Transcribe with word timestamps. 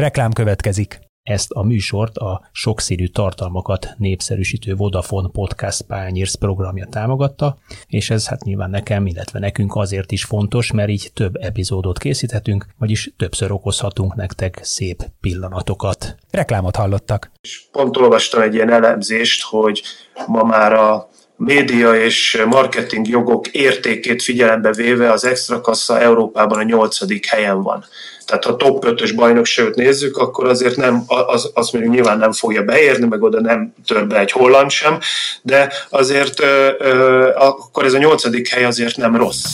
Reklám 0.00 0.32
következik. 0.32 1.00
Ezt 1.22 1.50
a 1.50 1.62
műsort 1.62 2.16
a 2.16 2.48
sokszínű 2.52 3.06
tartalmakat 3.06 3.94
népszerűsítő 3.96 4.74
Vodafone 4.74 5.28
Podcast 5.32 5.82
Pányérsz 5.82 6.34
programja 6.34 6.86
támogatta, 6.90 7.58
és 7.86 8.10
ez 8.10 8.28
hát 8.28 8.44
nyilván 8.44 8.70
nekem, 8.70 9.06
illetve 9.06 9.38
nekünk 9.38 9.76
azért 9.76 10.12
is 10.12 10.24
fontos, 10.24 10.72
mert 10.72 10.88
így 10.88 11.10
több 11.14 11.36
epizódot 11.36 11.98
készíthetünk, 11.98 12.66
vagyis 12.78 13.12
többször 13.16 13.52
okozhatunk 13.52 14.14
nektek 14.14 14.58
szép 14.62 15.02
pillanatokat. 15.20 16.16
Reklámot 16.30 16.76
hallottak. 16.76 17.30
És 17.40 17.68
pont 17.72 17.96
olvastam 17.96 18.42
egy 18.42 18.54
ilyen 18.54 18.72
elemzést, 18.72 19.42
hogy 19.42 19.82
ma 20.26 20.42
már 20.42 20.72
a 20.72 21.08
média 21.44 21.94
és 21.94 22.42
marketing 22.48 23.08
jogok 23.08 23.48
értékét 23.48 24.22
figyelembe 24.22 24.72
véve 24.72 25.10
az 25.10 25.24
extra 25.24 25.60
kassa 25.60 26.00
Európában 26.00 26.58
a 26.58 26.62
nyolcadik 26.62 27.26
helyen 27.26 27.62
van. 27.62 27.84
Tehát 28.26 28.44
ha 28.44 28.56
top 28.56 28.84
5-ös 28.86 29.12
bajnokságot 29.16 29.74
nézzük, 29.74 30.16
akkor 30.16 30.48
azért 30.48 30.76
nem, 30.76 31.02
az, 31.06 31.50
az 31.54 31.70
mondjuk 31.70 31.94
nyilván 31.94 32.18
nem 32.18 32.32
fogja 32.32 32.62
beérni, 32.62 33.06
meg 33.06 33.22
oda 33.22 33.40
nem 33.40 33.74
tör 33.86 34.06
be 34.06 34.18
egy 34.18 34.30
holland 34.30 34.70
sem, 34.70 34.98
de 35.42 35.72
azért 35.88 36.40
ö, 36.40 36.72
ö, 36.78 37.28
akkor 37.34 37.84
ez 37.84 37.92
a 37.92 37.98
nyolcadik 37.98 38.48
hely 38.48 38.64
azért 38.64 38.96
nem 38.96 39.16
rossz. 39.16 39.44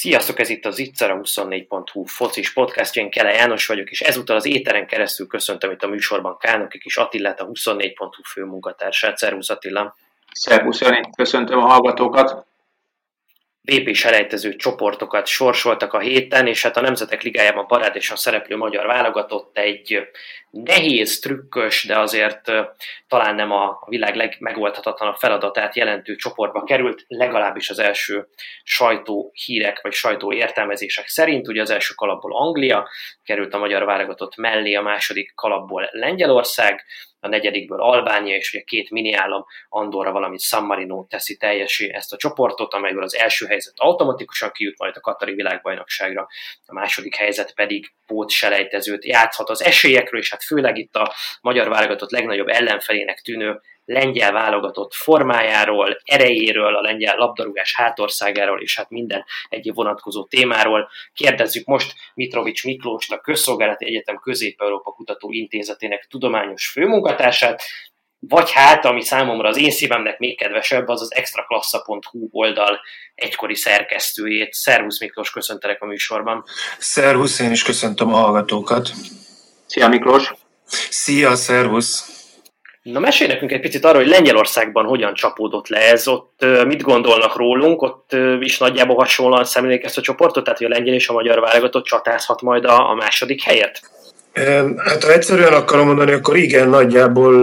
Sziasztok, 0.00 0.38
ez 0.38 0.48
itt 0.48 0.64
az 0.64 0.78
Itzer, 0.78 1.10
a 1.10 1.20
24.hu 1.20 2.04
focis 2.04 2.52
podcastja, 2.52 3.02
én 3.02 3.10
Kele 3.10 3.32
János 3.32 3.66
vagyok, 3.66 3.90
és 3.90 4.00
ezúttal 4.00 4.36
az 4.36 4.46
éteren 4.46 4.86
keresztül 4.86 5.26
köszöntöm 5.26 5.70
itt 5.70 5.82
a 5.82 5.88
műsorban 5.88 6.36
Kálnoki 6.38 6.78
kis 6.78 6.96
Attillát, 6.96 7.40
a 7.40 7.46
24.hu 7.46 8.22
főmunkatársát. 8.32 9.16
Szervusz 9.16 9.50
Attila! 9.50 9.96
Szervusz 10.32 10.80
Jani, 10.80 11.00
köszöntöm 11.16 11.58
a 11.58 11.66
hallgatókat! 11.66 12.49
VP 13.62 13.94
selejtező 13.94 14.56
csoportokat 14.56 15.26
sorsoltak 15.26 15.92
a 15.92 15.98
héten, 15.98 16.46
és 16.46 16.62
hát 16.62 16.76
a 16.76 16.80
Nemzetek 16.80 17.22
Ligájában 17.22 17.66
parádésan 17.66 18.16
szereplő 18.16 18.56
magyar 18.56 18.86
válogatott 18.86 19.58
egy 19.58 20.08
nehéz, 20.50 21.18
trükkös, 21.18 21.84
de 21.84 21.98
azért 21.98 22.52
talán 23.08 23.34
nem 23.34 23.52
a 23.52 23.78
világ 23.86 24.14
legmegoldhatatlanabb 24.14 25.16
feladatát 25.16 25.76
jelentő 25.76 26.16
csoportba 26.16 26.64
került, 26.64 27.04
legalábbis 27.08 27.70
az 27.70 27.78
első 27.78 28.28
sajtó 28.62 29.32
hírek 29.44 29.80
vagy 29.82 29.92
sajtó 29.92 30.32
értelmezések 30.32 31.06
szerint. 31.06 31.48
Ugye 31.48 31.60
az 31.60 31.70
első 31.70 31.94
kalapból 31.94 32.36
Anglia 32.36 32.88
került 33.24 33.54
a 33.54 33.58
magyar 33.58 33.84
válogatott 33.84 34.36
mellé, 34.36 34.74
a 34.74 34.82
második 34.82 35.32
kalapból 35.34 35.88
Lengyelország, 35.92 36.84
a 37.20 37.28
negyedikből 37.28 37.80
Albánia, 37.80 38.36
és 38.36 38.52
ugye 38.52 38.62
két 38.62 38.90
mini 38.90 39.12
állam, 39.12 39.44
Andorra, 39.68 40.12
valamint 40.12 40.40
San 40.40 40.64
Marino 40.64 41.06
teszi 41.08 41.36
teljesé 41.36 41.92
ezt 41.92 42.12
a 42.12 42.16
csoportot, 42.16 42.74
amelyből 42.74 43.02
az 43.02 43.16
első 43.16 43.46
helyzet 43.46 43.74
automatikusan 43.76 44.50
kijut 44.50 44.78
majd 44.78 44.96
a 44.96 45.00
Katari 45.00 45.34
világbajnokságra, 45.34 46.28
a 46.66 46.74
második 46.74 47.16
helyzet 47.16 47.54
pedig 47.54 47.92
pót 48.06 48.30
selejtezőt 48.30 49.04
játszhat 49.04 49.50
az 49.50 49.62
esélyekről, 49.62 50.20
és 50.20 50.30
hát 50.30 50.42
főleg 50.42 50.76
itt 50.78 50.96
a 50.96 51.14
magyar 51.40 51.68
válogatott 51.68 52.10
legnagyobb 52.10 52.48
ellenfelének 52.48 53.20
tűnő 53.20 53.60
lengyel 53.90 54.32
válogatott 54.32 54.94
formájáról, 54.94 56.00
erejéről, 56.04 56.76
a 56.76 56.80
lengyel 56.80 57.16
labdarúgás 57.16 57.74
hátországáról, 57.74 58.60
és 58.60 58.76
hát 58.76 58.90
minden 58.90 59.24
egyéb 59.48 59.74
vonatkozó 59.74 60.24
témáról. 60.24 60.90
Kérdezzük 61.14 61.66
most 61.66 61.94
Mitrovics 62.14 62.64
Miklóst, 62.64 63.12
a 63.12 63.20
Közszolgálati 63.20 63.86
Egyetem 63.86 64.18
Közép-Európa 64.18 64.90
Kutató 64.90 65.32
Intézetének 65.32 66.06
tudományos 66.10 66.68
főmunkatársát, 66.68 67.62
vagy 68.18 68.50
hát, 68.50 68.84
ami 68.84 69.02
számomra 69.02 69.48
az 69.48 69.58
én 69.58 69.70
szívemnek 69.70 70.18
még 70.18 70.38
kedvesebb, 70.38 70.88
az 70.88 71.00
az 71.00 71.14
extraklassa.hu 71.14 72.28
oldal 72.30 72.80
egykori 73.14 73.54
szerkesztőjét. 73.54 74.52
Szervusz 74.52 75.00
Miklós, 75.00 75.30
köszöntelek 75.30 75.82
a 75.82 75.86
műsorban. 75.86 76.44
Szervusz, 76.78 77.40
én 77.40 77.50
is 77.50 77.62
köszöntöm 77.62 78.14
a 78.14 78.16
hallgatókat. 78.16 78.90
Szia 79.66 79.88
Miklós! 79.88 80.32
Szia, 80.90 81.34
szervusz! 81.34 82.19
Na 82.92 82.98
mesélj 82.98 83.30
nekünk 83.30 83.52
egy 83.52 83.60
picit 83.60 83.84
arról, 83.84 84.02
hogy 84.02 84.10
Lengyelországban 84.10 84.84
hogyan 84.84 85.14
csapódott 85.14 85.68
le 85.68 85.90
ez, 85.90 86.08
ott 86.08 86.46
mit 86.66 86.82
gondolnak 86.82 87.36
rólunk, 87.36 87.82
ott 87.82 88.16
is 88.40 88.58
nagyjából 88.58 88.96
hasonlóan 88.96 89.44
szemlélik 89.44 89.84
ezt 89.84 89.98
a 89.98 90.00
csoportot, 90.00 90.44
tehát 90.44 90.58
hogy 90.58 90.70
a 90.70 90.74
lengyel 90.74 90.94
és 90.94 91.08
a 91.08 91.12
magyar 91.12 91.40
válogatott 91.40 91.84
csatázhat 91.84 92.42
majd 92.42 92.64
a, 92.64 92.90
a 92.90 92.94
második 92.94 93.42
helyet? 93.42 93.80
Hát 94.76 95.04
ha 95.04 95.12
egyszerűen 95.12 95.52
akarom 95.52 95.86
mondani, 95.86 96.12
akkor 96.12 96.36
igen, 96.36 96.68
nagyjából 96.68 97.34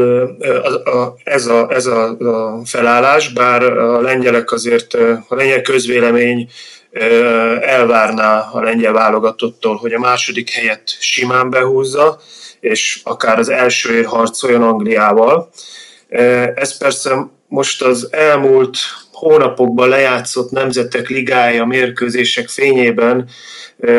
ez 1.23 1.45
a, 1.45 1.67
ez 1.71 1.85
a, 1.85 2.09
a 2.09 2.65
felállás, 2.65 3.33
bár 3.33 3.63
a 3.63 4.01
lengyelek 4.01 4.51
azért, 4.51 4.93
a 5.27 5.35
lengyel 5.35 5.61
közvélemény 5.61 6.49
elvárná 7.61 8.49
a 8.51 8.61
lengyel 8.61 8.93
válogatottól, 8.93 9.75
hogy 9.75 9.93
a 9.93 9.99
második 9.99 10.49
helyet 10.49 10.95
simán 10.99 11.49
behúzza, 11.49 12.19
és 12.59 12.99
akár 13.03 13.39
az 13.39 13.49
elsőért 13.49 14.07
harcoljon 14.07 14.63
Angliával. 14.63 15.49
Ez 16.55 16.77
persze 16.77 17.27
most 17.47 17.81
az 17.81 18.07
elmúlt 18.11 18.77
hónapokban 19.11 19.89
lejátszott 19.89 20.51
nemzetek 20.51 21.07
ligája 21.09 21.65
mérkőzések 21.65 22.47
fényében 22.47 23.29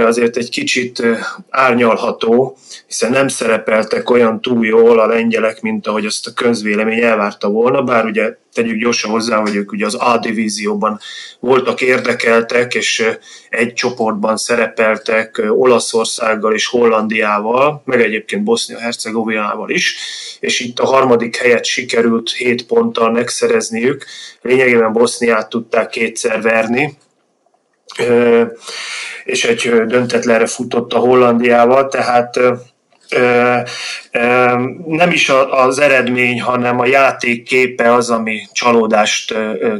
azért 0.04 0.36
egy 0.36 0.50
kicsit 0.50 1.02
árnyalható, 1.50 2.56
hiszen 2.86 3.10
nem 3.10 3.28
szerepeltek 3.28 4.10
olyan 4.10 4.40
túl 4.40 4.66
jól 4.66 5.00
a 5.00 5.06
lengyelek, 5.06 5.60
mint 5.60 5.86
ahogy 5.86 6.06
azt 6.06 6.26
a 6.26 6.32
közvélemény 6.32 7.02
elvárta 7.02 7.48
volna, 7.48 7.82
bár 7.82 8.04
ugye 8.04 8.36
tegyük 8.58 8.80
gyorsan 8.80 9.10
hozzá, 9.10 9.40
hogy 9.40 9.54
ők 9.54 9.72
ugye 9.72 9.86
az 9.86 9.94
A 9.94 10.18
divízióban 10.18 10.98
voltak 11.40 11.80
érdekeltek, 11.80 12.74
és 12.74 13.08
egy 13.48 13.72
csoportban 13.72 14.36
szerepeltek 14.36 15.42
Olaszországgal 15.48 16.54
és 16.54 16.66
Hollandiával, 16.66 17.82
meg 17.84 18.00
egyébként 18.00 18.42
Bosznia-Hercegovinával 18.42 19.70
is, 19.70 19.96
és 20.40 20.60
itt 20.60 20.78
a 20.78 20.86
harmadik 20.86 21.36
helyet 21.36 21.64
sikerült 21.64 22.30
7 22.30 22.66
ponttal 22.66 23.10
megszerezniük. 23.10 24.04
Lényegében 24.42 24.92
Boszniát 24.92 25.48
tudták 25.48 25.88
kétszer 25.88 26.42
verni, 26.42 26.98
és 29.24 29.44
egy 29.44 29.70
döntetlenre 29.86 30.46
futott 30.46 30.92
a 30.92 30.98
Hollandiával, 30.98 31.88
tehát 31.88 32.40
nem 34.86 35.10
is 35.10 35.32
az 35.50 35.78
eredmény, 35.78 36.40
hanem 36.40 36.80
a 36.80 36.86
játék 36.86 37.42
képe 37.42 37.92
az, 37.92 38.10
ami 38.10 38.40
csalódást 38.52 39.34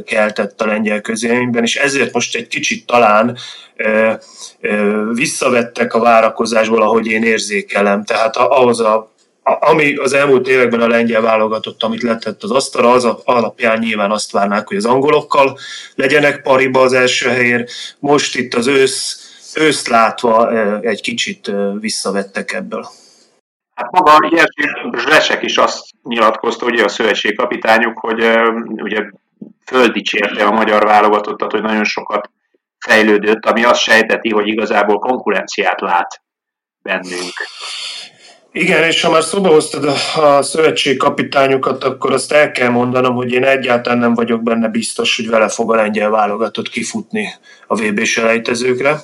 keltett 0.05 0.61
a 0.61 0.65
lengyel 0.65 1.01
közélményben, 1.01 1.63
és 1.63 1.75
ezért 1.75 2.13
most 2.13 2.35
egy 2.35 2.47
kicsit 2.47 2.85
talán 2.85 3.37
visszavettek 5.13 5.93
a 5.93 5.99
várakozásból, 5.99 6.81
ahogy 6.81 7.07
én 7.07 7.23
érzékelem. 7.23 8.03
Tehát 8.03 8.35
ahhoz 8.35 8.79
a 8.79 9.11
ami 9.59 9.95
az 9.95 10.13
elmúlt 10.13 10.47
években 10.47 10.81
a 10.81 10.87
lengyel 10.87 11.21
válogatott, 11.21 11.83
amit 11.83 12.01
letett 12.01 12.43
az 12.43 12.51
asztalra, 12.51 12.91
az 12.91 13.07
alapján 13.23 13.79
nyilván 13.79 14.11
azt 14.11 14.31
várnák, 14.31 14.67
hogy 14.67 14.77
az 14.77 14.85
angolokkal 14.85 15.57
legyenek 15.95 16.41
pariba 16.41 16.81
az 16.81 16.93
első 16.93 17.29
helyért. 17.29 17.71
Most 17.99 18.35
itt 18.35 18.53
az 18.53 18.67
ősz, 18.67 19.29
őszt 19.55 19.87
látva 19.87 20.51
egy 20.81 21.01
kicsit 21.01 21.51
visszavettek 21.79 22.53
ebből. 22.53 22.89
Hát 23.79 23.91
maga 23.91 24.29
Jerzy 24.31 24.69
Zsesek 24.97 25.43
is 25.43 25.57
azt 25.57 25.85
nyilatkozta, 26.03 26.65
ugye 26.65 26.83
a 26.83 26.87
szövetségkapitányuk, 26.87 27.99
hogy 27.99 28.25
ugye 28.75 29.09
földicsérte 29.65 30.45
a 30.45 30.51
magyar 30.51 30.83
válogatottat, 30.83 31.51
hogy 31.51 31.61
nagyon 31.61 31.83
sokat 31.83 32.29
fejlődött, 32.79 33.45
ami 33.45 33.63
azt 33.63 33.81
sejteti, 33.81 34.29
hogy 34.29 34.47
igazából 34.47 34.99
konkurenciát 34.99 35.81
lát 35.81 36.21
bennünk. 36.81 37.33
Igen, 38.51 38.83
és 38.83 39.01
ha 39.01 39.11
már 39.11 39.23
szóba 39.23 39.49
hoztad 39.49 39.83
a, 39.83 40.25
a 40.35 40.41
szövetségkapitányokat, 40.41 41.83
akkor 41.83 42.13
azt 42.13 42.31
el 42.31 42.51
kell 42.51 42.69
mondanom, 42.69 43.15
hogy 43.15 43.31
én 43.31 43.43
egyáltalán 43.43 43.99
nem 43.99 44.13
vagyok 44.13 44.43
benne 44.43 44.67
biztos, 44.67 45.15
hogy 45.15 45.29
vele 45.29 45.49
fog 45.49 45.71
a 45.71 45.75
lengyel 45.75 46.09
válogatott 46.09 46.69
kifutni 46.69 47.29
a 47.67 47.75
VB 47.75 48.03
selejtezőkre 48.03 48.99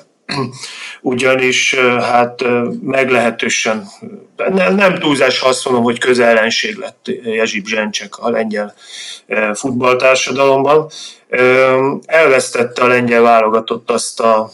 ugyanis 1.06 1.76
hát 2.02 2.44
meglehetősen, 2.82 3.88
nem, 4.36 4.76
nem 4.76 5.00
túlzás, 5.00 5.42
azt 5.42 5.66
mondom, 5.66 5.84
hogy 5.84 6.00
közellenség 6.00 6.78
lett 6.78 7.06
Jezsib 7.24 7.66
Zsencsek 7.66 8.18
a 8.18 8.30
lengyel 8.30 8.74
futballtársadalomban. 9.54 10.90
Elvesztette 12.06 12.82
a 12.82 12.88
lengyel 12.88 13.22
válogatott 13.22 13.92
azt 13.92 14.20
a 14.20 14.50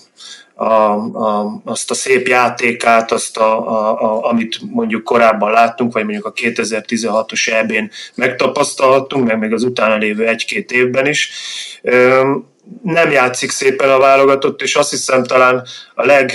a, 0.56 0.64
a, 0.64 1.62
azt 1.66 1.92
a 1.92 1.94
szép 1.94 2.28
játékát, 2.28 3.12
azt 3.12 3.38
a, 3.38 3.70
a, 3.70 4.02
a, 4.02 4.30
amit 4.30 4.60
mondjuk 4.72 5.04
korábban 5.04 5.52
láttunk, 5.52 5.94
vagy 5.94 6.04
mondjuk 6.04 6.26
a 6.26 6.34
2016-os 6.34 7.54
EB-n 7.54 7.90
megtapasztalhattunk, 8.16 9.28
meg 9.28 9.40
még 9.40 9.54
az 9.54 9.64
utána 9.64 9.96
lévő 9.96 10.28
egy-két 10.28 10.72
évben 10.72 11.08
is 11.08 11.32
nem 12.84 13.12
játszik 13.12 13.52
szépen 13.52 13.90
a 13.90 14.00
válogatott, 14.00 14.62
és 14.62 14.76
azt 14.76 14.90
hiszem 14.90 15.24
talán 15.24 15.64
a 15.96 16.06
leg 16.06 16.32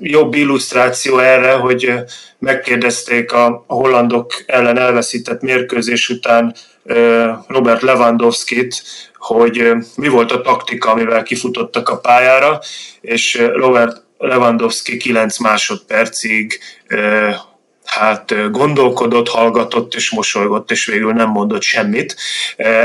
jobb 0.00 0.34
illusztráció 0.34 1.18
erre, 1.18 1.52
hogy 1.52 1.92
megkérdezték 2.38 3.32
a 3.32 3.64
hollandok 3.66 4.42
ellen 4.46 4.78
elveszített 4.78 5.40
mérkőzés 5.40 6.08
után 6.08 6.54
Robert 7.46 7.82
Lewandowski-t, 7.82 8.82
hogy 9.14 9.72
mi 9.96 10.08
volt 10.08 10.32
a 10.32 10.40
taktika, 10.40 10.90
amivel 10.90 11.22
kifutottak 11.22 11.88
a 11.88 11.98
pályára, 11.98 12.60
és 13.00 13.42
Robert 13.54 14.02
Lewandowski 14.18 14.96
9 14.96 15.38
másodpercig 15.38 16.58
hát 17.86 18.50
gondolkodott, 18.50 19.28
hallgatott 19.28 19.94
és 19.94 20.10
mosolygott, 20.10 20.70
és 20.70 20.86
végül 20.86 21.12
nem 21.12 21.28
mondott 21.28 21.62
semmit. 21.62 22.16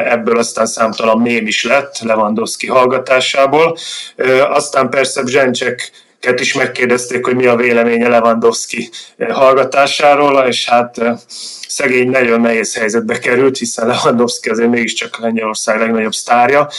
Ebből 0.05 0.37
aztán 0.37 0.65
számtalan 0.65 1.21
mém 1.21 1.47
is 1.47 1.63
lett 1.63 1.99
Lewandowski 1.99 2.67
hallgatásából. 2.67 3.77
Aztán 4.49 4.89
persze 4.89 5.21
Zsencsek 5.25 5.91
is 6.37 6.53
megkérdezték, 6.53 7.25
hogy 7.25 7.35
mi 7.35 7.45
a 7.45 7.55
véleménye 7.55 8.07
Lewandowski 8.07 8.89
hallgatásáról, 9.29 10.45
és 10.47 10.69
hát 10.69 10.97
szegény 11.67 12.09
nagyon 12.09 12.41
nehéz 12.41 12.75
helyzetbe 12.75 13.19
került, 13.19 13.57
hiszen 13.57 13.87
Lewandowski 13.87 14.49
azért 14.49 14.69
mégiscsak 14.69 15.19
Lengyelország 15.19 15.79
legnagyobb 15.79 16.13
sztárja, 16.13 16.69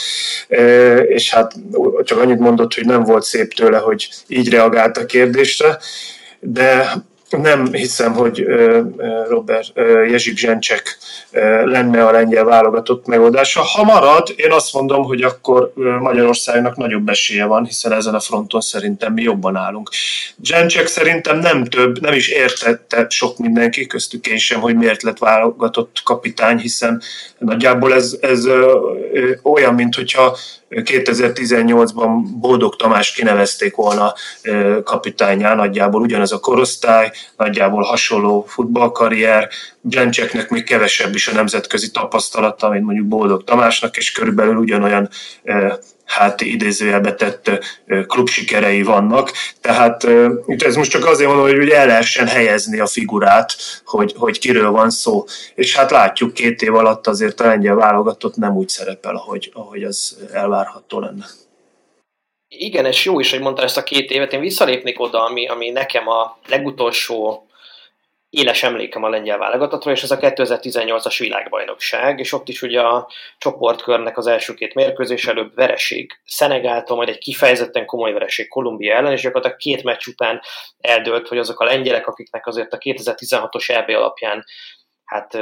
és 1.07 1.29
hát 1.29 1.53
csak 2.03 2.19
annyit 2.19 2.39
mondott, 2.39 2.73
hogy 2.73 2.85
nem 2.85 3.03
volt 3.03 3.23
szép 3.23 3.53
tőle, 3.53 3.77
hogy 3.77 4.09
így 4.27 4.49
reagált 4.49 4.97
a 4.97 5.05
kérdésre, 5.05 5.77
de 6.39 6.93
nem 7.41 7.73
hiszem, 7.73 8.13
hogy 8.13 8.45
Robert 9.29 9.71
Jezsik 10.09 10.37
Zsencsek 10.37 10.97
lenne 11.63 12.05
a 12.05 12.11
lengyel 12.11 12.43
válogatott 12.43 13.05
megoldása. 13.05 13.61
Ha 13.61 13.83
marad, 13.83 14.33
én 14.35 14.51
azt 14.51 14.73
mondom, 14.73 15.03
hogy 15.03 15.21
akkor 15.21 15.73
Magyarországnak 15.99 16.75
nagyobb 16.75 17.09
esélye 17.09 17.45
van, 17.45 17.65
hiszen 17.65 17.91
ezen 17.91 18.13
a 18.13 18.19
fronton 18.19 18.61
szerintem 18.61 19.13
mi 19.13 19.21
jobban 19.21 19.55
állunk. 19.55 19.89
Zsencsek 20.43 20.87
szerintem 20.87 21.39
nem 21.39 21.63
több, 21.63 22.01
nem 22.01 22.13
is 22.13 22.27
értette 22.27 23.05
sok 23.09 23.37
mindenki, 23.37 23.87
köztük 23.87 24.27
én 24.27 24.37
sem, 24.37 24.59
hogy 24.59 24.75
miért 24.75 25.03
lett 25.03 25.17
válogatott 25.17 26.01
kapitány, 26.03 26.57
hiszen 26.57 27.01
nagyjából 27.37 27.93
ez, 27.93 28.17
ez 28.21 28.47
olyan, 29.43 29.73
mint 29.73 29.95
hogyha 29.95 30.37
2018-ban 30.75 32.23
Boldog 32.39 32.75
Tamás 32.75 33.11
kinevezték 33.11 33.75
volna 33.75 34.13
kapitányá, 34.83 35.55
nagyjából 35.55 36.01
ugyanaz 36.01 36.31
a 36.31 36.39
korosztály, 36.39 37.11
nagyjából 37.37 37.81
hasonló 37.81 38.45
futballkarrier, 38.47 39.49
Gyencseknek 39.85 40.49
még 40.49 40.63
kevesebb 40.63 41.15
is 41.15 41.27
a 41.27 41.33
nemzetközi 41.33 41.91
tapasztalata, 41.91 42.69
mint 42.69 42.85
mondjuk 42.85 43.07
Boldog 43.07 43.43
Tamásnak, 43.43 43.97
és 43.97 44.11
körülbelül 44.11 44.55
ugyanolyan 44.55 45.09
hát 46.05 46.41
idézőjelbe 46.41 47.15
tett 47.15 47.51
klubsikerei 48.07 48.83
vannak. 48.83 49.31
Tehát 49.61 50.07
ez 50.57 50.75
most 50.75 50.91
csak 50.91 51.05
azért 51.05 51.29
mondom, 51.29 51.57
hogy 51.57 51.69
el 51.69 51.87
lehessen 51.87 52.27
helyezni 52.27 52.79
a 52.79 52.87
figurát, 52.87 53.55
hogy, 53.85 54.13
hogy 54.17 54.39
kiről 54.39 54.71
van 54.71 54.89
szó. 54.89 55.23
És 55.55 55.75
hát 55.75 55.91
látjuk, 55.91 56.33
két 56.33 56.61
év 56.61 56.75
alatt 56.75 57.07
azért 57.07 57.39
a 57.39 57.47
lengyel 57.47 57.75
válogatott 57.75 58.35
nem 58.35 58.55
úgy 58.55 58.69
szerepel, 58.69 59.15
ahogy, 59.15 59.51
ahogy 59.53 59.83
az 59.83 60.17
elvárható 60.33 60.99
lenne. 60.99 61.25
Igen, 62.47 62.85
és 62.85 63.05
jó 63.05 63.19
is, 63.19 63.31
hogy 63.31 63.41
mondta 63.41 63.63
ezt 63.63 63.77
a 63.77 63.83
két 63.83 64.11
évet. 64.11 64.33
Én 64.33 64.39
visszalépnék 64.39 64.99
oda, 64.99 65.23
ami, 65.23 65.47
ami 65.47 65.69
nekem 65.69 66.07
a 66.07 66.37
legutolsó 66.47 67.47
éles 68.33 68.63
emlékem 68.63 69.03
a 69.03 69.09
lengyel 69.09 69.37
válogatottról, 69.37 69.93
és 69.93 70.03
ez 70.03 70.11
a 70.11 70.17
2018-as 70.17 71.15
világbajnokság, 71.19 72.19
és 72.19 72.33
ott 72.33 72.49
is 72.49 72.61
ugye 72.61 72.81
a 72.81 73.09
csoportkörnek 73.37 74.17
az 74.17 74.27
első 74.27 74.53
két 74.53 74.73
mérkőzés 74.73 75.27
előbb 75.27 75.55
vereség 75.55 76.11
Szenegáltól, 76.25 76.95
majd 76.97 77.09
egy 77.09 77.17
kifejezetten 77.17 77.85
komoly 77.85 78.11
vereség 78.11 78.47
Kolumbia 78.47 78.95
ellen, 78.95 79.11
és 79.11 79.21
gyakorlatilag 79.21 79.57
két 79.57 79.83
meccs 79.83 80.07
után 80.07 80.41
eldőlt, 80.79 81.27
hogy 81.27 81.37
azok 81.37 81.59
a 81.59 81.65
lengyelek, 81.65 82.07
akiknek 82.07 82.47
azért 82.47 82.73
a 82.73 82.77
2016-os 82.77 83.69
EB 83.69 83.89
alapján 83.89 84.43
hát 85.03 85.37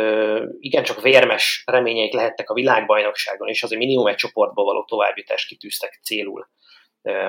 igencsak 0.59 1.01
vérmes 1.01 1.63
reményeik 1.65 2.13
lehettek 2.13 2.49
a 2.49 2.53
világbajnokságon, 2.53 3.47
és 3.47 3.63
azért 3.63 3.81
minimum 3.81 4.07
egy 4.07 4.15
csoportból 4.15 4.65
való 4.65 4.83
továbbjutást 4.83 5.47
kitűztek 5.47 5.99
célul 6.03 6.49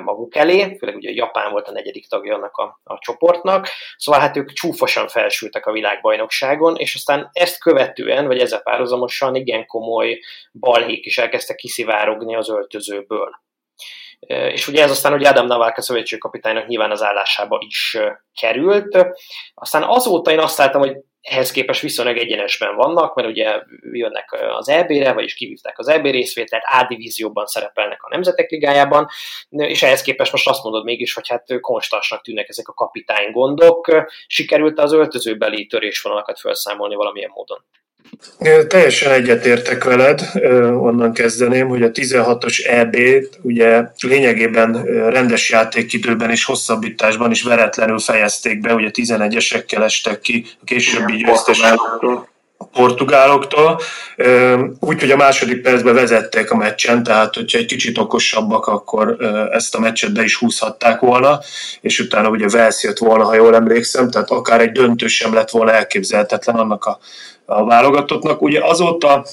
maguk 0.04 0.36
elé, 0.36 0.76
főleg 0.78 0.96
ugye 0.96 1.10
Japán 1.10 1.50
volt 1.50 1.68
a 1.68 1.72
negyedik 1.72 2.08
tagja 2.08 2.34
annak 2.34 2.56
a, 2.56 2.80
a 2.84 2.98
csoportnak, 2.98 3.68
szóval 3.96 4.20
hát 4.20 4.36
ők 4.36 4.52
csúfosan 4.52 5.08
felsültek 5.08 5.66
a 5.66 5.72
világbajnokságon, 5.72 6.76
és 6.76 6.94
aztán 6.94 7.30
ezt 7.32 7.60
követően, 7.60 8.26
vagy 8.26 8.38
ezzel 8.38 8.62
párhuzamosan 8.62 9.34
igen 9.34 9.66
komoly 9.66 10.20
balhék 10.52 11.06
is 11.06 11.18
elkezdtek 11.18 11.56
kiszivárogni 11.56 12.36
az 12.36 12.50
öltözőből. 12.50 13.40
És 14.26 14.68
ugye 14.68 14.82
ez 14.82 14.90
aztán 14.90 15.12
ugye 15.12 15.28
Adam 15.28 15.46
Navalka 15.46 15.82
szövetségkapitánynak 15.82 16.66
nyilván 16.66 16.90
az 16.90 17.02
állásába 17.02 17.58
is 17.66 17.98
került. 18.40 19.06
Aztán 19.54 19.82
azóta 19.82 20.30
én 20.30 20.38
azt 20.38 20.58
láttam, 20.58 20.80
hogy 20.80 20.96
ehhez 21.22 21.50
képest 21.50 21.80
viszonylag 21.80 22.16
egyenesben 22.16 22.76
vannak, 22.76 23.14
mert 23.14 23.28
ugye 23.28 23.62
jönnek 23.92 24.36
az 24.56 24.68
EB-re, 24.68 25.12
vagyis 25.12 25.34
kivívták 25.34 25.78
az 25.78 25.88
EB 25.88 26.04
részvételt, 26.04 26.62
A 26.66 26.86
divízióban 26.88 27.46
szerepelnek 27.46 28.02
a 28.02 28.08
Nemzetek 28.08 28.50
Ligájában, 28.50 29.08
és 29.48 29.82
ehhez 29.82 30.02
képest 30.02 30.32
most 30.32 30.48
azt 30.48 30.62
mondod 30.62 30.84
mégis, 30.84 31.14
hogy 31.14 31.28
hát 31.28 31.60
konstansnak 31.60 32.22
tűnnek 32.22 32.48
ezek 32.48 32.68
a 32.68 32.72
kapitány 32.72 33.30
gondok. 33.30 34.06
Sikerült 34.26 34.78
az 34.78 34.92
öltözőbeli 34.92 35.66
törésvonalakat 35.66 36.40
felszámolni 36.40 36.94
valamilyen 36.94 37.30
módon? 37.34 37.64
Teljesen 38.68 39.12
egyetértek 39.12 39.84
veled, 39.84 40.30
onnan 40.80 41.12
kezdeném, 41.12 41.68
hogy 41.68 41.82
a 41.82 41.90
16-os 41.90 42.66
EB 42.66 42.96
ugye 43.40 43.82
lényegében 44.00 44.84
rendes 45.10 45.50
játékidőben 45.50 46.30
és 46.30 46.44
hosszabbításban 46.44 47.30
is 47.30 47.42
veretlenül 47.42 47.98
fejezték 47.98 48.60
be, 48.60 48.74
ugye 48.74 48.90
11-esekkel 48.92 49.82
estek 49.82 50.20
ki 50.20 50.44
a 50.60 50.64
későbbi 50.64 51.16
győztes 51.16 51.60
a 52.62 52.78
portugáloktól, 52.78 53.80
úgyhogy 54.80 55.10
a 55.10 55.16
második 55.16 55.62
percben 55.62 55.94
vezették 55.94 56.50
a 56.50 56.56
meccsen, 56.56 57.02
tehát 57.02 57.34
hogyha 57.34 57.58
egy 57.58 57.66
kicsit 57.66 57.98
okosabbak, 57.98 58.66
akkor 58.66 59.16
ezt 59.52 59.74
a 59.74 59.80
meccset 59.80 60.12
be 60.12 60.22
is 60.22 60.36
húzhatták 60.36 61.00
volna, 61.00 61.40
és 61.80 61.98
utána 61.98 62.28
ugye 62.28 62.48
Velsz 62.48 62.84
jött 62.84 62.98
volna, 62.98 63.24
ha 63.24 63.34
jól 63.34 63.54
emlékszem, 63.54 64.10
tehát 64.10 64.30
akár 64.30 64.60
egy 64.60 64.72
döntő 64.72 65.06
sem 65.06 65.34
lett 65.34 65.50
volna 65.50 65.72
elképzelhetetlen 65.72 66.56
annak 66.56 66.84
a 66.84 66.98
a 67.44 67.64
válogatottnak. 67.64 68.42
Ugye 68.42 68.64
azóta 68.64 69.26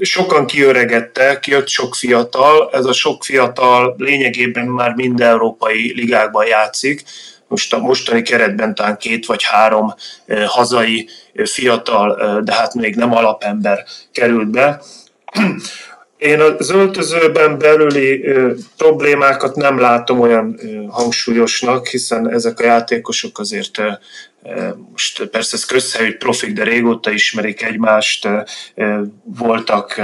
sokan 0.00 0.46
kiöregettek, 0.46 1.46
jött 1.46 1.68
sok 1.68 1.94
fiatal, 1.94 2.70
ez 2.72 2.84
a 2.84 2.92
sok 2.92 3.24
fiatal 3.24 3.94
lényegében 3.98 4.66
már 4.66 4.94
minden 4.94 5.28
európai 5.28 5.92
ligákban 5.96 6.46
játszik, 6.46 7.04
most 7.48 7.74
a 7.74 7.78
mostani 7.78 8.22
keretben 8.22 8.74
talán 8.74 8.96
két 8.96 9.26
vagy 9.26 9.42
három 9.42 9.94
hazai 10.46 11.08
fiatal, 11.44 12.40
de 12.42 12.52
hát 12.52 12.74
még 12.74 12.96
nem 12.96 13.14
alapember 13.14 13.84
került 14.12 14.50
be. 14.50 14.80
Én 16.18 16.40
az 16.40 16.70
öltözőben 16.70 17.58
belüli 17.58 18.24
problémákat 18.76 19.56
nem 19.56 19.78
látom 19.78 20.20
olyan 20.20 20.60
hangsúlyosnak, 20.90 21.86
hiszen 21.86 22.30
ezek 22.30 22.60
a 22.60 22.64
játékosok 22.64 23.38
azért 23.38 23.82
most 24.90 25.26
persze 25.26 25.56
ez 25.56 25.64
közhely, 25.64 26.04
hogy 26.04 26.16
profik, 26.16 26.52
de 26.52 26.64
régóta 26.64 27.10
ismerik 27.10 27.62
egymást, 27.62 28.28
voltak 29.22 30.00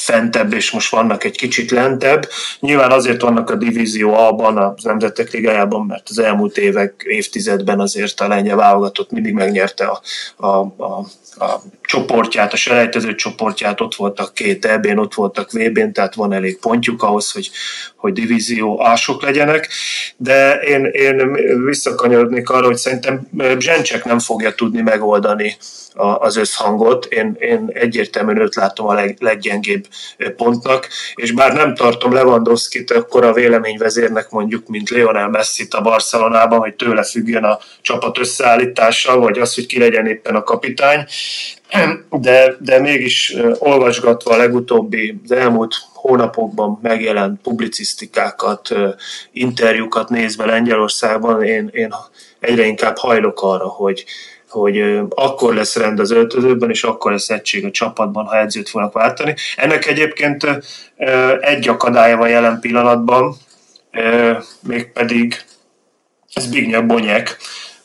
fentebb, 0.00 0.52
és 0.52 0.70
most 0.70 0.90
vannak 0.90 1.24
egy 1.24 1.36
kicsit 1.36 1.70
lentebb. 1.70 2.28
Nyilván 2.60 2.90
azért 2.90 3.20
vannak 3.20 3.50
a 3.50 3.56
Divízió 3.56 4.14
A-ban, 4.14 4.56
az 4.58 4.84
Nemzetek 4.84 5.30
Ligájában, 5.30 5.86
mert 5.86 6.08
az 6.08 6.18
elmúlt 6.18 6.58
évek, 6.58 7.02
évtizedben 7.06 7.80
azért 7.80 8.20
a 8.20 8.28
lengyel 8.28 8.56
válogatott 8.56 9.10
mindig 9.10 9.34
megnyerte 9.34 9.84
a, 9.84 10.00
a, 10.46 10.56
a, 10.76 11.06
a 11.38 11.60
csoportját, 11.88 12.52
a 12.52 12.56
selejtező 12.56 13.14
csoportját, 13.14 13.80
ott 13.80 13.94
voltak 13.94 14.34
két 14.34 14.64
EB-n, 14.64 14.98
ott 14.98 15.14
voltak 15.14 15.52
VB-n, 15.52 15.92
tehát 15.92 16.14
van 16.14 16.32
elég 16.32 16.58
pontjuk 16.58 17.02
ahhoz, 17.02 17.30
hogy, 17.30 17.50
hogy 17.96 18.12
divízió 18.12 18.84
ások 18.84 19.22
legyenek, 19.22 19.68
de 20.16 20.54
én, 20.54 20.84
én 20.84 21.32
visszakanyarodnék 21.64 22.50
arra, 22.50 22.66
hogy 22.66 22.76
szerintem 22.76 23.28
Zsencsek 23.58 24.04
nem 24.04 24.18
fogja 24.18 24.54
tudni 24.54 24.80
megoldani 24.80 25.56
az 25.98 26.36
összhangot. 26.36 27.04
Én, 27.04 27.36
én 27.38 27.70
egyértelműen 27.72 28.40
őt 28.40 28.54
látom 28.54 28.86
a 28.86 28.94
leg, 28.94 29.16
leggyengébb 29.20 29.86
pontnak, 30.36 30.88
és 31.14 31.32
bár 31.32 31.52
nem 31.52 31.74
tartom 31.74 32.12
Lewandowski-t 32.12 32.90
akkor 32.90 33.24
a 33.24 33.32
véleményvezérnek 33.32 34.30
mondjuk, 34.30 34.66
mint 34.66 34.88
Lionel 34.88 35.28
messi 35.28 35.66
a 35.70 35.80
Barcelonában, 35.80 36.58
hogy 36.58 36.74
tőle 36.74 37.04
függjön 37.04 37.44
a 37.44 37.58
csapat 37.80 38.18
összeállítása, 38.18 39.18
vagy 39.18 39.38
az, 39.38 39.54
hogy 39.54 39.66
ki 39.66 39.78
legyen 39.78 40.06
éppen 40.06 40.34
a 40.34 40.42
kapitány, 40.42 41.06
de, 42.10 42.56
de 42.60 42.78
mégis 42.78 43.36
olvasgatva 43.58 44.34
a 44.34 44.36
legutóbbi, 44.36 45.20
az 45.24 45.32
elmúlt 45.32 45.74
hónapokban 45.94 46.78
megjelent 46.82 47.40
publicisztikákat, 47.40 48.74
interjúkat 49.32 50.08
nézve 50.08 50.44
Lengyelországban, 50.44 51.42
én, 51.42 51.70
én 51.72 51.94
egyre 52.40 52.66
inkább 52.66 52.96
hajlok 52.96 53.42
arra, 53.42 53.66
hogy, 53.68 54.04
hogy 54.48 55.00
akkor 55.08 55.54
lesz 55.54 55.76
rend 55.76 56.00
az 56.00 56.10
öltözőben, 56.10 56.70
és 56.70 56.82
akkor 56.82 57.12
lesz 57.12 57.30
egység 57.30 57.64
a 57.64 57.70
csapatban, 57.70 58.24
ha 58.24 58.38
edzőt 58.38 58.68
fognak 58.68 58.92
váltani. 58.92 59.34
Ennek 59.56 59.86
egyébként 59.86 60.46
egy 61.40 61.68
akadálya 61.68 62.16
van 62.16 62.28
jelen 62.28 62.60
pillanatban, 62.60 63.36
mégpedig 64.60 65.44
Zbigniew 66.34 66.86
Bonyek, 66.86 67.36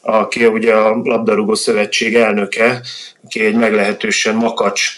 aki 0.06 0.46
ugye 0.46 0.74
a 0.74 0.96
labdarúgó 1.04 1.54
szövetség 1.54 2.16
elnöke, 2.16 2.82
aki 3.24 3.46
egy 3.46 3.56
meglehetősen 3.56 4.36
makacs 4.36 4.98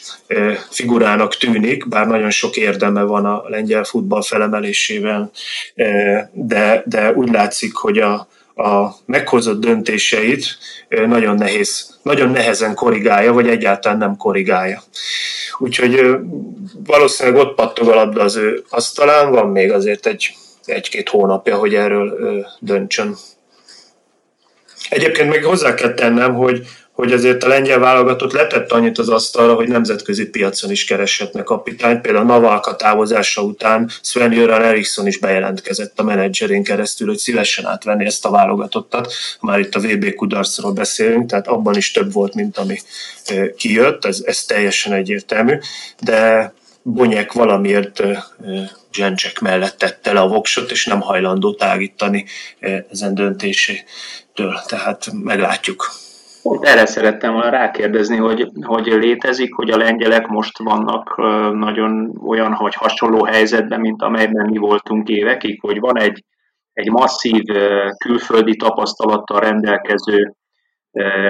figurának 0.70 1.38
tűnik, 1.38 1.88
bár 1.88 2.08
nagyon 2.08 2.30
sok 2.30 2.56
érdeme 2.56 3.04
van 3.04 3.26
a 3.26 3.44
lengyel 3.48 3.84
futball 3.84 4.22
felemelésében, 4.22 5.32
de, 6.32 6.84
de 6.86 7.14
úgy 7.14 7.32
látszik, 7.32 7.76
hogy 7.76 7.98
a, 7.98 8.28
a 8.56 8.96
meghozott 9.06 9.60
döntéseit 9.60 10.58
nagyon 10.90 11.36
nehéz, 11.36 12.00
nagyon 12.02 12.30
nehezen 12.30 12.76
korrigálja, 12.76 13.34
vagy 13.34 13.48
egyáltalán 13.48 13.98
nem 13.98 14.18
korrigálja. 14.18 14.84
Úgyhogy 15.58 16.16
valószínűleg 16.86 17.40
ott 17.40 17.56
pattog 17.56 17.88
a 17.88 17.96
labda 17.96 18.24
az 18.24 18.36
ő 18.36 18.64
asztalán, 18.70 19.32
van 19.32 19.50
még 19.50 19.72
azért 19.72 20.06
egy, 20.06 20.36
egy-két 20.66 21.10
hónapja, 21.10 21.56
hogy 21.56 21.76
erről 21.76 22.46
döntsön. 22.60 23.16
Egyébként 24.90 25.30
még 25.30 25.44
hozzá 25.44 25.74
kell 25.74 25.94
tennem, 25.94 26.34
hogy, 26.34 26.68
hogy 26.92 27.12
azért 27.12 27.44
a 27.44 27.48
lengyel 27.48 27.80
válogatott 27.80 28.32
letett 28.32 28.72
annyit 28.72 28.98
az 28.98 29.10
asztalra, 29.10 29.54
hogy 29.54 29.68
nemzetközi 29.68 30.30
piacon 30.30 30.72
is 30.72 30.86
kereshetne 30.86 31.44
kapitányt. 31.44 32.02
Például 32.02 32.26
Navalka 32.26 32.76
távozása 32.76 33.42
után 33.42 33.90
Sven 34.02 34.32
Jöran 34.32 34.62
Eriksson 34.62 35.08
is 35.08 35.18
bejelentkezett 35.18 36.00
a 36.00 36.04
menedzserén 36.04 36.64
keresztül, 36.64 37.08
hogy 37.08 37.18
szívesen 37.18 37.66
átvenni 37.66 38.06
ezt 38.06 38.26
a 38.26 38.30
válogatottat. 38.30 39.14
Már 39.40 39.60
itt 39.60 39.76
a 39.76 39.80
VB 39.80 40.14
kudarcról 40.14 40.72
beszélünk, 40.72 41.30
tehát 41.30 41.48
abban 41.48 41.76
is 41.76 41.92
több 41.92 42.14
volt, 42.14 42.34
mint 42.34 42.58
ami 42.58 42.78
kijött, 43.58 44.06
ez, 44.06 44.22
ez 44.26 44.44
teljesen 44.44 44.94
egyértelmű, 44.94 45.58
de 46.00 46.54
Bonyek 46.88 47.34
valamiért 47.34 48.04
Zsencsek 48.96 49.40
mellett 49.40 49.78
tette 49.78 50.14
le 50.14 50.20
a 50.20 50.28
voksot, 50.28 50.72
és 50.72 50.86
nem 50.86 51.02
hajlandó 51.02 51.54
tágítani 51.54 52.26
ezen 52.90 53.14
döntésétől. 53.14 54.60
Tehát 54.68 55.12
meglátjuk. 55.24 55.92
Pont 56.42 56.66
erre 56.66 56.86
szerettem 56.86 57.34
volna 57.34 57.50
rákérdezni, 57.50 58.18
hogy, 58.18 58.50
hogy 58.62 58.86
létezik, 58.86 59.54
hogy 59.54 59.70
a 59.70 59.78
lengyelek 59.78 60.28
most 60.28 60.58
vannak 60.58 61.18
nagyon 61.54 62.20
olyan, 62.26 62.54
hogy 62.54 62.74
hasonló 62.74 63.24
helyzetben, 63.24 63.80
mint 63.80 64.02
amelyben 64.02 64.46
mi 64.50 64.58
voltunk 64.58 65.08
évekig, 65.10 65.62
hogy 65.62 65.80
van 65.80 66.00
egy, 66.00 66.24
egy 66.74 66.90
masszív 66.90 67.44
külföldi 67.98 68.56
tapasztalattal 68.56 69.40
rendelkező 69.40 70.36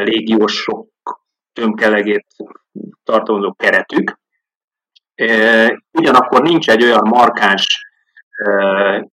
légiósok 0.04 0.88
tömkelegét 1.54 2.26
tartalmazó 3.04 3.54
keretük, 3.54 4.20
ugyanakkor 5.92 6.42
nincs 6.42 6.70
egy 6.70 6.84
olyan 6.84 7.08
markáns 7.08 7.68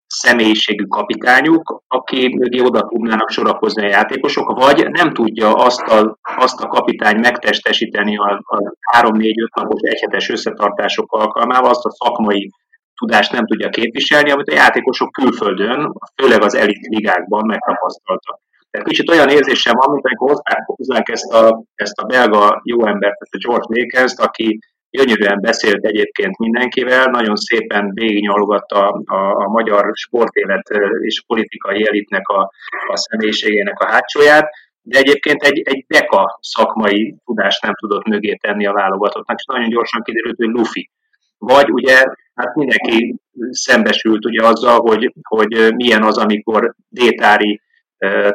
személyiségű 0.07 0.85
kapitányuk, 0.85 1.83
aki 1.89 2.35
mögé 2.39 2.61
oda 2.61 2.81
tudnának 2.81 3.31
sorakozni 3.31 3.85
a 3.85 3.89
játékosok, 3.89 4.59
vagy 4.59 4.91
nem 4.91 5.13
tudja 5.13 5.55
azt 5.55 5.81
a, 5.81 6.19
azt 6.37 6.61
a 6.61 6.69
kapitány 6.69 7.19
megtestesíteni 7.19 8.17
a, 8.17 8.43
a 8.45 8.59
3-4-5 8.99 9.33
napos 9.55 9.81
egyhetes 9.81 10.29
összetartások 10.29 11.13
alkalmával, 11.13 11.71
azt 11.71 11.85
a 11.85 11.91
szakmai 11.91 12.51
tudást 12.95 13.33
nem 13.33 13.47
tudja 13.47 13.69
képviselni, 13.69 14.31
amit 14.31 14.49
a 14.49 14.55
játékosok 14.55 15.13
külföldön, 15.13 15.93
főleg 16.23 16.43
az 16.43 16.55
elit 16.55 16.87
ligákban 16.87 17.47
megtapasztaltak. 17.47 18.41
Tehát 18.71 18.87
kicsit 18.87 19.11
olyan 19.11 19.29
érzésem 19.29 19.75
van, 19.77 19.91
mint 19.91 20.07
amikor 20.07 20.43
hozzák 20.65 21.09
ezt 21.09 21.33
a, 21.33 21.63
ezt 21.75 21.99
a 21.99 22.07
belga 22.07 22.61
jó 22.65 22.87
embert, 22.87 23.17
ezt 23.21 23.35
a 23.35 23.49
George 23.49 23.67
Lakers, 23.69 24.15
aki 24.17 24.59
gyönyörűen 24.97 25.41
beszélt 25.41 25.85
egyébként 25.85 26.39
mindenkivel, 26.39 27.05
nagyon 27.05 27.37
szépen 27.37 27.91
végignyalogatta 27.95 28.89
a, 28.89 29.45
a, 29.45 29.49
magyar 29.49 29.91
sportélet 29.93 30.69
és 31.01 31.23
politikai 31.27 31.87
elitnek 31.89 32.29
a, 32.29 32.53
a 32.89 32.97
személyiségének 32.97 33.81
a 33.81 33.87
hátsóját, 33.87 34.51
de 34.83 34.99
egyébként 34.99 35.43
egy, 35.43 35.63
egy 35.65 35.85
deka 35.89 36.39
szakmai 36.41 37.17
tudást 37.25 37.63
nem 37.63 37.75
tudott 37.75 38.07
mögé 38.07 38.35
tenni 38.35 38.67
a 38.67 38.73
válogatottnak, 38.73 39.39
és 39.39 39.45
nagyon 39.45 39.69
gyorsan 39.69 40.03
kiderült, 40.03 40.37
hogy 40.37 40.49
Luffy. 40.49 40.91
Vagy 41.39 41.71
ugye, 41.71 42.05
hát 42.35 42.55
mindenki 42.55 43.17
szembesült 43.51 44.25
ugye 44.25 44.47
azzal, 44.47 44.81
hogy, 44.81 45.13
hogy 45.29 45.75
milyen 45.75 46.03
az, 46.03 46.19
amikor 46.19 46.75
Détári 46.89 47.61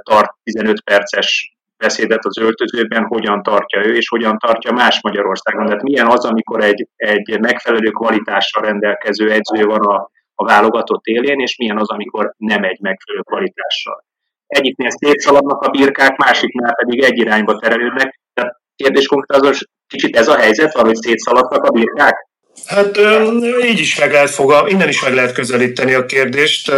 tart 0.03 0.35
15 0.43 0.81
perces 0.83 1.50
beszédet 1.81 2.25
az 2.25 2.37
öltözőben, 2.37 3.03
hogyan 3.05 3.43
tartja 3.43 3.85
ő, 3.85 3.95
és 3.95 4.07
hogyan 4.07 4.37
tartja 4.37 4.71
más 4.71 5.01
Magyarországon. 5.01 5.65
Tehát 5.65 5.81
milyen 5.81 6.07
az, 6.07 6.25
amikor 6.25 6.63
egy, 6.63 6.87
egy 6.95 7.39
megfelelő 7.39 7.89
kvalitással 7.89 8.63
rendelkező 8.63 9.31
edző 9.31 9.63
van 9.63 9.81
a, 9.81 10.09
a 10.35 10.45
válogatott 10.45 11.05
élén, 11.05 11.39
és 11.39 11.57
milyen 11.57 11.77
az, 11.77 11.89
amikor 11.89 12.33
nem 12.37 12.63
egy 12.63 12.79
megfelelő 12.79 13.23
kvalitással. 13.23 14.05
Egyiknél 14.47 14.89
szétszaladnak 14.89 15.61
a 15.61 15.69
birkák, 15.69 16.17
másiknál 16.17 16.75
pedig 16.75 17.03
egy 17.03 17.17
irányba 17.17 17.55
terelődnek. 17.57 18.19
Tehát 18.33 18.59
kérdés 18.75 19.07
konkrét 19.07 19.41
az, 19.41 19.67
kicsit 19.87 20.15
ez 20.15 20.27
a 20.27 20.37
helyzet, 20.37 20.73
valahogy 20.73 20.95
szétszaladtak 20.95 21.63
a 21.63 21.71
birkák? 21.71 22.20
Hát 22.65 22.99
így 23.65 23.79
is 23.79 23.99
meg 23.99 24.11
lehet 24.11 24.29
fogal, 24.29 24.69
innen 24.69 24.89
is 24.89 25.01
meg 25.01 25.13
lehet 25.13 25.33
közelíteni 25.33 25.93
a 25.93 26.05
kérdést. 26.05 26.71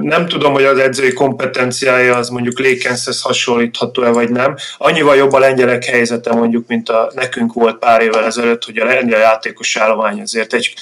Nem 0.00 0.26
tudom, 0.28 0.52
hogy 0.52 0.64
az 0.64 0.78
edzői 0.78 1.12
kompetenciája 1.12 2.16
az 2.16 2.28
mondjuk 2.28 2.58
Lékenszhez 2.58 3.20
hasonlítható-e 3.20 4.10
vagy 4.10 4.30
nem. 4.30 4.56
Annyival 4.78 5.16
jobb 5.16 5.32
a 5.32 5.38
lengyelek 5.38 5.84
helyzete 5.84 6.32
mondjuk, 6.32 6.66
mint 6.66 6.88
a 6.88 7.12
nekünk 7.14 7.52
volt 7.52 7.78
pár 7.78 8.02
évvel 8.02 8.24
ezelőtt, 8.24 8.64
hogy 8.64 8.78
a 8.78 8.84
lengyel 8.84 9.20
játékos 9.20 9.76
állomány 9.76 10.20
azért 10.20 10.52
egy, 10.52 10.74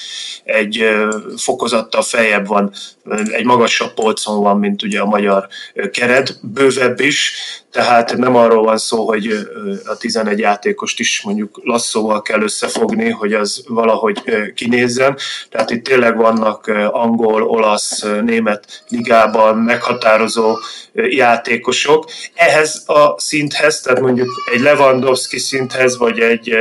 egy 0.43 0.83
fokozattal 1.37 2.01
feljebb 2.01 2.47
van, 2.47 2.71
egy 3.31 3.45
magasabb 3.45 3.93
polcon 3.93 4.41
van, 4.41 4.59
mint 4.59 4.83
ugye 4.83 4.99
a 4.99 5.05
magyar 5.05 5.47
keret, 5.91 6.39
bővebb 6.41 6.99
is, 6.99 7.33
tehát 7.71 8.17
nem 8.17 8.35
arról 8.35 8.63
van 8.63 8.77
szó, 8.77 9.07
hogy 9.07 9.47
a 9.85 9.97
11 9.97 10.39
játékost 10.39 10.99
is 10.99 11.21
mondjuk 11.21 11.59
lasszóval 11.63 12.21
kell 12.21 12.41
összefogni, 12.41 13.09
hogy 13.09 13.33
az 13.33 13.63
valahogy 13.67 14.21
kinézzen. 14.55 15.17
Tehát 15.49 15.69
itt 15.69 15.83
tényleg 15.83 16.17
vannak 16.17 16.67
angol, 16.91 17.43
olasz, 17.43 18.05
német 18.21 18.83
ligában 18.87 19.57
meghatározó 19.57 20.57
játékosok. 20.93 22.05
Ehhez 22.33 22.83
a 22.85 23.15
szinthez, 23.17 23.81
tehát 23.81 23.99
mondjuk 23.99 24.29
egy 24.53 24.59
Lewandowski 24.59 25.39
szinthez, 25.39 25.97
vagy 25.97 26.19
egy, 26.19 26.57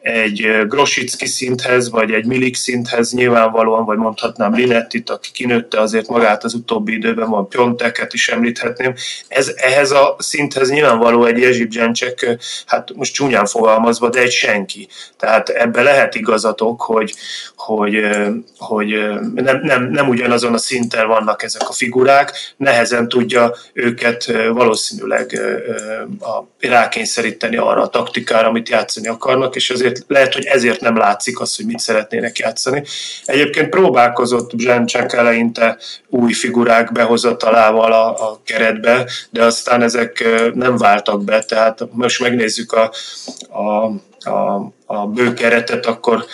egy 0.00 0.66
Grosicki 0.68 1.26
szinthez, 1.26 1.90
vagy 1.90 2.10
egy 2.12 2.26
Milik 2.26 2.56
szinthez 2.56 3.12
nyilvánvalóan, 3.12 3.84
vagy 3.84 3.98
mondhatnám 3.98 4.54
Linettit, 4.54 5.10
aki 5.10 5.30
kinőtte 5.32 5.80
azért 5.80 6.08
magát 6.08 6.44
az 6.44 6.54
utóbbi 6.54 6.92
időben, 6.92 7.30
van 7.30 7.48
Pionteket 7.48 8.12
is 8.12 8.28
említhetném. 8.28 8.94
Ez, 9.28 9.52
ehhez 9.56 9.90
a 9.90 10.16
szinthez 10.52 10.70
nyilvánvaló 10.70 11.24
egy 11.24 11.38
Jezsib 11.38 11.72
Zsencsek, 11.72 12.36
hát 12.66 12.94
most 12.94 13.14
csúnyán 13.14 13.46
fogalmazva, 13.46 14.08
de 14.08 14.20
egy 14.20 14.30
senki. 14.30 14.88
Tehát 15.16 15.48
ebbe 15.48 15.82
lehet 15.82 16.14
igazatok, 16.14 16.82
hogy, 16.82 17.14
hogy, 17.56 17.94
hogy 18.58 18.88
nem, 19.34 19.60
nem, 19.62 19.90
nem 19.90 20.08
ugyanazon 20.08 20.54
a 20.54 20.58
szinten 20.58 21.08
vannak 21.08 21.42
ezek 21.42 21.68
a 21.68 21.72
figurák, 21.72 22.54
nehezen 22.56 23.08
tudja 23.08 23.54
őket 23.72 24.32
valószínűleg 24.52 25.40
rákényszeríteni 26.60 27.56
arra 27.56 27.82
a 27.82 27.88
taktikára, 27.88 28.48
amit 28.48 28.68
játszani 28.68 29.08
akarnak, 29.08 29.56
és 29.56 29.70
azért 29.70 30.04
lehet, 30.06 30.34
hogy 30.34 30.44
ezért 30.44 30.80
nem 30.80 30.96
látszik 30.96 31.40
az, 31.40 31.56
hogy 31.56 31.66
mit 31.66 31.78
szeretnének 31.78 32.38
játszani. 32.38 32.82
Egyébként 33.24 33.68
próbálkozott 33.68 34.50
Zsencsek 34.56 35.12
eleinte 35.12 35.78
új 36.08 36.32
figurák 36.32 36.92
behozatalával 36.92 37.92
a, 37.92 38.30
a 38.30 38.40
keretbe, 38.44 39.06
de 39.30 39.44
aztán 39.44 39.82
ezek 39.82 40.24
nem 40.54 40.76
váltak 40.76 41.24
be, 41.24 41.42
tehát 41.42 41.88
most 41.90 42.20
megnézzük 42.20 42.72
a, 42.72 42.92
a, 43.48 43.92
a, 44.30 44.72
a 44.86 45.06
bő 45.06 45.34
keretet, 45.34 45.86
akkor 45.86 46.24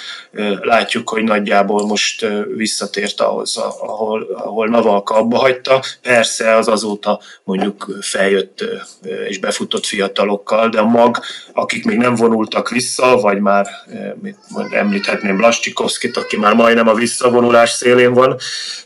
látjuk, 0.61 1.09
hogy 1.09 1.23
nagyjából 1.23 1.87
most 1.87 2.27
visszatért 2.57 3.21
ahhoz, 3.21 3.57
ahol, 3.81 4.23
ahol 4.35 4.69
Navalka 4.69 5.15
abba 5.15 5.39
hagyta. 5.39 5.83
Persze 6.03 6.57
az 6.57 6.69
azóta 6.69 7.21
mondjuk 7.45 7.87
feljött 8.01 8.65
és 9.29 9.39
befutott 9.39 9.87
fiatalokkal, 9.87 10.69
de 10.69 10.79
a 10.79 10.85
mag, 10.85 11.21
akik 11.53 11.85
még 11.85 11.97
nem 11.97 12.15
vonultak 12.15 12.69
vissza, 12.69 13.17
vagy 13.17 13.41
már 13.41 13.67
említhetném 14.71 15.37
Blascsikovszkit, 15.37 16.17
aki 16.17 16.37
már 16.37 16.55
majdnem 16.55 16.89
a 16.89 16.95
visszavonulás 16.95 17.71
szélén 17.71 18.13
van 18.13 18.37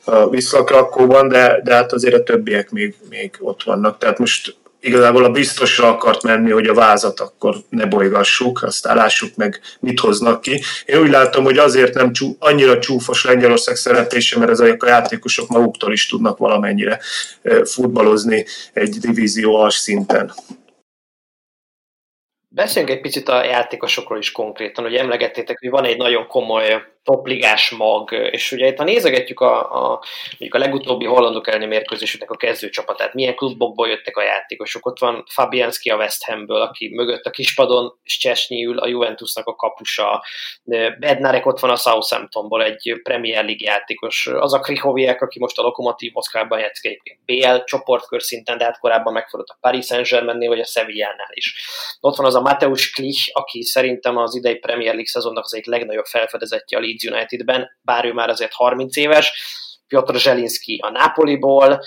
a 0.04 0.28
visszakrakóban, 0.28 1.28
de, 1.28 1.60
de 1.64 1.74
hát 1.74 1.92
azért 1.92 2.14
a 2.14 2.22
többiek 2.22 2.70
még, 2.70 2.94
még 3.08 3.36
ott 3.40 3.62
vannak. 3.62 3.98
Tehát 3.98 4.18
most 4.18 4.56
igazából 4.82 5.24
a 5.24 5.30
biztosra 5.30 5.88
akart 5.88 6.22
menni, 6.22 6.50
hogy 6.50 6.66
a 6.66 6.74
vázat 6.74 7.20
akkor 7.20 7.56
ne 7.68 7.86
bolygassuk, 7.86 8.62
aztán 8.62 8.96
lássuk 8.96 9.36
meg, 9.36 9.60
mit 9.80 10.00
hoznak 10.00 10.40
ki. 10.40 10.62
Én 10.84 11.00
úgy 11.00 11.10
látom, 11.10 11.44
hogy 11.44 11.58
azért 11.58 11.94
nem 11.94 12.12
csú, 12.12 12.36
annyira 12.38 12.78
csúfos 12.78 13.24
Lengyelország 13.24 13.76
szereplése, 13.76 14.38
mert 14.38 14.50
ezek 14.50 14.82
a 14.82 14.88
játékosok 14.88 15.48
maguktól 15.48 15.92
is 15.92 16.06
tudnak 16.06 16.38
valamennyire 16.38 17.00
futballozni 17.64 18.46
egy 18.72 18.90
divízió 18.90 19.54
alsó 19.54 19.78
szinten. 19.78 20.34
Beszéljünk 22.48 22.94
egy 22.94 23.02
picit 23.02 23.28
a 23.28 23.44
játékosokról 23.44 24.18
is 24.18 24.32
konkrétan, 24.32 24.84
hogy 24.84 24.94
emlegettétek, 24.94 25.58
hogy 25.60 25.70
van 25.70 25.84
egy 25.84 25.96
nagyon 25.96 26.26
komoly 26.26 26.91
topligás 27.04 27.70
mag, 27.70 28.12
és 28.12 28.52
ugye 28.52 28.66
itt 28.66 28.78
ha 28.78 28.84
nézegetjük 28.84 29.40
a, 29.40 29.72
a, 29.72 30.02
mondjuk 30.30 30.54
a 30.54 30.58
legutóbbi 30.58 31.04
hollandok 31.04 31.48
elleni 31.48 31.66
mérkőzésüknek 31.66 32.30
a 32.30 32.36
kezdőcsapatát, 32.36 33.14
milyen 33.14 33.34
klubokból 33.34 33.88
jöttek 33.88 34.16
a 34.16 34.22
játékosok, 34.22 34.86
ott 34.86 34.98
van 34.98 35.24
Fabianski 35.28 35.90
a 35.90 35.96
West 35.96 36.24
Hamből, 36.24 36.60
aki 36.60 36.88
mögött 36.88 37.24
a 37.24 37.30
kispadon, 37.30 37.98
Szczesny 38.02 38.62
ül 38.62 38.78
a 38.78 38.86
Juventusnak 38.86 39.46
a 39.46 39.54
kapusa, 39.54 40.24
Bednarek 40.98 41.46
ott 41.46 41.60
van 41.60 41.70
a 41.70 41.76
Southamptonból, 41.76 42.64
egy 42.64 43.00
Premier 43.02 43.44
League 43.44 43.70
játékos, 43.70 44.26
az 44.26 44.52
a 44.52 44.60
Krihoviek, 44.60 45.22
aki 45.22 45.38
most 45.38 45.58
a 45.58 45.62
Lokomotív 45.62 46.12
Moszkvában 46.12 46.58
játszik 46.58 46.90
egy 46.90 47.18
BL 47.24 47.64
csoportkör 47.64 48.22
szinten, 48.22 48.58
de 48.58 48.64
hát 48.64 48.78
korábban 48.78 49.12
megfordult 49.12 49.50
a 49.50 49.56
Paris 49.60 49.86
Saint-Germainnél, 49.86 50.48
vagy 50.48 50.60
a 50.60 50.64
Sevillánál 50.64 51.30
is. 51.30 51.54
Ott 52.00 52.16
van 52.16 52.26
az 52.26 52.34
a 52.34 52.40
Mateusz 52.40 52.90
Klich, 52.90 53.30
aki 53.32 53.62
szerintem 53.62 54.16
az 54.16 54.34
idei 54.34 54.56
Premier 54.56 54.92
League 54.92 55.06
szezonnak 55.06 55.44
az 55.44 55.54
egyik 55.54 55.66
legnagyobb 55.66 56.04
felfedezetje 56.04 56.78
a 56.78 56.80
Leeds 56.92 57.04
Unitedben, 57.04 57.78
bár 57.82 58.04
ő 58.04 58.12
már 58.12 58.28
azért 58.28 58.52
30 58.52 58.96
éves, 58.96 59.32
Piotr 59.88 60.14
Zselinski 60.14 60.78
a 60.82 60.90
Napoliból, 60.90 61.80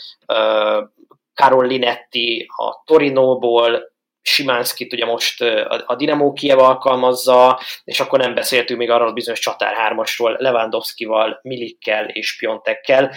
Karol 1.33 1.65
Linetti 1.65 2.45
a 2.55 2.83
Torinóból, 2.85 3.93
Simánszkit 4.21 4.93
ugye 4.93 5.05
most 5.05 5.41
a 5.85 5.95
Dinamo 5.95 6.33
Kiev 6.33 6.59
alkalmazza, 6.59 7.59
és 7.83 7.99
akkor 7.99 8.19
nem 8.19 8.33
beszéltünk 8.33 8.79
még 8.79 8.89
arról 8.89 9.07
a 9.07 9.13
bizonyos 9.13 9.39
csatár 9.39 9.73
hármasról, 9.73 10.35
Lewandowskival, 10.39 11.39
Milikkel 11.41 12.05
és 12.05 12.37
Piontekkel. 12.37 13.11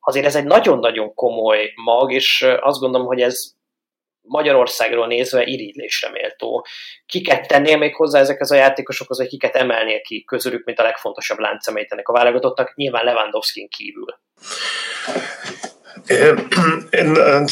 Azért 0.00 0.26
ez 0.26 0.36
egy 0.36 0.44
nagyon-nagyon 0.44 1.14
komoly 1.14 1.72
mag, 1.74 2.12
és 2.12 2.46
azt 2.60 2.80
gondolom, 2.80 3.06
hogy 3.06 3.20
ez 3.20 3.54
Magyarországról 4.26 5.06
nézve 5.06 5.42
irigylésre 5.42 6.10
méltó. 6.10 6.66
Kiket 7.06 7.48
tennél 7.48 7.76
még 7.76 7.94
hozzá 7.94 8.20
ezekhez 8.20 8.50
a 8.50 8.54
játékosokhoz, 8.54 9.18
vagy 9.18 9.28
kiket 9.28 9.56
emelnél 9.56 10.00
ki 10.00 10.24
közülük, 10.24 10.64
mint 10.64 10.78
a 10.78 10.82
legfontosabb 10.82 11.38
láncemét 11.38 11.92
ennek 11.92 12.08
a 12.08 12.12
válogatottnak, 12.12 12.74
nyilván 12.74 13.04
Lewandowski 13.04 13.68
kívül. 13.68 14.18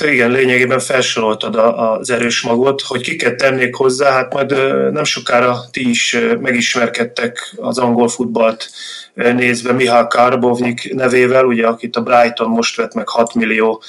Igen, 0.05 0.31
lényegében 0.31 0.79
felsoroltad 0.79 1.55
az 1.77 2.11
erős 2.11 2.43
magot, 2.43 2.81
hogy 2.81 3.01
kiket 3.01 3.37
tennék 3.37 3.75
hozzá, 3.75 4.13
hát 4.13 4.33
majd 4.33 4.51
nem 4.93 5.05
sokára 5.05 5.59
ti 5.71 5.91
is 5.91 6.17
megismerkedtek 6.41 7.55
az 7.57 7.79
angol 7.79 8.09
futballt 8.09 8.71
nézve 9.15 9.73
Mihály 9.73 10.07
Karbovnik 10.09 10.95
nevével, 10.95 11.45
ugye, 11.45 11.67
akit 11.67 11.97
a 11.97 12.03
Brighton 12.03 12.49
most 12.49 12.77
vett 12.77 12.95
meg 12.95 13.09
6 13.09 13.35
millió 13.35 13.83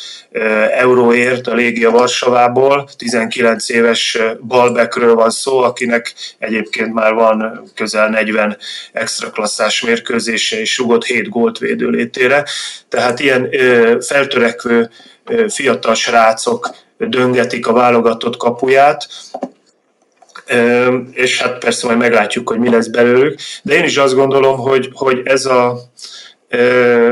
euróért 0.72 1.48
a 1.48 1.53
Légia 1.53 1.91
Varsavából, 1.91 2.89
19 2.98 3.69
éves 3.69 4.17
balbekről 4.48 5.15
van 5.15 5.29
szó, 5.29 5.57
akinek 5.57 6.13
egyébként 6.39 6.93
már 6.93 7.13
van 7.13 7.63
közel 7.75 8.10
40 8.10 8.57
extra 8.91 9.31
mérkőzése 9.86 10.60
és 10.60 10.77
rugott 10.77 11.05
7 11.05 11.29
gólt 11.29 11.57
védő 11.57 11.89
létére. 11.89 12.45
Tehát 12.89 13.19
ilyen 13.19 13.50
feltörekvő 14.55 14.89
fiatal 15.47 15.93
srácok 15.93 16.75
döngetik 16.97 17.67
a 17.67 17.74
válogatott 17.74 18.38
kapuját, 18.38 19.07
és 21.12 21.41
hát 21.41 21.57
persze 21.57 21.88
majd 21.88 21.97
meglátjuk, 21.97 22.50
hogy 22.50 22.59
mi 22.59 22.69
lesz 22.69 22.88
belőlük, 22.88 23.39
de 23.63 23.74
én 23.74 23.83
is 23.83 23.97
azt 23.97 24.15
gondolom, 24.15 24.57
hogy, 24.57 24.89
hogy 24.93 25.21
ez 25.24 25.45
a 25.45 25.77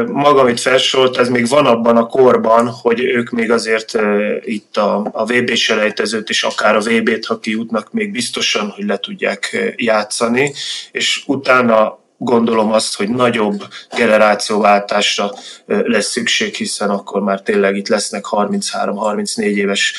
maga, 0.08 0.40
amit 0.40 0.60
felsorolt, 0.60 1.18
ez 1.18 1.30
még 1.30 1.48
van 1.48 1.66
abban 1.66 1.98
a 1.98 2.06
korban, 2.06 2.68
hogy 2.68 3.00
ők 3.00 3.30
még 3.30 3.52
azért 3.52 4.00
itt 4.42 4.78
a, 4.78 5.10
a 5.12 5.26
VB 5.26 5.54
selejtezőt 5.54 6.30
és 6.30 6.44
akár 6.44 6.76
a 6.76 6.80
VB-t, 6.80 7.26
ha 7.26 7.40
kijutnak, 7.40 7.92
még 7.92 8.12
biztosan, 8.12 8.70
hogy 8.70 8.86
le 8.86 8.98
tudják 8.98 9.74
játszani, 9.76 10.54
és 10.92 11.24
utána 11.28 12.03
gondolom 12.24 12.72
azt, 12.72 12.96
hogy 12.96 13.10
nagyobb 13.10 13.64
generációváltásra 13.98 15.32
lesz 15.66 16.12
szükség, 16.12 16.56
hiszen 16.56 16.90
akkor 16.90 17.22
már 17.22 17.42
tényleg 17.42 17.76
itt 17.76 17.88
lesznek 17.88 18.26
33-34 18.32 19.40
éves 19.40 19.94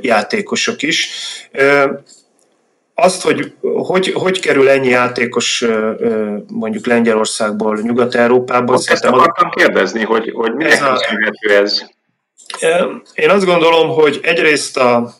játékosok 0.00 0.82
is 0.82 1.10
azt, 3.00 3.22
hogy, 3.22 3.52
hogy 3.60 4.12
hogy 4.12 4.40
kerül 4.40 4.68
ennyi 4.68 4.88
játékos 4.88 5.64
mondjuk 6.52 6.86
Lengyelországból 6.86 7.78
Nyugat-Európába. 7.82 8.78
Ezt 8.84 9.04
akartam 9.04 9.50
kérdezni, 9.50 10.04
hogy, 10.04 10.32
hogy 10.34 10.54
mi 10.54 10.64
ez, 10.64 10.82
a, 10.82 11.00
ez? 11.40 11.82
Én 13.14 13.30
azt 13.30 13.44
gondolom, 13.44 13.88
hogy 13.88 14.20
egyrészt 14.22 14.76
a, 14.76 15.14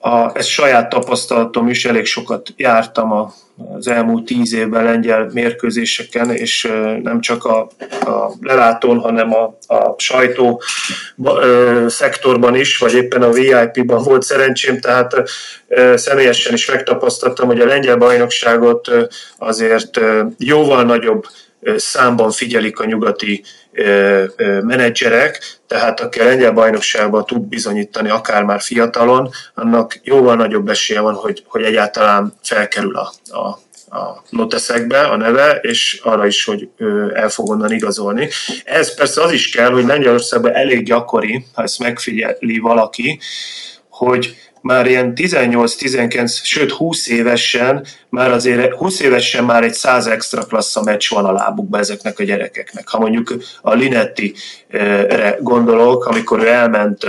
a, 0.00 0.36
ez 0.38 0.46
saját 0.46 0.88
tapasztalatom 0.88 1.68
is, 1.68 1.84
elég 1.84 2.04
sokat 2.04 2.48
jártam 2.56 3.12
a, 3.12 3.32
az 3.76 3.88
elmúlt 3.88 4.24
tíz 4.24 4.54
évben 4.54 4.84
lengyel 4.84 5.30
mérkőzéseken, 5.32 6.30
és 6.30 6.72
nem 7.02 7.20
csak 7.20 7.44
a, 7.44 7.68
a 8.00 8.32
lelátón, 8.40 8.98
hanem 8.98 9.34
a, 9.34 9.74
a 9.74 9.94
sajtó 9.96 10.62
szektorban 11.86 12.54
is, 12.56 12.78
vagy 12.78 12.94
éppen 12.94 13.22
a 13.22 13.30
VIP-ban 13.30 14.02
volt 14.02 14.22
szerencsém, 14.22 14.80
tehát 14.80 15.22
személyesen 15.94 16.54
is 16.54 16.70
megtapasztaltam, 16.70 17.46
hogy 17.46 17.60
a 17.60 17.66
lengyel 17.66 17.96
bajnokságot 17.96 18.90
azért 19.38 20.00
jóval 20.38 20.82
nagyobb 20.82 21.26
számban 21.76 22.30
figyelik 22.30 22.78
a 22.78 22.84
nyugati 22.84 23.42
menedzserek, 24.62 25.58
tehát 25.66 26.00
aki 26.00 26.20
a 26.20 26.24
lengyel 26.24 26.52
bajnokságban 26.52 27.26
tud 27.26 27.42
bizonyítani, 27.42 28.10
akár 28.10 28.42
már 28.42 28.60
fiatalon, 28.60 29.30
annak 29.54 30.00
jóval 30.02 30.36
nagyobb 30.36 30.68
esélye 30.68 31.00
van, 31.00 31.14
hogy, 31.14 31.42
hogy 31.46 31.62
egyáltalán 31.62 32.34
felkerül 32.42 32.96
a, 32.96 33.12
a 33.38 33.58
a 33.90 34.22
noteszekbe 34.30 35.00
a 35.00 35.16
neve, 35.16 35.50
és 35.50 36.00
arra 36.02 36.26
is, 36.26 36.44
hogy 36.44 36.68
el 37.14 37.28
fog 37.28 37.48
onnan 37.48 37.72
igazolni. 37.72 38.28
Ez 38.64 38.94
persze 38.94 39.22
az 39.22 39.32
is 39.32 39.50
kell, 39.50 39.70
hogy 39.70 39.84
Lengyelországban 39.84 40.54
elég 40.54 40.84
gyakori, 40.84 41.44
ha 41.54 41.62
ezt 41.62 41.78
megfigyeli 41.78 42.58
valaki, 42.58 43.18
hogy 43.88 44.36
már 44.60 44.86
ilyen 44.86 45.12
18-19, 45.16 46.42
sőt 46.42 46.70
20 46.70 47.08
évesen, 47.08 47.86
már 48.08 48.30
azért 48.30 48.74
20 48.74 49.00
évesen 49.00 49.44
már 49.44 49.64
egy 49.64 49.74
100 49.74 50.06
extra 50.06 50.42
klassza 50.42 50.82
meccs 50.82 51.10
van 51.10 51.24
a 51.24 51.32
lábukba 51.32 51.78
ezeknek 51.78 52.18
a 52.18 52.24
gyerekeknek. 52.24 52.88
Ha 52.88 52.98
mondjuk 52.98 53.36
a 53.62 53.74
Linetti-re 53.74 55.36
gondolok, 55.40 56.06
amikor 56.06 56.38
ő 56.38 56.48
elment 56.48 57.04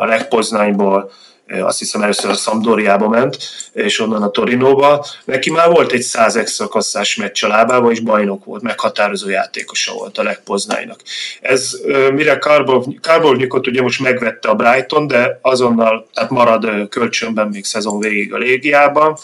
a 0.00 0.04
Legpoznányból 0.04 1.10
azt 1.58 1.78
hiszem 1.78 2.02
először 2.02 2.30
a 2.30 2.34
Sampdoriába 2.34 3.08
ment, 3.08 3.38
és 3.72 4.00
onnan 4.00 4.22
a 4.22 4.30
Torinóba. 4.30 5.06
Neki 5.24 5.50
már 5.50 5.70
volt 5.70 5.92
egy 5.92 6.02
100 6.02 6.36
extra 6.36 6.68
kasszás 6.68 7.16
meccs 7.16 7.44
a 7.44 7.48
lábába, 7.48 7.90
és 7.90 8.00
bajnok 8.00 8.44
volt, 8.44 8.62
meghatározó 8.62 9.28
játékosa 9.28 9.92
volt 9.92 10.18
a 10.18 10.22
legpoznájnak. 10.22 11.00
Ez 11.40 11.70
mire 12.12 12.38
Karbovnyikot 13.00 13.66
ugye 13.66 13.82
most 13.82 14.00
megvette 14.00 14.48
a 14.48 14.54
Brighton, 14.54 15.06
de 15.06 15.38
azonnal 15.42 16.08
tehát 16.14 16.30
marad 16.30 16.88
kölcsönben 16.88 17.48
még 17.48 17.64
szezon 17.64 17.98
végig 17.98 18.34
a 18.34 18.38
légiában. 18.38 19.16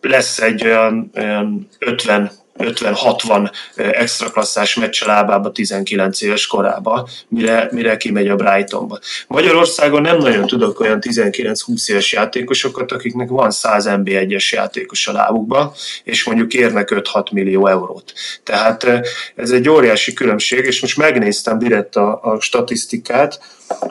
Lesz 0.00 0.40
egy 0.40 0.64
olyan, 0.64 1.10
olyan 1.14 1.68
50 1.78 2.30
50-60 2.58 3.52
extra 3.76 4.30
klasszás 4.30 4.74
meccs 4.74 5.04
lábába 5.04 5.52
19 5.52 6.20
éves 6.22 6.46
korába, 6.46 7.08
mire, 7.28 7.68
mire 7.70 7.96
kimegy 7.96 8.28
a 8.28 8.36
Brightonba. 8.36 8.98
Magyarországon 9.26 10.02
nem 10.02 10.18
nagyon 10.18 10.46
tudok 10.46 10.80
olyan 10.80 10.98
19-20 11.00 11.90
éves 11.90 12.12
játékosokat, 12.12 12.92
akiknek 12.92 13.28
van 13.28 13.50
100 13.50 13.86
NB1-es 13.88 14.48
játékos 14.48 15.06
a 15.06 15.12
lábukba, 15.12 15.74
és 16.04 16.24
mondjuk 16.24 16.54
érnek 16.54 16.88
5-6 16.94 17.32
millió 17.32 17.66
eurót. 17.66 18.12
Tehát 18.44 18.86
ez 19.34 19.50
egy 19.50 19.68
óriási 19.68 20.12
különbség, 20.12 20.64
és 20.64 20.80
most 20.80 20.96
megnéztem 20.96 21.58
direkt 21.58 21.96
a, 21.96 22.20
a 22.22 22.40
statisztikát, 22.40 23.40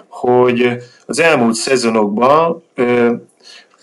hogy 0.07 0.77
az 1.05 1.19
elmúlt 1.19 1.55
szezonokban 1.55 2.63
ö, 2.75 3.13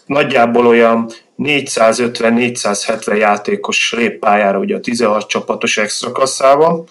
nagyjából 0.06 0.66
olyan 0.66 1.10
450-470 1.38 3.18
játékos 3.18 3.92
lép 3.96 4.18
pályára 4.18 4.58
ugye 4.58 4.76
a 4.76 4.80
16 4.80 5.28
csapatos 5.28 5.78
extra 5.78 6.12
kasszában, 6.12 6.84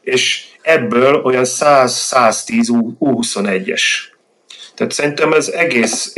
és 0.00 0.44
ebből 0.62 1.22
olyan 1.24 1.44
100-110 1.46 2.94
U21-es. 3.00 3.82
Tehát 4.74 4.92
szerintem 4.92 5.32
ez 5.32 5.48
egész 5.48 6.14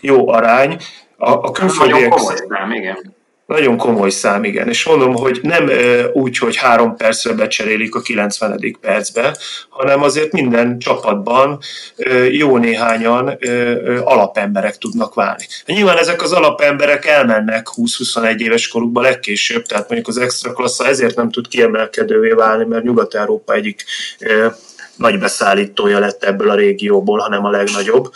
jó 0.00 0.28
arány. 0.28 0.76
A, 1.16 1.30
a 1.30 1.50
külföldiek... 1.50 2.08
Nagyon 2.08 2.10
komoly, 2.10 2.76
igen. 2.76 3.15
Nagyon 3.46 3.76
komoly 3.76 4.10
szám, 4.10 4.44
igen. 4.44 4.68
És 4.68 4.84
mondom, 4.84 5.14
hogy 5.14 5.38
nem 5.42 5.70
úgy, 6.12 6.38
hogy 6.38 6.56
három 6.56 6.96
percre 6.96 7.32
becserélik 7.32 7.94
a 7.94 8.00
90. 8.00 8.76
percbe, 8.80 9.36
hanem 9.68 10.02
azért 10.02 10.32
minden 10.32 10.78
csapatban 10.78 11.58
jó 12.30 12.56
néhányan 12.56 13.38
alapemberek 14.04 14.78
tudnak 14.78 15.14
válni. 15.14 15.46
Nyilván 15.66 15.98
ezek 15.98 16.22
az 16.22 16.32
alapemberek 16.32 17.06
elmennek 17.06 17.66
20-21 17.76 18.38
éves 18.38 18.68
korukba 18.68 19.00
legkésőbb, 19.00 19.66
tehát 19.66 19.88
mondjuk 19.88 20.08
az 20.08 20.18
extra 20.18 20.52
klassza 20.52 20.86
ezért 20.86 21.16
nem 21.16 21.30
tud 21.30 21.48
kiemelkedővé 21.48 22.30
válni, 22.30 22.64
mert 22.64 22.84
Nyugat-Európa 22.84 23.54
egyik 23.54 23.84
nagy 24.96 25.18
beszállítója 25.18 25.98
lett 25.98 26.24
ebből 26.24 26.50
a 26.50 26.54
régióból, 26.54 27.18
hanem 27.18 27.44
a 27.44 27.50
legnagyobb. 27.50 28.12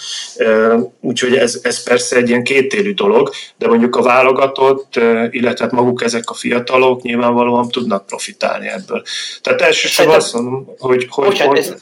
Úgyhogy 1.00 1.36
ez, 1.36 1.60
ez 1.62 1.82
persze 1.82 2.16
egy 2.16 2.28
ilyen 2.28 2.44
kétélű 2.44 2.94
dolog, 2.94 3.30
de 3.58 3.68
mondjuk 3.68 3.96
a 3.96 4.02
válogatott, 4.02 4.96
illetve 5.30 5.64
hát 5.64 5.72
maguk 5.72 6.02
ezek 6.02 6.30
a 6.30 6.34
fiatalok 6.34 7.02
nyilvánvalóan 7.02 7.68
tudnak 7.68 8.06
profitálni 8.06 8.68
ebből. 8.68 9.02
Tehát 9.40 9.60
elsősorban 9.60 10.14
azt 10.14 10.34
mondom, 10.34 10.74
hogy... 10.78 11.06
hogy, 11.10 11.26
bocsánat, 11.26 11.56
hogy 11.56 11.58
ez, 11.58 11.74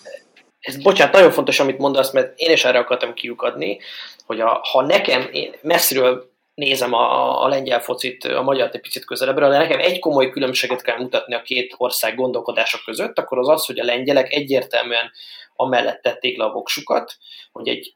ez, 0.61 0.77
bocsánat, 0.77 1.13
nagyon 1.13 1.31
fontos, 1.31 1.61
amit 1.61 1.79
mondasz, 1.79 2.13
mert 2.13 2.33
én 2.37 2.51
is 2.51 2.65
erre 2.65 2.79
akartam 2.79 3.13
kiukadni, 3.13 3.79
hogy 4.27 4.41
a, 4.41 4.61
ha 4.73 4.83
nekem, 4.83 5.29
én 5.33 5.55
messziről 5.63 6.28
nézem 6.59 6.93
a, 6.93 7.43
a 7.45 7.49
lengyel 7.49 7.81
focit, 7.81 8.25
a 8.25 8.43
magyar 8.43 8.71
egy 8.73 8.81
picit 8.81 9.05
közelebbről, 9.05 9.51
de 9.51 9.59
nekem 9.59 9.79
egy 9.79 9.99
komoly 9.99 10.31
különbséget 10.31 10.83
kell 10.83 10.99
mutatni 10.99 11.35
a 11.35 11.43
két 11.43 11.75
ország 11.77 12.15
gondolkodása 12.15 12.79
között, 12.85 13.19
akkor 13.19 13.39
az 13.39 13.49
az, 13.49 13.67
hogy 13.67 13.79
a 13.79 13.85
lengyelek 13.85 14.33
egyértelműen 14.33 15.11
amellett 15.57 16.03
tették 16.03 16.39
le 16.39 16.45
a 16.45 16.53
voksukat, 16.53 17.17
hogy 17.53 17.69
egy 17.69 17.95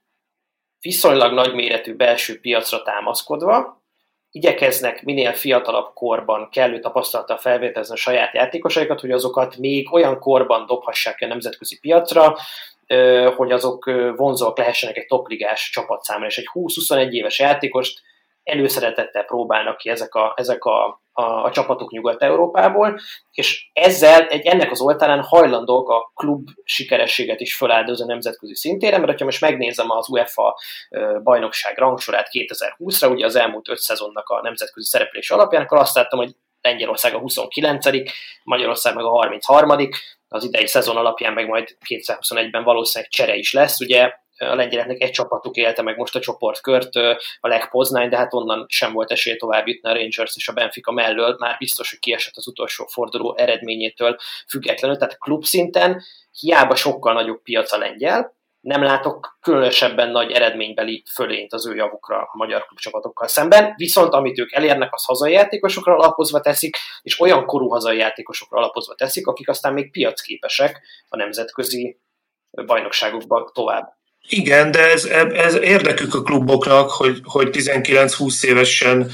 viszonylag 0.81 1.33
nagyméretű 1.33 1.95
belső 1.95 2.41
piacra 2.41 2.83
támaszkodva, 2.83 3.83
igyekeznek 4.31 5.03
minél 5.03 5.33
fiatalabb 5.33 5.93
korban 5.95 6.49
kellő 6.51 6.81
tapasztalattal 6.81 7.37
felvételezni 7.37 7.95
a 7.95 7.99
saját 7.99 8.35
játékosaikat, 8.35 9.01
hogy 9.01 9.11
azokat 9.11 9.57
még 9.57 9.93
olyan 9.93 10.19
korban 10.19 10.67
dobhassák 10.67 11.19
a 11.21 11.27
nemzetközi 11.27 11.79
piacra, 11.79 12.37
hogy 13.37 13.53
azok 13.53 13.85
vonzóak 14.17 14.59
lehessenek 14.59 14.97
egy 14.97 15.07
topligás 15.07 15.71
csapat 15.71 16.05
és 16.27 16.39
egy 16.39 16.49
20-21 16.55 17.11
éves 17.11 17.39
játékost 17.39 18.03
előszeretettel 18.45 19.25
próbálnak 19.25 19.77
ki 19.77 19.89
ezek 19.89 20.15
a, 20.15 20.33
ezek 20.37 20.65
a, 20.65 21.03
a, 21.13 21.23
a 21.23 21.51
csapatok 21.51 21.91
Nyugat-Európából, 21.91 23.01
és 23.31 23.71
ezzel 23.73 24.27
egy, 24.27 24.47
ennek 24.47 24.71
az 24.71 24.81
oltárán 24.81 25.23
hajlandók 25.23 25.89
a 25.89 26.13
klub 26.15 26.49
sikerességet 26.65 27.41
is 27.41 27.57
feláldozni 27.57 28.05
a 28.05 28.07
nemzetközi 28.07 28.55
szintéren, 28.55 29.01
mert 29.01 29.19
ha 29.19 29.25
most 29.25 29.41
megnézem 29.41 29.91
az 29.91 30.09
UEFA 30.09 30.59
bajnokság 31.23 31.79
rangsorát 31.79 32.29
2020-ra, 32.31 33.11
ugye 33.11 33.25
az 33.25 33.37
elmúlt 33.37 33.69
öt 33.69 33.79
szezonnak 33.79 34.29
a 34.29 34.41
nemzetközi 34.43 34.87
szereplés 34.87 35.31
alapján, 35.31 35.63
akkor 35.63 35.79
azt 35.79 35.95
láttam, 35.95 36.19
hogy 36.19 36.35
Lengyelország 36.61 37.15
a 37.15 37.19
29 37.19 37.87
Magyarország 38.45 38.95
meg 38.95 39.05
a 39.05 39.09
33 39.09 39.89
az 40.29 40.45
idei 40.45 40.67
szezon 40.67 40.97
alapján 40.97 41.33
meg 41.33 41.47
majd 41.47 41.77
2021-ben 41.89 42.65
valószínűleg 42.65 43.11
csere 43.11 43.35
is 43.35 43.53
lesz, 43.53 43.81
ugye 43.81 44.13
a 44.39 44.55
lengyeleknek 44.55 45.01
egy 45.01 45.11
csapatuk 45.11 45.57
élte 45.57 45.83
meg 45.83 45.97
most 45.97 46.17
a 46.17 46.21
csoportkört, 46.21 46.95
a 47.41 47.49
Legpoznány, 47.49 48.09
de 48.09 48.17
hát 48.17 48.35
onnan 48.35 48.65
sem 48.69 48.93
volt 48.93 49.11
esély 49.11 49.37
tovább 49.37 49.67
jutni 49.67 49.91
a 49.91 49.95
Rangers 49.95 50.37
és 50.37 50.49
a 50.49 50.53
Benfica 50.53 50.93
mellől, 50.93 51.37
már 51.39 51.57
biztos, 51.59 51.91
hogy 51.91 51.99
kiesett 51.99 52.37
az 52.37 52.47
utolsó 52.47 52.87
forduló 52.87 53.37
eredményétől 53.37 54.17
függetlenül, 54.49 54.97
tehát 54.97 55.19
klub 55.19 55.45
szinten 55.45 56.03
hiába 56.41 56.75
sokkal 56.75 57.13
nagyobb 57.13 57.43
piac 57.43 57.73
a 57.73 57.79
lengyel, 57.79 58.41
nem 58.63 58.83
látok 58.83 59.39
különösebben 59.41 60.11
nagy 60.11 60.31
eredménybeli 60.31 61.05
fölényt 61.15 61.53
az 61.53 61.67
ő 61.67 61.75
javukra 61.75 62.17
a 62.17 62.37
magyar 62.37 62.67
klubcsapatokkal 62.67 63.29
szemben, 63.29 63.75
viszont 63.77 64.13
amit 64.13 64.39
ők 64.39 64.53
elérnek, 64.53 64.95
az 64.95 65.05
hazai 65.05 65.33
játékosokra 65.33 65.95
alapozva 65.95 66.41
teszik, 66.41 66.77
és 67.03 67.21
olyan 67.21 67.47
korú 67.47 67.69
hazai 67.69 67.97
játékosokra 67.97 68.59
alapozva 68.59 68.95
teszik, 68.95 69.27
akik 69.27 69.49
aztán 69.49 69.73
még 69.73 69.91
piacképesek 69.91 70.81
a 71.09 71.17
nemzetközi 71.17 72.01
bajnokságokban 72.51 73.51
tovább. 73.53 74.01
Igen, 74.29 74.71
de 74.71 74.91
ez, 74.91 75.05
ez 75.35 75.55
érdekük 75.55 76.15
a 76.15 76.23
kluboknak, 76.23 76.91
hogy, 76.91 77.21
hogy 77.25 77.49
19-20 77.53 78.45
évesen 78.45 79.11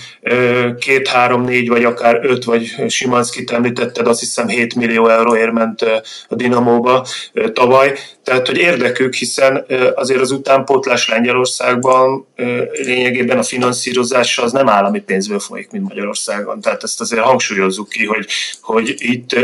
két, 0.79 1.09
három, 1.09 1.45
négy, 1.45 1.69
vagy 1.69 1.85
akár 1.85 2.21
öt, 2.23 2.45
vagy 2.45 2.75
Simanszkit 2.89 3.51
említetted, 3.51 4.07
azt 4.07 4.21
hiszem 4.21 4.49
7 4.49 4.75
millió 4.75 5.09
euróért 5.09 5.53
ment 5.53 5.83
a 6.29 6.35
Dinamóba 6.35 7.07
tavaly. 7.53 7.99
Tehát, 8.25 8.47
hogy 8.47 8.57
érdekük, 8.57 9.15
hiszen 9.15 9.67
azért 9.95 10.21
az 10.21 10.31
utánpótlás 10.31 11.09
Lengyelországban 11.09 12.27
lényegében 12.73 13.39
a 13.39 13.43
finanszírozása 13.43 14.43
az 14.43 14.53
nem 14.53 14.69
állami 14.69 15.01
pénzből 15.01 15.41
folyik, 15.41 15.71
mint 15.71 15.89
Magyarországon. 15.89 16.61
Tehát 16.61 16.83
ezt 16.83 17.01
azért 17.01 17.23
hangsúlyozzuk 17.23 17.89
ki, 17.89 18.07
hogy, 18.07 18.27
hogy 18.61 18.95
itt 18.99 19.37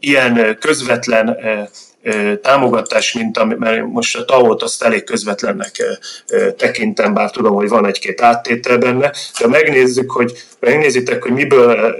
ilyen 0.00 0.56
közvetlen 0.60 1.36
támogatás, 2.42 3.12
mint 3.12 3.38
ami, 3.38 3.54
mert 3.58 3.86
most 3.86 4.16
a 4.16 4.24
TAO-t 4.24 4.62
azt 4.62 4.82
elég 4.82 5.04
közvetlennek 5.04 6.00
tekintem, 6.56 7.14
bár 7.14 7.30
tudom, 7.30 7.54
hogy 7.54 7.68
van 7.68 7.86
egy-két 7.86 8.22
áttétel 8.22 8.78
benne, 8.78 9.12
de 9.40 9.46
megnézzük, 9.46 10.10
hogy 10.10 10.32
megnézitek, 10.60 11.22
hogy 11.22 11.32
miből 11.32 11.96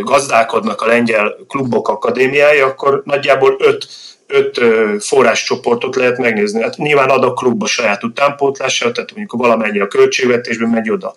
gazdálkodnak 0.00 0.80
a 0.80 0.86
lengyel 0.86 1.36
klubok 1.48 1.88
akadémiái, 1.88 2.58
akkor 2.58 3.02
nagyjából 3.04 3.56
öt 3.58 3.86
öt 4.26 4.60
forráscsoportot 5.04 5.96
lehet 5.96 6.18
megnézni. 6.18 6.62
Hát 6.62 6.76
nyilván 6.76 7.08
ad 7.08 7.24
a 7.24 7.32
klub 7.32 7.62
a 7.62 7.66
saját 7.66 8.04
utánpótlása, 8.04 8.92
tehát 8.92 9.14
mondjuk 9.14 9.40
valamennyi 9.40 9.78
a 9.78 9.86
költségvetésben 9.86 10.68
megy 10.68 10.90
oda. 10.90 11.14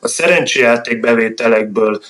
A 0.00 0.08
szerencséjáték 0.08 1.00
bevételekből 1.00 2.00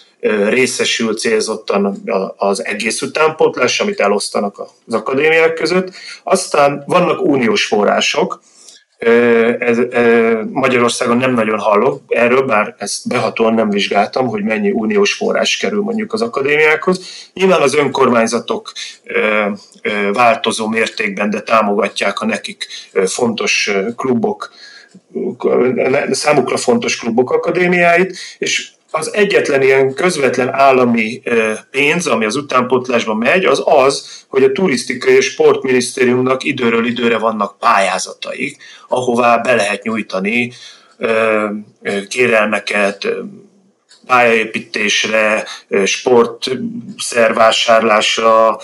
részesül 0.49 1.15
célzottan 1.15 2.03
az 2.37 2.65
egész 2.65 3.03
utánpótlás, 3.03 3.81
amit 3.81 4.01
elosztanak 4.01 4.59
az 4.87 4.95
akadémiák 4.95 5.55
között. 5.55 5.93
Aztán 6.23 6.83
vannak 6.87 7.23
uniós 7.23 7.65
források, 7.65 8.43
ez, 9.59 9.79
Magyarországon 10.51 11.17
nem 11.17 11.35
nagyon 11.35 11.59
hallok 11.59 12.01
erről, 12.09 12.43
bár 12.43 12.75
ezt 12.79 13.09
behatóan 13.09 13.55
nem 13.55 13.71
vizsgáltam, 13.71 14.27
hogy 14.27 14.43
mennyi 14.43 14.71
uniós 14.71 15.13
forrás 15.13 15.57
kerül 15.57 15.83
mondjuk 15.83 16.13
az 16.13 16.23
akadémiákhoz. 16.23 17.01
Nyilván 17.35 17.61
az 17.61 17.75
önkormányzatok 17.75 18.73
változó 20.13 20.69
mértékben, 20.69 21.31
de 21.31 21.41
támogatják 21.41 22.21
a 22.21 22.27
nekik 22.27 22.67
fontos 23.07 23.71
klubok, 23.97 24.53
számukra 26.11 26.57
fontos 26.57 26.97
klubok 26.97 27.31
akadémiáit, 27.31 28.17
és 28.39 28.71
az 28.93 29.15
egyetlen 29.15 29.63
ilyen 29.63 29.95
közvetlen 29.95 30.53
állami 30.53 31.23
pénz, 31.71 32.07
ami 32.07 32.25
az 32.25 32.37
utánpótlásban 32.37 33.17
megy, 33.17 33.45
az 33.45 33.63
az, 33.65 34.25
hogy 34.29 34.43
a 34.43 34.53
turisztikai 34.53 35.15
és 35.15 35.25
sportminisztériumnak 35.25 36.45
időről 36.45 36.87
időre 36.87 37.19
vannak 37.19 37.59
pályázataik, 37.59 38.57
ahová 38.89 39.37
be 39.37 39.55
lehet 39.55 39.83
nyújtani 39.83 40.53
kérelmeket, 42.09 43.09
pályaépítésre, 44.07 45.45
sportszervásárlásra, 45.85 48.61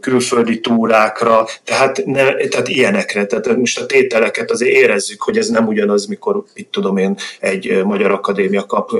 külföldi 0.00 0.60
túrákra, 0.60 1.46
tehát, 1.64 2.04
ne, 2.04 2.34
tehát 2.34 2.68
ilyenekre. 2.68 3.26
Tehát 3.26 3.56
most 3.56 3.80
a 3.80 3.86
tételeket 3.86 4.50
azért 4.50 4.74
érezzük, 4.74 5.22
hogy 5.22 5.38
ez 5.38 5.48
nem 5.48 5.66
ugyanaz, 5.66 6.06
mikor, 6.06 6.44
itt 6.54 6.72
tudom 6.72 6.96
én, 6.96 7.16
egy 7.40 7.84
magyar 7.84 8.10
akadémia 8.10 8.66
kap 8.66 8.90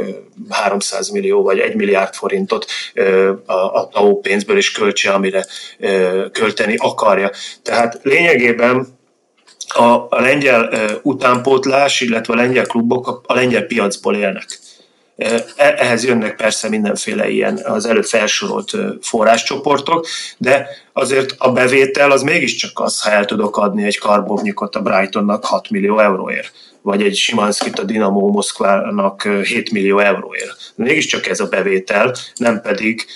300 0.51 1.09
millió 1.09 1.43
vagy 1.43 1.59
1 1.59 1.75
milliárd 1.75 2.15
forintot 2.15 2.67
a, 3.47 3.53
a 3.53 3.89
TAO 3.93 4.21
pénzből 4.21 4.57
és 4.57 4.73
költse, 4.73 5.13
amire 5.13 5.47
költeni 6.33 6.75
akarja. 6.77 7.31
Tehát 7.63 8.01
lényegében 8.03 8.97
a, 9.69 10.07
a 10.09 10.21
lengyel 10.21 10.71
utánpótlás, 11.03 12.01
illetve 12.01 12.33
a 12.33 12.37
lengyel 12.37 12.67
klubok 12.67 13.23
a 13.27 13.35
lengyel 13.35 13.63
piacból 13.63 14.17
élnek. 14.17 14.59
E, 15.19 15.45
ehhez 15.57 16.05
jönnek 16.05 16.37
persze 16.37 16.69
mindenféle 16.69 17.29
ilyen 17.29 17.61
az 17.65 17.87
előbb 17.87 18.05
felsorolt 18.05 18.77
forráscsoportok, 19.01 20.07
de 20.37 20.69
azért 20.93 21.35
a 21.39 21.53
bevétel 21.53 22.11
az 22.11 22.23
mégiscsak 22.23 22.81
az, 22.81 23.03
ha 23.03 23.11
el 23.11 23.25
tudok 23.25 23.57
adni 23.57 23.85
egy 23.85 23.99
karbovnyikot 23.99 24.77
a 24.77 24.83
Brightonnak 24.83 25.45
6 25.45 25.71
millió 25.71 25.99
euróért 25.99 26.53
vagy 26.83 27.03
egy 27.03 27.17
Simanskit 27.17 27.79
a 27.79 27.85
Dinamo 27.85 28.29
Moszkvának 28.29 29.23
7 29.23 29.71
millió 29.71 29.99
euróért. 29.99 30.73
Mégiscsak 30.75 31.27
ez 31.27 31.41
a 31.41 31.47
bevétel, 31.47 32.15
nem 32.37 32.61
pedig 32.61 33.07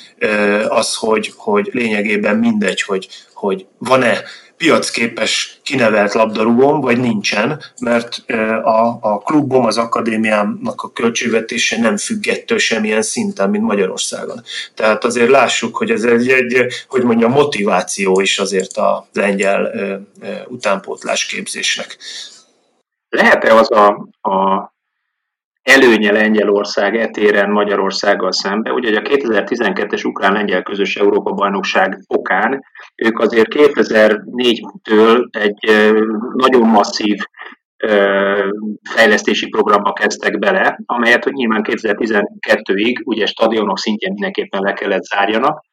az, 0.68 0.94
hogy, 0.94 1.32
hogy 1.36 1.68
lényegében 1.72 2.36
mindegy, 2.36 2.82
hogy, 2.82 3.08
hogy 3.32 3.66
van-e 3.78 4.22
piacképes 4.62 5.61
kinevelt 5.62 6.12
labdarúgóm, 6.12 6.81
vagy 6.81 6.98
nincsen, 6.98 7.61
mert 7.81 8.25
a, 8.62 8.98
a 9.01 9.18
klubom, 9.18 9.64
az 9.64 9.79
akadémiámnak 9.79 10.83
a 10.83 10.92
költségvetése 10.92 11.81
nem 11.81 11.96
függ 11.96 12.29
ettől 12.29 12.59
semmilyen 12.59 13.03
szinten, 13.03 13.51
mint 13.51 13.64
Magyarországon. 13.64 14.42
Tehát 14.75 15.05
azért 15.05 15.31
lássuk, 15.31 15.77
hogy 15.77 15.90
ez 15.90 16.05
egy, 16.05 16.29
egy 16.29 16.66
hogy 16.88 17.03
mondjam, 17.03 17.33
motiváció 17.33 18.20
is 18.20 18.38
azért 18.38 18.77
a 18.77 19.07
lengyel 19.12 19.70
utánpótlás 20.48 21.27
képzésnek. 21.27 21.98
Lehet-e 23.09 23.55
az 23.55 23.70
a, 23.70 23.88
a 24.20 24.71
előnye 25.62 26.12
Lengyelország 26.12 26.96
etéren 26.96 27.51
Magyarországgal 27.51 28.33
szembe. 28.33 28.72
Ugye 28.72 28.98
a 28.98 29.03
2012-es 29.03 30.07
ukrán-lengyel 30.07 30.62
közös 30.62 30.96
Európa-bajnokság 30.96 31.98
okán 32.07 32.64
ők 32.96 33.18
azért 33.18 33.55
2004-től 33.55 35.25
egy 35.31 35.92
nagyon 36.35 36.68
masszív 36.68 37.16
fejlesztési 38.90 39.48
programba 39.48 39.92
kezdtek 39.92 40.38
bele, 40.38 40.79
amelyet 40.87 41.25
hogy 41.25 41.33
nyilván 41.33 41.64
2012-ig 41.68 43.03
ugye 43.05 43.27
stadionok 43.27 43.79
szintjén 43.79 44.12
mindenképpen 44.12 44.61
le 44.62 44.72
kellett 44.72 45.03
zárjanak 45.03 45.64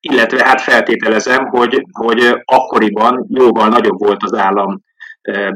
illetve 0.00 0.44
hát 0.44 0.60
feltételezem, 0.60 1.46
hogy, 1.46 1.82
hogy 1.92 2.42
akkoriban 2.44 3.26
jóval 3.28 3.68
nagyobb 3.68 3.98
volt 3.98 4.22
az 4.22 4.34
állam 4.34 4.82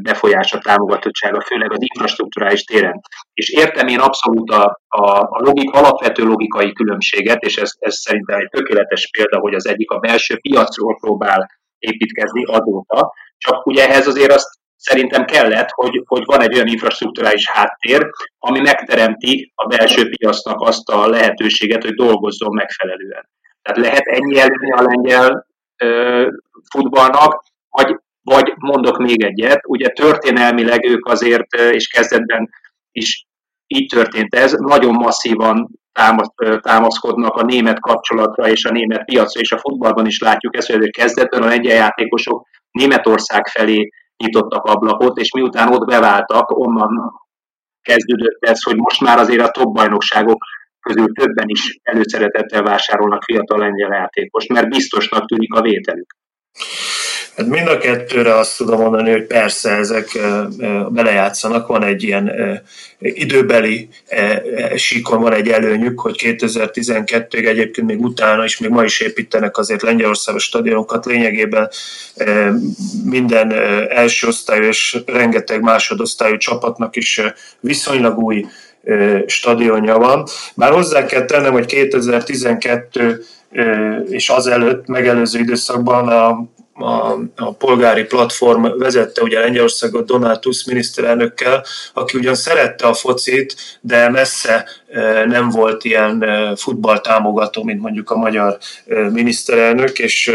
befolyása, 0.01 0.57
támogatottsága, 0.57 1.41
főleg 1.41 1.71
az 1.71 1.79
infrastruktúrális 1.81 2.63
téren. 2.63 3.01
És 3.33 3.49
értem 3.49 3.87
én 3.87 3.99
abszolút 3.99 4.49
a, 4.51 4.81
a, 4.87 5.19
a 5.19 5.39
logik, 5.43 5.71
alapvető 5.71 6.23
logikai 6.23 6.73
különbséget, 6.73 7.41
és 7.41 7.57
ez, 7.57 7.71
ez 7.79 7.95
szerintem 7.95 8.39
egy 8.39 8.49
tökéletes 8.49 9.09
példa, 9.09 9.39
hogy 9.39 9.53
az 9.53 9.67
egyik 9.67 9.91
a 9.91 9.99
belső 9.99 10.37
piacról 10.39 10.97
próbál 10.99 11.49
építkezni 11.79 12.43
azóta, 12.43 13.13
csak 13.37 13.65
ugye 13.65 13.87
ehhez 13.87 14.07
azért 14.07 14.31
azt 14.31 14.59
szerintem 14.75 15.25
kellett, 15.25 15.69
hogy, 15.69 16.01
hogy 16.05 16.25
van 16.25 16.41
egy 16.41 16.53
olyan 16.53 16.67
infrastruktúrális 16.67 17.49
háttér, 17.49 18.09
ami 18.39 18.59
megteremti 18.59 19.51
a 19.55 19.67
belső 19.67 20.09
piacnak 20.09 20.61
azt 20.61 20.89
a 20.89 21.07
lehetőséget, 21.07 21.83
hogy 21.83 21.93
dolgozzon 21.93 22.53
megfelelően. 22.53 23.29
Tehát 23.61 23.79
lehet 23.79 24.05
ennyi 24.05 24.39
előni 24.39 24.71
a 24.71 24.81
lengyel 24.81 25.47
ö, 25.77 26.27
futballnak, 26.71 27.43
vagy, 27.69 27.95
vagy 28.23 28.53
mondok 28.57 28.97
még 28.97 29.23
egyet, 29.23 29.59
ugye 29.67 29.87
történelmileg 29.87 30.85
ők 30.85 31.05
azért, 31.05 31.55
és 31.55 31.87
kezdetben 31.87 32.49
is 32.91 33.25
így 33.67 33.85
történt 33.85 34.35
ez, 34.35 34.51
nagyon 34.51 34.93
masszívan 34.93 35.69
támaszkodnak 36.61 37.35
a 37.35 37.43
német 37.43 37.79
kapcsolatra 37.79 38.49
és 38.49 38.65
a 38.65 38.71
német 38.71 39.05
piacra, 39.05 39.39
és 39.39 39.51
a 39.51 39.57
futballban 39.57 40.05
is 40.05 40.19
látjuk 40.19 40.57
ezt, 40.57 40.71
hogy 40.71 40.89
kezdetben 40.89 41.41
a 41.41 41.47
lengyel 41.47 41.75
játékosok 41.75 42.47
Németország 42.71 43.47
felé 43.47 43.89
nyitottak 44.23 44.63
ablakot, 44.63 45.17
és 45.17 45.31
miután 45.31 45.73
ott 45.73 45.85
beváltak, 45.85 46.49
onnan 46.49 47.11
kezdődött 47.81 48.37
ez, 48.39 48.63
hogy 48.63 48.75
most 48.75 49.01
már 49.01 49.17
azért 49.17 49.47
a 49.47 49.51
top 49.51 49.73
bajnokságok 49.73 50.43
közül 50.79 51.13
többen 51.13 51.47
is 51.47 51.79
előszeretettel 51.83 52.63
vásárolnak 52.63 53.23
fiatal 53.23 53.59
lengyel 53.59 53.97
játékos, 53.97 54.47
mert 54.47 54.69
biztosnak 54.69 55.25
tűnik 55.25 55.53
a 55.53 55.61
vételük. 55.61 56.15
Hát 57.37 57.47
mind 57.47 57.67
a 57.67 57.77
kettőre 57.77 58.37
azt 58.37 58.57
tudom 58.57 58.79
mondani, 58.79 59.11
hogy 59.11 59.25
persze 59.25 59.71
ezek 59.71 60.19
belejátszanak, 60.89 61.67
van 61.67 61.83
egy 61.83 62.03
ilyen 62.03 62.31
időbeli 62.99 63.89
síkon 64.75 65.21
van 65.21 65.33
egy 65.33 65.47
előnyük, 65.47 65.99
hogy 65.99 66.15
2012-ig 66.23 67.47
egyébként 67.47 67.87
még 67.87 68.01
utána 68.01 68.43
is, 68.43 68.57
még 68.59 68.69
ma 68.69 68.83
is 68.83 68.99
építenek 68.99 69.57
azért 69.57 69.81
Lengyelországos 69.81 70.43
stadionokat, 70.43 71.05
lényegében 71.05 71.69
minden 73.05 73.51
első 73.89 74.27
osztályú 74.27 74.63
és 74.63 74.97
rengeteg 75.05 75.61
másodosztályú 75.61 76.37
csapatnak 76.37 76.95
is 76.95 77.21
viszonylag 77.59 78.17
új 78.17 78.45
stadionja 79.25 79.97
van. 79.97 80.23
Bár 80.55 80.71
hozzá 80.71 81.05
kell 81.05 81.25
tennem, 81.25 81.51
hogy 81.51 81.65
2012 81.65 83.23
és 84.09 84.29
azelőtt 84.29 84.87
megelőző 84.87 85.39
időszakban 85.39 86.07
a 86.07 86.45
a, 86.73 87.11
a 87.35 87.53
polgári 87.57 88.03
platform 88.03 88.77
vezette 88.77 89.21
ugye 89.21 89.39
Lengyelországot 89.39 90.05
Donald 90.05 90.39
Tusk 90.39 90.67
miniszterelnökkel, 90.67 91.65
aki 91.93 92.17
ugyan 92.17 92.35
szerette 92.35 92.87
a 92.87 92.93
focit, 92.93 93.55
de 93.81 94.09
messze 94.09 94.65
nem 95.25 95.49
volt 95.49 95.83
ilyen 95.83 96.25
futballtámogató, 96.55 97.63
mint 97.63 97.81
mondjuk 97.81 98.09
a 98.09 98.15
magyar 98.15 98.57
miniszterelnök, 99.11 99.99
és 99.99 100.31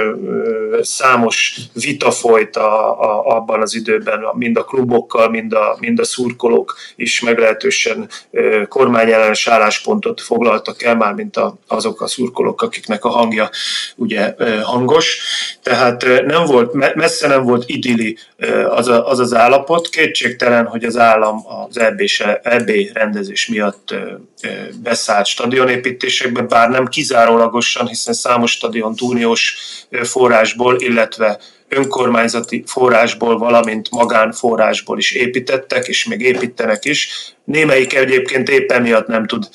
számos 0.81 1.57
vita 1.73 2.11
folyt 2.11 2.57
a, 2.57 3.01
a, 3.01 3.37
abban 3.37 3.63
az 3.63 3.75
időben, 3.75 4.21
mind 4.33 4.57
a 4.57 4.65
klubokkal, 4.65 5.29
mind 5.29 5.53
a, 5.53 5.77
mind 5.81 5.99
a 5.99 6.05
szurkolók 6.05 6.77
is 6.97 7.21
meglehetősen 7.21 8.09
kormányellenes 8.69 9.47
álláspontot 9.47 10.21
foglaltak 10.21 10.83
el, 10.83 10.97
már 10.97 11.13
mint 11.13 11.37
a, 11.37 11.55
azok 11.67 12.01
a 12.01 12.07
szurkolók, 12.07 12.63
akiknek 12.63 13.05
a 13.05 13.09
hangja 13.09 13.51
ugye 13.97 14.35
hangos. 14.63 15.21
Tehát 15.63 16.05
nem 16.27 16.36
volt, 16.45 16.95
messze 16.95 17.27
nem 17.27 17.43
volt 17.43 17.65
idilli 17.67 18.19
az, 18.69 18.89
a, 18.89 19.09
az 19.09 19.19
az 19.19 19.35
állapot. 19.35 19.89
Kétségtelen, 19.89 20.67
hogy 20.67 20.85
az 20.85 20.97
állam 20.97 21.45
az 21.69 21.79
EB, 21.79 22.03
EB 22.43 22.71
rendezés 22.93 23.47
miatt 23.47 23.95
beszállt 24.83 25.27
stadionépítésekbe, 25.27 26.43
bár 26.43 26.71
nem 26.71 26.87
kizárólagosan, 26.87 27.89
hiszen 27.89 28.15
számos 28.15 28.51
stadion 28.51 28.95
uniós 29.01 29.57
forrásból, 30.03 30.81
illetve 30.81 31.39
önkormányzati 31.69 32.63
forrásból, 32.67 33.39
valamint 33.39 33.91
magánforrásból 33.91 34.99
is 34.99 35.13
építettek, 35.13 35.87
és 35.87 36.07
még 36.07 36.21
építenek 36.21 36.85
is. 36.85 37.09
Némelyik 37.47 37.95
egyébként 37.95 38.49
éppen 38.49 38.83
miatt 38.83 39.07
nem 39.07 39.27
tud 39.27 39.49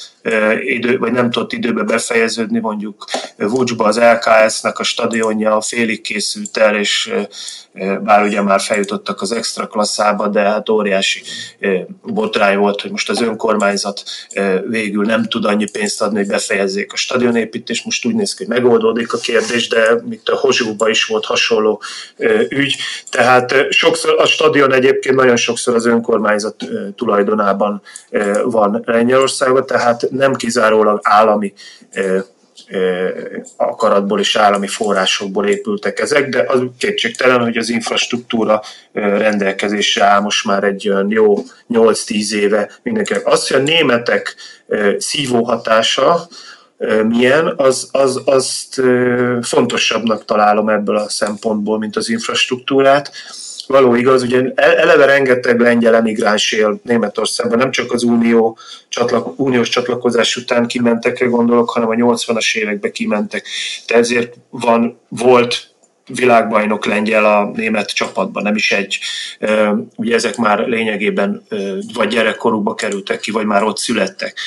idő, 0.59 0.97
vagy 0.97 1.11
nem 1.11 1.31
tudott 1.31 1.53
időbe 1.53 1.83
befejeződni, 1.83 2.59
mondjuk 2.59 3.05
Vucsba 3.37 3.85
az 3.85 3.99
LKS-nek 3.99 4.79
a 4.79 4.83
stadionja 4.83 5.61
félig 5.61 6.01
készült 6.01 6.57
el, 6.57 6.75
és 6.75 7.13
bár 8.03 8.23
ugye 8.23 8.41
már 8.41 8.61
feljutottak 8.61 9.21
az 9.21 9.31
extra 9.31 9.67
klasszába, 9.67 10.27
de 10.27 10.39
hát 10.39 10.69
óriási 10.69 11.21
botrány 12.03 12.57
volt, 12.57 12.81
hogy 12.81 12.91
most 12.91 13.09
az 13.09 13.21
önkormányzat 13.21 14.03
végül 14.67 15.05
nem 15.05 15.23
tud 15.23 15.45
annyi 15.45 15.69
pénzt 15.71 16.01
adni, 16.01 16.17
hogy 16.17 16.27
befejezzék 16.27 16.93
a 16.93 16.95
stadionépítést. 16.97 17.85
Most 17.85 18.05
úgy 18.05 18.15
néz 18.15 18.33
ki, 18.33 18.45
hogy 18.45 18.55
megoldódik 18.55 19.13
a 19.13 19.17
kérdés, 19.17 19.67
de 19.67 20.01
mint 20.05 20.29
a 20.29 20.35
Hozsúba 20.35 20.89
is 20.89 21.05
volt 21.05 21.25
hasonló 21.25 21.81
ügy. 22.49 22.75
Tehát 23.09 23.53
sokszor 23.69 24.19
a 24.19 24.25
stadion 24.25 24.73
egyébként 24.73 25.15
nagyon 25.15 25.35
sokszor 25.35 25.75
az 25.75 25.85
önkormányzat 25.85 26.55
tulajdonában 26.95 27.80
van 28.43 28.83
Lengyelországban, 28.85 29.65
tehát 29.65 30.07
nem 30.11 30.33
kizárólag 30.33 30.99
állami 31.03 31.53
akaratból 33.55 34.19
és 34.19 34.35
állami 34.35 34.67
forrásokból 34.67 35.47
épültek 35.47 35.99
ezek, 35.99 36.29
de 36.29 36.45
az 36.47 36.61
kétségtelen, 36.77 37.41
hogy 37.41 37.57
az 37.57 37.69
infrastruktúra 37.69 38.61
rendelkezésre 38.93 40.03
áll 40.03 40.19
most 40.19 40.45
már 40.45 40.63
egy 40.63 40.89
olyan 40.89 41.11
jó 41.11 41.35
8-10 41.69 42.31
éve 42.31 42.71
mindenkinek. 42.83 43.27
Az, 43.27 43.47
hogy 43.47 43.59
a 43.59 43.63
németek 43.63 44.35
szívó 44.97 45.43
hatása 45.43 46.27
milyen, 47.07 47.53
az, 47.57 47.89
az, 47.91 48.21
azt 48.25 48.81
fontosabbnak 49.41 50.25
találom 50.25 50.69
ebből 50.69 50.95
a 50.95 51.09
szempontból, 51.09 51.77
mint 51.77 51.95
az 51.95 52.09
infrastruktúrát 52.09 53.11
való 53.71 53.95
igaz, 53.95 54.23
ugye 54.23 54.51
eleve 54.55 55.05
rengeteg 55.05 55.59
lengyel 55.59 55.95
emigráns 55.95 56.51
él 56.51 56.79
Németországban, 56.83 57.57
nem 57.57 57.71
csak 57.71 57.91
az 57.91 58.03
unió 58.03 58.57
csatlak, 58.89 59.39
uniós 59.39 59.69
csatlakozás 59.69 60.35
után 60.35 60.67
kimentekre 60.67 61.25
gondolok, 61.25 61.69
hanem 61.69 61.89
a 61.89 61.93
80-as 61.93 62.55
években 62.55 62.91
kimentek. 62.91 63.47
De 63.87 63.95
ezért 63.95 64.35
van, 64.49 64.99
volt 65.07 65.69
világbajnok 66.05 66.85
lengyel 66.85 67.25
a 67.25 67.51
német 67.55 67.93
csapatban, 67.93 68.43
nem 68.43 68.55
is 68.55 68.71
egy. 68.71 68.99
Ugye 69.95 70.15
ezek 70.15 70.35
már 70.35 70.59
lényegében 70.59 71.43
vagy 71.93 72.07
gyerekkorukba 72.07 72.73
kerültek 72.73 73.19
ki, 73.19 73.31
vagy 73.31 73.45
már 73.45 73.63
ott 73.63 73.77
születtek. 73.77 74.37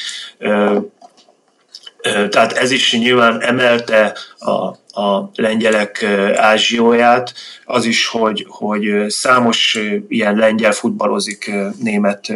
Tehát 2.30 2.52
ez 2.52 2.70
is 2.70 2.92
nyilván 2.92 3.40
emelte 3.40 4.16
a 4.38 4.82
a 4.96 5.30
lengyelek 5.34 6.02
ázsióját, 6.34 7.34
az 7.64 7.84
is, 7.84 8.06
hogy, 8.06 8.46
hogy 8.48 9.04
számos 9.08 9.78
ilyen 10.08 10.36
lengyel 10.36 10.72
futballozik 10.72 11.52
német, 11.78 12.32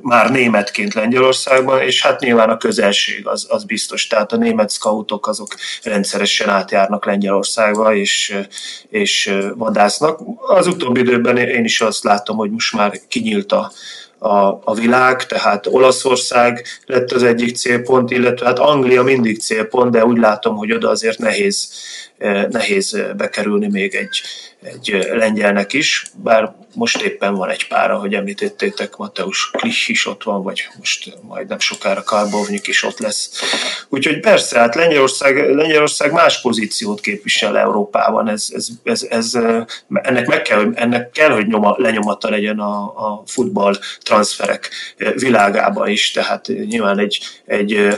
már 0.00 0.30
németként 0.30 0.94
Lengyelországban, 0.94 1.80
és 1.82 2.02
hát 2.02 2.20
nyilván 2.20 2.50
a 2.50 2.56
közelség 2.56 3.26
az, 3.26 3.46
az 3.48 3.64
biztos, 3.64 4.06
tehát 4.06 4.32
a 4.32 4.36
német 4.36 4.70
scoutok 4.70 5.26
azok 5.26 5.54
rendszeresen 5.82 6.48
átjárnak 6.48 7.06
Lengyelországba, 7.06 7.94
és, 7.94 8.36
és 8.88 9.34
vadásznak. 9.54 10.20
Az 10.46 10.66
utóbbi 10.66 11.00
időben 11.00 11.36
én 11.36 11.64
is 11.64 11.80
azt 11.80 12.04
látom, 12.04 12.36
hogy 12.36 12.50
most 12.50 12.72
már 12.72 13.00
kinyílt 13.08 13.52
a, 13.52 13.72
a, 14.18 14.60
a 14.64 14.74
világ, 14.74 15.26
tehát 15.26 15.66
Olaszország 15.66 16.66
lett 16.86 17.12
az 17.12 17.22
egyik 17.22 17.56
célpont, 17.56 18.10
illetve 18.10 18.46
hát 18.46 18.58
Anglia 18.58 19.02
mindig 19.02 19.40
célpont, 19.40 19.90
de 19.90 20.04
úgy 20.04 20.18
látom, 20.18 20.56
hogy 20.56 20.72
oda 20.72 20.88
azért 20.88 21.18
nehéz, 21.18 21.70
eh, 22.15 22.15
nehéz 22.50 23.02
bekerülni 23.16 23.68
még 23.68 23.94
egy, 23.94 24.20
egy 24.62 25.06
lengyelnek 25.12 25.72
is, 25.72 26.04
bár 26.14 26.54
most 26.76 27.02
éppen 27.02 27.34
van 27.34 27.50
egy 27.50 27.68
pár, 27.68 27.90
ahogy 27.90 28.14
említettétek, 28.14 28.96
Mateusz 28.96 29.50
Klich 29.52 29.90
is 29.90 30.06
ott 30.06 30.22
van, 30.22 30.42
vagy 30.42 30.68
most 30.78 31.16
majd 31.22 31.48
nem 31.48 31.58
sokára 31.58 32.02
Karbovnyik 32.02 32.66
is 32.66 32.82
ott 32.82 32.98
lesz. 32.98 33.42
Úgyhogy 33.88 34.20
persze, 34.20 34.58
hát 34.58 34.74
Lengyelország, 34.74 35.54
Lengyelország 35.54 36.12
más 36.12 36.40
pozíciót 36.40 37.00
képvisel 37.00 37.58
Európában, 37.58 38.28
ez, 38.28 38.46
ez, 38.52 38.68
ez, 38.84 39.06
ez 39.10 39.34
ennek, 39.92 40.26
meg 40.26 40.42
kell, 40.42 40.72
ennek 40.74 41.10
kell, 41.10 41.30
hogy 41.30 41.46
nyoma, 41.46 41.74
lenyomata 41.78 42.30
legyen 42.30 42.58
a, 42.58 42.82
a 42.82 43.22
futball 43.26 43.74
transferek 44.02 44.70
világában 45.14 45.88
is, 45.88 46.10
tehát 46.10 46.46
nyilván 46.46 46.98
egy, 46.98 47.20
egy 47.46 47.88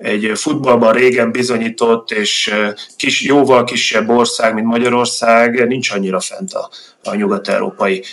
egy 0.00 0.30
futballban 0.34 0.92
régen 0.92 1.32
bizonyított 1.32 2.10
és 2.10 2.54
kis, 2.96 3.22
jóval 3.22 3.64
kisebb 3.64 4.08
ország, 4.08 4.54
mint 4.54 4.66
Magyarország, 4.66 5.66
nincs 5.66 5.90
annyira 5.90 6.20
fent 6.20 6.52
a, 6.52 6.70
a 7.04 7.14
nyugat-európai 7.14 8.04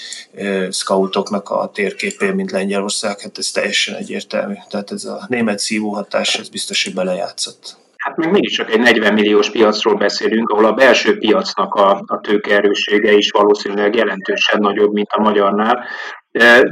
scoutoknak 0.70 1.50
a 1.50 1.72
térképén, 1.74 2.34
mint 2.34 2.52
Lengyelország, 2.52 3.20
hát 3.20 3.38
ez 3.38 3.52
teljesen 3.52 3.96
egyértelmű. 3.96 4.54
Tehát 4.70 4.92
ez 4.92 5.06
a 5.06 5.26
német 5.28 5.60
szívóhatás, 5.60 6.36
ez 6.36 6.50
biztos, 6.50 6.84
hogy 6.84 6.94
belejátszott. 6.94 7.78
Hát 7.98 8.18
még 8.18 8.30
mindig 8.30 8.52
csak 8.52 8.72
egy 8.72 8.80
40 8.80 9.14
milliós 9.14 9.50
piacról 9.50 9.96
beszélünk, 9.96 10.50
ahol 10.50 10.66
a 10.66 10.74
belső 10.74 11.18
piacnak 11.18 11.74
a, 11.74 12.04
a 12.06 12.20
tőkeerőssége 12.20 13.12
is 13.12 13.32
valószínűleg 13.32 13.96
jelentősen 13.96 14.60
nagyobb, 14.60 14.94
mint 14.94 15.10
a 15.10 15.22
magyarnál. 15.22 15.86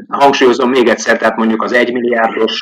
Hangsúlyozom 0.08 0.70
még 0.70 0.88
egyszer, 0.88 1.18
tehát 1.18 1.38
mondjuk 1.38 1.64
az 1.64 1.72
1 1.74 1.94
milliárdos 1.94 2.60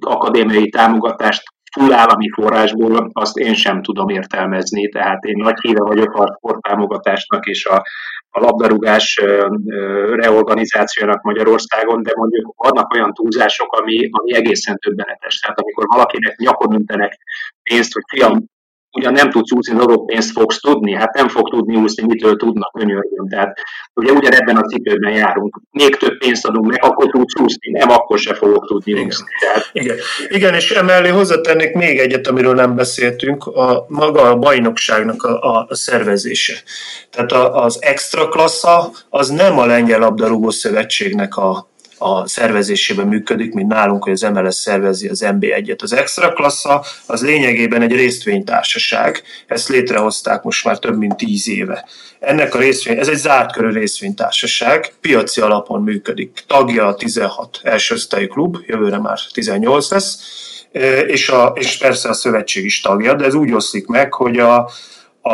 akadémiai 0.00 0.68
támogatást 0.68 1.42
fullállami 1.72 2.28
forrásból 2.30 3.10
azt 3.12 3.36
én 3.36 3.54
sem 3.54 3.82
tudom 3.82 4.08
értelmezni, 4.08 4.88
tehát 4.88 5.24
én 5.24 5.36
nagy 5.36 5.60
híve 5.60 5.80
vagyok 5.80 6.14
a 6.14 6.36
sporttámogatásnak 6.36 7.46
és 7.46 7.66
a, 7.66 7.82
a 8.30 8.40
labdarúgás 8.40 9.20
reorganizációjának 10.12 11.22
Magyarországon, 11.22 12.02
de 12.02 12.12
mondjuk 12.14 12.54
vannak 12.56 12.94
olyan 12.94 13.12
túlzások, 13.12 13.72
ami, 13.72 14.08
ami 14.10 14.34
egészen 14.34 14.78
többenetes. 14.78 15.38
Tehát 15.38 15.60
amikor 15.60 15.84
valakinek 15.86 16.36
nyakon 16.36 16.74
öntenek 16.74 17.18
pénzt, 17.62 17.92
hogy 17.92 18.02
fiam, 18.08 18.44
ugyan 18.96 19.12
nem 19.12 19.30
tudsz 19.30 19.52
úszni, 19.52 19.74
az 19.74 19.82
adott 19.82 20.04
pénzt 20.04 20.30
fogsz 20.30 20.60
tudni, 20.60 20.94
hát 20.94 21.14
nem 21.14 21.28
fog 21.28 21.50
tudni 21.50 21.76
úszni, 21.76 22.04
mitől 22.06 22.36
tudnak, 22.36 22.72
könyörgöm. 22.72 23.28
Tehát 23.28 23.58
ugye 23.94 24.12
ugyanebben 24.12 24.56
a 24.56 24.62
cipőben 24.62 25.12
járunk. 25.12 25.60
Még 25.70 25.96
több 25.96 26.18
pénzt 26.18 26.46
adunk 26.46 26.66
meg, 26.66 26.84
akkor 26.84 27.10
tudsz 27.10 27.40
úszni, 27.40 27.70
nem, 27.70 27.90
akkor 27.90 28.18
se 28.18 28.34
fogok 28.34 28.66
tudni 28.66 28.92
Igen. 28.92 29.04
úszni. 29.04 29.26
Tehát... 29.40 29.70
Igen. 29.72 29.96
Igen, 30.28 30.54
és 30.54 30.70
emellé 30.70 31.08
hozzátennék 31.08 31.74
még 31.74 31.98
egyet, 31.98 32.26
amiről 32.26 32.54
nem 32.54 32.74
beszéltünk, 32.74 33.46
a 33.46 33.86
maga 33.88 34.22
a 34.22 34.36
bajnokságnak 34.36 35.22
a, 35.22 35.66
a 35.68 35.74
szervezése. 35.74 36.54
Tehát 37.10 37.32
a, 37.32 37.64
az 37.64 37.78
extra 37.80 38.28
klassza 38.28 38.90
az 39.08 39.28
nem 39.28 39.58
a 39.58 39.66
Lengyel 39.66 39.98
Labdarúgó 39.98 40.50
Szövetségnek 40.50 41.36
a, 41.36 41.68
a 41.98 42.28
szervezésében 42.28 43.06
működik, 43.06 43.52
mint 43.52 43.68
nálunk, 43.68 44.02
hogy 44.02 44.12
az 44.12 44.20
MLS 44.20 44.54
szervezi 44.54 45.08
az 45.08 45.24
NB1-et. 45.24 45.82
Az 45.82 45.92
extra 45.92 46.32
klassza 46.32 46.84
az 47.06 47.22
lényegében 47.22 47.82
egy 47.82 47.92
részvénytársaság, 47.92 49.22
ezt 49.46 49.68
létrehozták 49.68 50.42
most 50.42 50.64
már 50.64 50.78
több 50.78 50.98
mint 50.98 51.16
tíz 51.16 51.48
éve. 51.48 51.88
Ennek 52.20 52.54
a 52.54 52.58
részvény, 52.58 52.98
ez 52.98 53.08
egy 53.08 53.16
zárt 53.16 53.52
körű 53.52 53.70
részvénytársaság, 53.70 54.92
piaci 55.00 55.40
alapon 55.40 55.82
működik. 55.82 56.44
Tagja 56.46 56.86
a 56.86 56.94
16 56.94 57.60
első 57.62 57.96
klub, 58.28 58.56
jövőre 58.66 58.98
már 58.98 59.18
18 59.32 59.90
lesz, 59.90 60.18
és, 61.06 61.28
a, 61.28 61.52
és 61.54 61.78
persze 61.78 62.08
a 62.08 62.12
szövetség 62.12 62.64
is 62.64 62.80
tagja, 62.80 63.14
de 63.14 63.24
ez 63.24 63.34
úgy 63.34 63.52
oszlik 63.52 63.86
meg, 63.86 64.12
hogy 64.12 64.38
a, 64.38 64.70
a, 65.20 65.32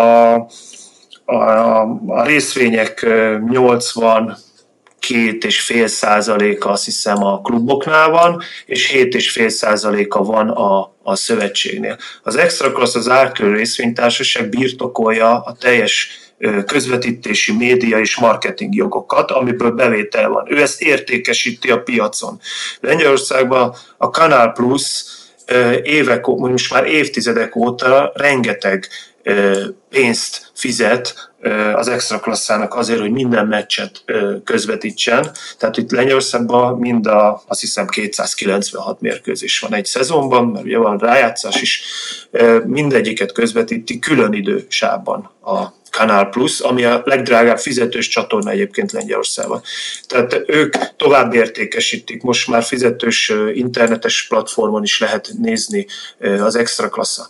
a, 1.25 1.81
a 2.07 2.25
részvények 2.25 3.07
80 3.48 4.37
két 5.02 5.44
és 5.44 5.60
fél 5.60 5.86
százaléka 5.86 6.70
azt 6.70 6.84
hiszem 6.84 7.24
a 7.24 7.40
kluboknál 7.40 8.10
van, 8.10 8.42
és 8.66 8.90
hét 8.90 9.14
és 9.14 9.30
fél 9.30 9.48
százaléka 9.48 10.22
van 10.22 10.48
a, 10.48 10.94
a 11.02 11.14
szövetségnél. 11.14 11.98
Az 12.22 12.36
Extra 12.36 12.72
Class, 12.72 12.94
az 12.94 13.08
árkörű 13.08 13.54
részvénytársaság 13.54 14.48
birtokolja 14.48 15.40
a 15.40 15.56
teljes 15.60 16.08
közvetítési, 16.66 17.52
média 17.52 17.98
és 17.98 18.16
marketing 18.16 18.74
jogokat, 18.74 19.30
amiből 19.30 19.70
bevétel 19.70 20.28
van. 20.28 20.46
Ő 20.52 20.60
ezt 20.60 20.82
értékesíti 20.82 21.70
a 21.70 21.82
piacon. 21.82 22.40
Lengyelországban 22.80 23.74
a 23.96 24.06
Canal 24.06 24.52
Plus 24.52 25.04
évek, 25.82 26.26
most 26.26 26.72
már 26.72 26.86
évtizedek 26.86 27.56
óta 27.56 28.12
rengeteg 28.14 28.88
pénzt 29.88 30.50
fizet 30.54 31.32
az 31.74 31.88
extra 31.88 32.20
klasszának 32.20 32.74
azért, 32.74 33.00
hogy 33.00 33.11
minden 33.11 33.46
meccset 33.46 34.04
közvetítsen. 34.44 35.30
Tehát 35.58 35.76
itt 35.76 35.90
Lengyelországban 35.90 36.78
mind 36.78 37.06
a, 37.06 37.42
azt 37.46 37.61
hiszem 37.61 37.87
296 37.87 39.00
mérkőzés 39.00 39.58
van 39.58 39.74
egy 39.74 39.85
szezonban, 39.85 40.46
mert 40.46 40.64
ugye 40.64 40.78
van 40.78 40.98
rájátszás 40.98 41.61
is, 41.61 41.82
mindegyiket 42.66 43.32
közvetíti 43.32 43.98
külön 43.98 44.32
idősában 44.32 45.30
a 45.42 45.80
Canal 45.92 46.28
Plus, 46.28 46.61
ami 46.61 46.85
a 46.85 47.02
legdrágább 47.05 47.59
fizetős 47.59 48.09
csatorna 48.09 48.50
egyébként 48.50 48.92
Lengyelországban. 48.92 49.62
Tehát 50.07 50.42
ők 50.46 50.74
tovább 50.96 51.35
értékesítik, 51.35 52.22
most 52.22 52.48
már 52.48 52.62
fizetős 52.62 53.33
internetes 53.55 54.26
platformon 54.26 54.83
is 54.83 55.00
lehet 55.00 55.31
nézni 55.38 55.87
az 56.18 56.57
extra 56.57 56.88
klassza 56.88 57.28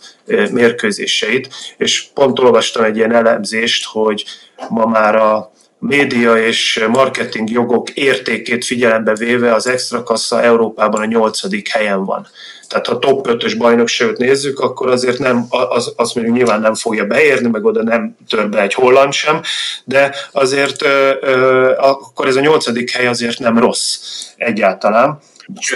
mérkőzéseit, 0.51 1.49
és 1.77 2.05
pont 2.13 2.39
olvastam 2.39 2.83
egy 2.83 2.95
ilyen 2.95 3.13
elemzést, 3.13 3.85
hogy 3.85 4.25
ma 4.69 4.85
már 4.85 5.15
a 5.15 5.52
média 5.87 6.37
és 6.37 6.85
marketing 6.91 7.49
jogok 7.49 7.89
értékét 7.89 8.65
figyelembe 8.65 9.15
véve 9.15 9.53
az 9.53 9.67
extra 9.67 10.03
kassa 10.03 10.41
Európában 10.41 11.01
a 11.01 11.05
nyolcadik 11.05 11.67
helyen 11.67 12.05
van. 12.05 12.27
Tehát 12.67 12.87
ha 12.87 12.99
top 12.99 13.27
5-ös 13.29 13.55
bajnokságot 13.57 14.17
nézzük, 14.17 14.59
akkor 14.59 14.89
azért 14.89 15.19
nem, 15.19 15.45
az, 15.49 15.93
az 15.95 16.11
mondjuk 16.11 16.35
nyilván 16.35 16.61
nem 16.61 16.75
fogja 16.75 17.05
beérni, 17.05 17.47
meg 17.47 17.65
oda 17.65 17.83
nem 17.83 18.15
tör 18.29 18.49
be 18.49 18.61
egy 18.61 18.73
holland 18.73 19.13
sem, 19.13 19.41
de 19.83 20.15
azért 20.31 20.81
ö, 20.81 21.15
ö, 21.21 21.71
akkor 21.77 22.27
ez 22.27 22.35
a 22.35 22.39
nyolcadik 22.39 22.91
hely 22.91 23.07
azért 23.07 23.39
nem 23.39 23.57
rossz 23.57 23.99
egyáltalán. 24.37 25.19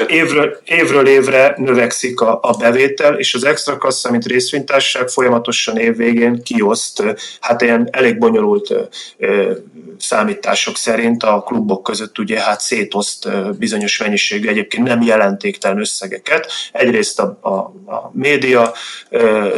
Évről, 0.08 0.62
évről 0.66 1.08
évre 1.08 1.54
növekszik 1.58 2.22
a, 2.22 2.40
a 2.42 2.58
bevétel, 2.58 3.20
és 3.20 3.34
az 3.34 3.44
extra 3.44 3.78
kassa, 3.78 4.12
mint 4.12 4.26
részvénytársaság 4.26 5.08
folyamatosan 5.08 5.78
évvégén 5.78 6.44
kioszt, 6.44 7.04
hát 7.40 7.62
ilyen 7.62 7.88
elég 7.92 8.18
bonyolult 8.18 8.74
ö, 9.18 9.52
számítások 10.00 10.78
szerint 10.78 11.24
a 11.24 11.44
klubok 11.46 11.84
között 11.84 12.20
ugye 12.20 12.40
hát 12.40 12.62
szétoszt 12.62 13.30
bizonyos 13.58 13.98
mennyiségű 13.98 14.48
egyébként 14.48 14.88
nem 14.88 15.02
jelentéktelen 15.02 15.80
összegeket. 15.80 16.52
Egyrészt 16.72 17.20
a, 17.20 17.38
a, 17.42 17.54
a 17.92 18.12
média 18.14 18.74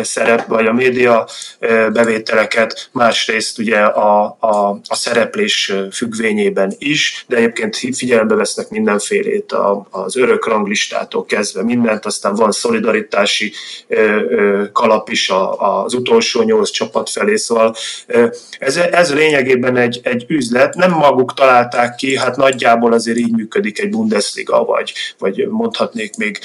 szerep, 0.02 0.48
vagy 0.48 0.66
a 0.66 0.74
média 0.74 1.28
bevételeket, 1.94 2.90
másrészt 2.92 3.60
ugye 3.60 3.80
a, 3.80 4.38
a, 4.40 4.80
a 4.88 4.96
szereplés 4.96 5.74
függvényében 5.92 6.74
is, 6.78 7.26
de 7.28 7.36
egyébként 7.36 7.76
figyelembe 7.76 8.36
vesznek 8.36 8.70
mindenfélét 8.70 9.52
a, 9.52 9.88
az 10.04 10.18
örök 10.18 10.48
ranglistától 10.48 11.26
kezdve 11.26 11.64
mindent, 11.64 12.06
aztán 12.06 12.34
van 12.34 12.52
szolidaritási 12.52 13.54
kalap 14.72 15.10
is 15.10 15.32
az 15.58 15.94
utolsó 15.94 16.42
nyolc 16.42 16.70
csapat 16.70 17.10
felé, 17.10 17.36
szóval 17.36 17.76
ez, 18.60 18.78
ez 18.78 19.14
lényegében 19.14 19.78
egy, 19.78 20.00
egy 20.04 20.26
üzlet, 20.28 20.76
nem 20.76 20.92
maguk 20.92 21.34
találták 21.34 21.96
ki, 21.96 22.18
hát 22.18 22.36
nagyjából 22.36 22.94
azért 22.94 23.18
így 23.18 23.32
működik 23.32 23.80
egy 23.80 23.90
Bundesliga, 23.90 24.64
vagy, 24.64 24.94
vagy 25.18 25.48
mondhatnék 25.50 26.16
még 26.16 26.40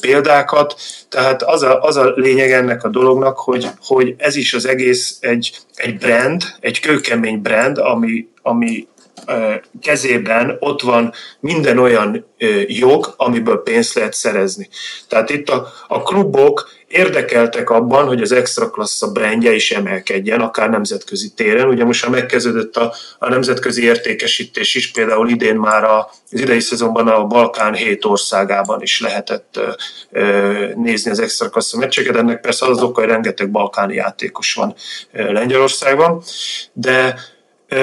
példákat. 0.00 0.74
Tehát 1.08 1.42
az 1.42 1.62
a, 1.62 1.80
az 1.80 1.96
a 1.96 2.12
lényeg 2.16 2.50
ennek 2.50 2.84
a 2.84 2.88
dolognak, 2.88 3.38
hogy, 3.38 3.68
hogy 3.80 4.14
ez 4.18 4.36
is 4.36 4.54
az 4.54 4.66
egész 4.66 5.16
egy, 5.20 5.56
egy 5.74 5.98
brand, 5.98 6.42
egy 6.60 6.80
kőkemény 6.80 7.42
brand, 7.42 7.78
ami, 7.78 8.28
ami 8.42 8.86
kezében 9.80 10.56
ott 10.60 10.80
van 10.80 11.12
minden 11.40 11.78
olyan 11.78 12.26
jog, 12.66 13.14
amiből 13.16 13.62
pénzt 13.62 13.94
lehet 13.94 14.14
szerezni. 14.14 14.68
Tehát 15.08 15.30
itt 15.30 15.48
a, 15.48 15.68
a 15.88 16.02
klubok 16.02 16.68
érdekeltek 16.94 17.70
abban, 17.70 18.06
hogy 18.06 18.22
az 18.22 18.32
extra 18.32 18.70
klassza 18.70 19.10
brandje 19.10 19.54
is 19.54 19.70
emelkedjen, 19.70 20.40
akár 20.40 20.70
nemzetközi 20.70 21.32
téren. 21.36 21.68
Ugye 21.68 21.84
most 21.84 22.06
már 22.06 22.20
megkezdődött 22.20 22.76
a, 22.76 22.94
a 23.18 23.28
nemzetközi 23.28 23.84
értékesítés 23.84 24.74
is, 24.74 24.90
például 24.90 25.28
idén 25.28 25.56
már 25.56 25.84
a, 25.84 26.10
az 26.30 26.40
idei 26.40 26.60
szezonban 26.60 27.08
a 27.08 27.24
Balkán 27.24 27.74
hét 27.74 28.04
országában 28.04 28.82
is 28.82 29.00
lehetett 29.00 29.60
ö, 30.10 30.66
nézni 30.74 31.10
az 31.10 31.20
extra 31.20 31.48
klassza 31.48 31.78
meccseket. 31.78 32.16
Ennek 32.16 32.40
persze 32.40 32.66
az 32.66 32.82
oka, 32.82 33.00
hogy 33.00 33.10
rengeteg 33.10 33.50
balkáni 33.50 33.94
játékos 33.94 34.54
van 34.54 34.74
Lengyelországban, 35.12 36.22
de 36.72 37.14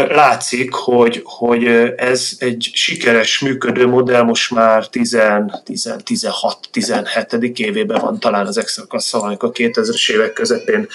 látszik, 0.09 0.73
hogy, 0.73 1.21
hogy 1.23 1.65
ez 1.95 2.31
egy 2.39 2.69
sikeres 2.73 3.39
működő 3.39 3.87
modell, 3.87 4.21
most 4.21 4.51
már 4.51 4.85
16-17. 4.91 7.57
évében 7.57 8.01
van 8.01 8.19
talán 8.19 8.47
az 8.47 8.57
Extra 8.57 8.87
Kassa, 8.87 9.21
amikor 9.21 9.49
a 9.49 9.51
2000-es 9.51 10.11
évek 10.11 10.33
közepén 10.33 10.87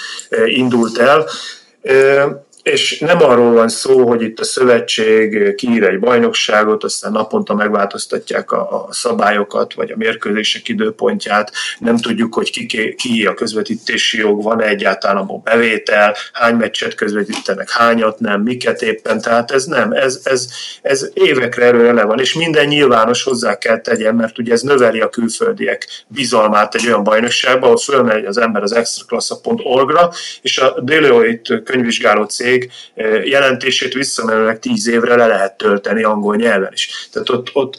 indult 0.45 0.97
el 0.97 1.25
és 2.67 2.99
nem 2.99 3.23
arról 3.23 3.53
van 3.53 3.69
szó, 3.69 4.07
hogy 4.07 4.21
itt 4.21 4.39
a 4.39 4.43
szövetség 4.43 5.55
kiír 5.55 5.83
egy 5.83 5.99
bajnokságot, 5.99 6.83
aztán 6.83 7.11
naponta 7.11 7.53
megváltoztatják 7.53 8.51
a, 8.51 8.85
a 8.87 8.93
szabályokat, 8.93 9.73
vagy 9.73 9.91
a 9.91 9.97
mérkőzések 9.97 10.67
időpontját, 10.67 11.51
nem 11.79 11.97
tudjuk, 11.97 12.33
hogy 12.33 12.51
ki, 12.51 12.95
ki 12.95 13.25
a 13.25 13.33
közvetítési 13.33 14.17
jog, 14.17 14.43
van-e 14.43 14.65
egyáltalán 14.65 15.17
abban 15.17 15.41
bevétel, 15.43 16.15
hány 16.33 16.55
meccset 16.55 16.95
közvetítenek, 16.95 17.69
hányat 17.69 18.19
nem, 18.19 18.41
miket 18.41 18.81
éppen, 18.81 19.21
tehát 19.21 19.51
ez 19.51 19.65
nem, 19.65 19.91
ez, 19.91 20.19
ez, 20.23 20.47
ez 20.81 21.09
évekre 21.13 21.65
előre 21.65 21.91
le 21.91 22.03
van, 22.03 22.19
és 22.19 22.33
minden 22.33 22.67
nyilvános 22.67 23.23
hozzá 23.23 23.57
kell 23.57 23.81
tegyen, 23.81 24.15
mert 24.15 24.37
ugye 24.37 24.53
ez 24.53 24.61
növeli 24.61 24.99
a 24.99 25.09
külföldiek 25.09 25.87
bizalmát 26.07 26.75
egy 26.75 26.87
olyan 26.87 27.03
bajnokságba, 27.03 27.65
ahol 27.65 27.77
fölmegy 27.77 28.25
az 28.25 28.37
ember 28.37 28.63
az 28.63 28.71
extraklassa.org-ra, 28.71 30.11
és 30.41 30.57
a 30.57 30.81
Deloitte 30.81 31.61
könyvvizsgáló 31.63 32.23
cég 32.23 32.56
cég 32.57 32.71
jelentését 33.23 33.93
visszamenőleg 33.93 34.59
tíz 34.59 34.87
évre 34.87 35.15
le 35.15 35.27
lehet 35.27 35.57
tölteni 35.57 36.03
angol 36.03 36.35
nyelven 36.35 36.73
is. 36.73 37.09
Tehát 37.11 37.29
ott, 37.29 37.49
ott 37.53 37.77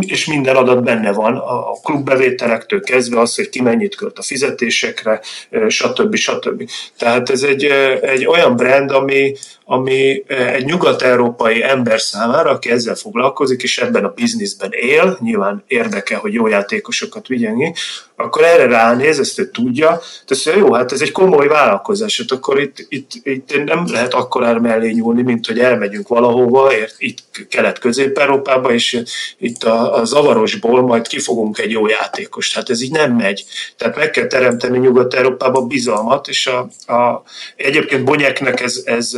és 0.00 0.26
minden 0.26 0.56
adat 0.56 0.82
benne 0.84 1.12
van, 1.12 1.36
a 1.36 1.72
klubbevételektől 1.82 2.80
kezdve 2.80 3.20
az, 3.20 3.34
hogy 3.34 3.48
ki 3.48 3.62
mennyit 3.62 3.96
költ 3.96 4.18
a 4.18 4.22
fizetésekre, 4.22 5.20
stb. 5.68 6.14
stb. 6.14 6.70
Tehát 6.98 7.30
ez 7.30 7.42
egy, 7.42 7.64
egy 8.02 8.26
olyan 8.26 8.56
brand, 8.56 8.90
ami, 8.90 9.34
ami 9.64 10.22
egy 10.26 10.64
nyugat-európai 10.64 11.62
ember 11.62 12.00
számára, 12.00 12.50
aki 12.50 12.70
ezzel 12.70 12.94
foglalkozik, 12.94 13.62
és 13.62 13.78
ebben 13.78 14.04
a 14.04 14.12
bizniszben 14.14 14.70
él, 14.72 15.18
nyilván 15.20 15.64
érdeke, 15.66 16.16
hogy 16.16 16.32
jó 16.32 16.46
játékosokat 16.46 17.26
vigyen 17.26 17.58
ki, 17.58 17.72
akkor 18.16 18.44
erre 18.44 18.66
ránéz, 18.66 19.18
ezt 19.18 19.38
ő 19.38 19.50
tudja, 19.50 20.00
tehát 20.26 20.58
jó, 20.58 20.72
hát 20.72 20.92
ez 20.92 21.00
egy 21.00 21.12
komoly 21.12 21.46
vállalkozás, 21.46 22.18
hát 22.18 22.38
akkor 22.38 22.60
itt, 22.60 22.86
itt, 22.88 23.10
itt 23.22 23.64
nem 23.64 23.84
lehet 23.92 24.14
akkor 24.14 24.60
mellé 24.60 24.90
nyúlni, 24.90 25.22
mint 25.22 25.46
hogy 25.46 25.58
elmegyünk 25.58 26.08
valahova, 26.08 26.74
ért, 26.74 26.94
itt 26.98 27.46
Kelet-Közép-Európába, 27.48 28.72
és 28.80 29.02
itt 29.38 29.64
a, 29.64 29.94
a 29.94 30.04
zavarosból 30.04 30.82
majd 30.82 31.06
kifogunk 31.06 31.58
egy 31.58 31.70
jó 31.70 31.88
játékost. 31.88 32.54
Hát 32.54 32.70
ez 32.70 32.82
így 32.82 32.90
nem 32.90 33.12
megy. 33.12 33.44
Tehát 33.76 33.96
meg 33.96 34.10
kell 34.10 34.26
teremteni 34.26 34.78
Nyugat-Európába 34.78 35.62
bizalmat, 35.62 36.28
és 36.28 36.46
a, 36.46 36.92
a, 36.92 37.22
egyébként 37.56 38.04
Bonyeknek 38.04 38.60
ez, 38.60 38.82
ez 38.84 39.14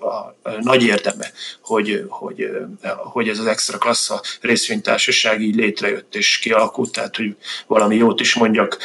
a, 0.00 0.06
a, 0.06 0.34
a 0.42 0.50
nagy 0.60 0.82
érdeme, 0.82 1.30
hogy, 1.62 2.04
hogy, 2.08 2.50
hogy 2.96 3.28
ez 3.28 3.38
az 3.38 3.46
extra 3.46 3.78
klassza 3.78 4.22
részvénytársaság 4.40 5.40
így 5.40 5.54
létrejött 5.54 6.14
és 6.14 6.38
kialakult, 6.38 6.92
tehát 6.92 7.16
hogy 7.16 7.36
valami 7.66 7.96
jót 7.96 8.20
is 8.20 8.34
mondjak 8.34 8.78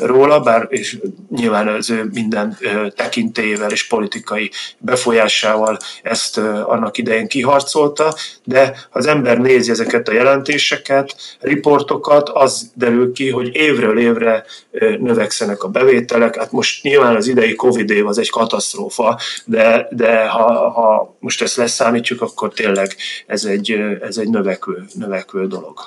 róla, 0.00 0.40
bár 0.40 0.66
és 0.70 0.98
nyilván 1.30 1.68
az 1.68 1.90
ő 1.90 2.10
minden 2.12 2.58
tekintélyével 2.96 3.70
és 3.70 3.86
politikai 3.86 4.50
befolyásával 4.78 5.78
ezt 6.02 6.38
annak 6.38 6.98
idején 6.98 7.28
kiharcolta, 7.28 8.14
de 8.44 8.88
az 8.90 9.06
ember 9.06 9.29
nézi 9.38 9.70
ezeket 9.70 10.08
a 10.08 10.12
jelentéseket, 10.12 11.14
riportokat, 11.40 12.28
az 12.28 12.72
derül 12.74 13.12
ki, 13.12 13.30
hogy 13.30 13.54
évről 13.54 13.98
évre 13.98 14.44
növekszenek 14.98 15.62
a 15.62 15.68
bevételek. 15.68 16.36
Hát 16.36 16.52
most 16.52 16.82
nyilván 16.82 17.16
az 17.16 17.26
idei 17.26 17.54
Covid 17.54 17.90
év 17.90 18.06
az 18.06 18.18
egy 18.18 18.30
katasztrófa, 18.30 19.18
de, 19.44 19.88
de 19.90 20.26
ha, 20.26 20.70
ha 20.70 21.16
most 21.18 21.42
ezt 21.42 21.56
leszámítjuk, 21.56 22.22
akkor 22.22 22.52
tényleg 22.52 22.96
ez 23.26 23.44
egy, 23.44 23.70
ez 24.00 24.16
egy 24.16 24.28
növekvő, 24.28 24.84
növekvő 24.94 25.46
dolog 25.46 25.78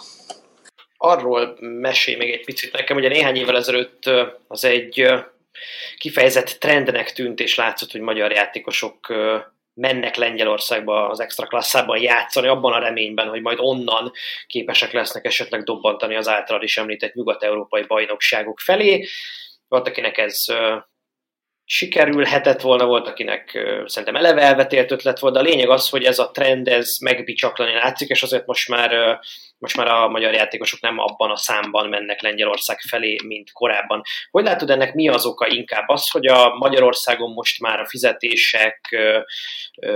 arról 1.05 1.57
mesélj 1.59 2.17
még 2.17 2.31
egy 2.31 2.45
picit 2.45 2.71
nekem, 2.73 2.97
ugye 2.97 3.07
néhány 3.07 3.35
évvel 3.35 3.57
ezelőtt 3.57 4.09
az 4.47 4.65
egy 4.65 5.05
kifejezett 5.97 6.57
trendnek 6.59 7.13
tűnt, 7.13 7.39
és 7.39 7.55
látszott, 7.55 7.91
hogy 7.91 8.01
magyar 8.01 8.31
játékosok 8.31 9.13
mennek 9.74 10.15
Lengyelországba 10.15 11.09
az 11.09 11.19
extra 11.19 11.45
klasszában 11.45 12.01
játszani, 12.01 12.47
abban 12.47 12.74
a 12.74 12.80
reményben, 12.80 13.28
hogy 13.28 13.41
majd 13.41 13.57
onnan 13.61 14.11
képesek 14.47 14.91
lesznek 14.91 15.26
esetleg 15.26 15.63
dobbantani 15.63 16.15
az 16.15 16.28
általad 16.28 16.63
is 16.63 16.78
említett 16.78 17.13
nyugat-európai 17.13 17.84
bajnokságok 17.84 18.59
felé. 18.59 19.07
Volt, 19.67 19.88
akinek 19.88 20.17
ez 20.17 20.45
sikerülhetett 21.65 22.61
volna, 22.61 22.86
volt, 22.86 23.07
akinek 23.07 23.51
szerintem 23.86 24.15
eleve 24.15 24.41
elvetélt 24.41 24.91
ötlet 24.91 25.19
volt, 25.19 25.34
de 25.34 25.39
a 25.39 25.43
lényeg 25.43 25.69
az, 25.69 25.89
hogy 25.89 26.03
ez 26.03 26.19
a 26.19 26.32
trend, 26.32 26.67
ez 26.67 26.97
megbicsaklani 27.01 27.74
látszik, 27.74 28.09
és 28.09 28.24
azért 28.24 28.45
most 28.45 28.69
már 28.69 29.19
most 29.64 29.78
már 29.78 29.88
a 29.88 30.07
magyar 30.07 30.34
játékosok 30.34 30.82
nem 30.82 30.99
abban 30.99 31.32
a 31.32 31.38
számban 31.38 31.89
mennek 31.89 32.22
Lengyelország 32.22 32.80
felé, 32.80 33.16
mint 33.26 33.51
korábban. 33.51 34.01
Hogy 34.32 34.43
látod 34.43 34.70
ennek 34.70 34.93
mi 34.93 35.07
az 35.09 35.26
oka 35.26 35.47
inkább? 35.47 35.84
Az, 35.88 36.09
hogy 36.09 36.26
a 36.26 36.55
Magyarországon 36.55 37.32
most 37.32 37.59
már 37.59 37.80
a 37.80 37.86
fizetések 37.86 38.95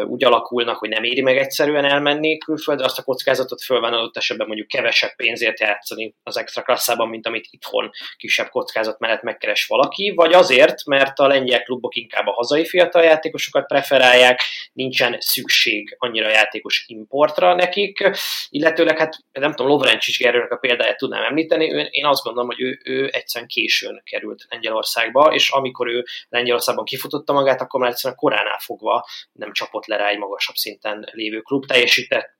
úgy 0.06 0.24
alakulnak, 0.24 0.78
hogy 0.78 0.90
nem 0.90 1.04
éri 1.04 1.22
meg 1.22 1.38
egyszerűen 1.38 1.86
elmenni 1.86 2.38
külföldre, 2.38 2.86
azt 2.86 3.00
a 3.00 3.04
kockázatot 3.04 3.64
fölvenni 3.64 3.96
adott 3.96 4.18
esetben 4.18 4.48
mondjuk 4.48 4.68
kevesebb 4.68 5.16
pénzért 5.16 5.60
játszani 5.60 6.16
az 6.24 6.38
extra 6.38 6.62
klasszában, 6.62 7.10
mint 7.10 7.28
amit 7.28 7.48
itthon 7.50 7.90
kisebb 8.18 8.50
kockázat 8.50 9.00
mellett 9.00 9.22
megkeres 9.22 9.66
valaki, 9.66 10.14
vagy 10.16 10.34
azért, 10.34 10.86
mert 10.86 11.20
a 11.20 11.28
lengyel 11.28 11.64
klubok 11.64 11.96
inkább 11.96 12.28
a 12.28 12.34
hazai 12.34 12.66
fiatal 12.66 13.04
játékosokat 13.04 13.68
preferálják, 13.68 14.42
nincsen 14.74 15.16
szükség 15.20 15.96
annyira 15.98 16.30
játékos 16.30 16.84
importra 16.88 17.56
nekik, 17.56 18.10
illetőleg 18.50 18.98
hát 18.98 19.18
nem 19.32 19.56
tudom, 19.58 19.72
Lovrencsics 19.72 20.20
Gerőnek 20.20 20.52
a 20.52 20.56
példáját 20.56 20.98
tudnám 20.98 21.24
említeni, 21.24 21.74
ő, 21.74 21.80
én 21.80 22.06
azt 22.06 22.24
gondolom, 22.24 22.50
hogy 22.50 22.62
ő, 22.62 22.80
ő 22.84 23.10
egyszerűen 23.12 23.50
későn 23.50 24.02
került 24.04 24.46
Lengyelországba, 24.50 25.34
és 25.34 25.50
amikor 25.50 25.88
ő 25.88 26.04
Lengyelországban 26.30 26.86
kifutotta 26.86 27.34
magát, 27.34 27.62
akkor 27.62 27.80
már 27.80 27.90
egyszerűen 27.90 28.20
koránál 28.20 28.60
fogva 28.60 29.06
nem 29.32 29.54
csapott 29.54 29.86
le 29.86 29.98
rá 29.98 30.08
egy 30.08 30.18
magasabb 30.18 30.56
szinten 30.56 31.10
lévő 31.12 31.40
klub, 31.42 31.66
teljesített 31.66 32.36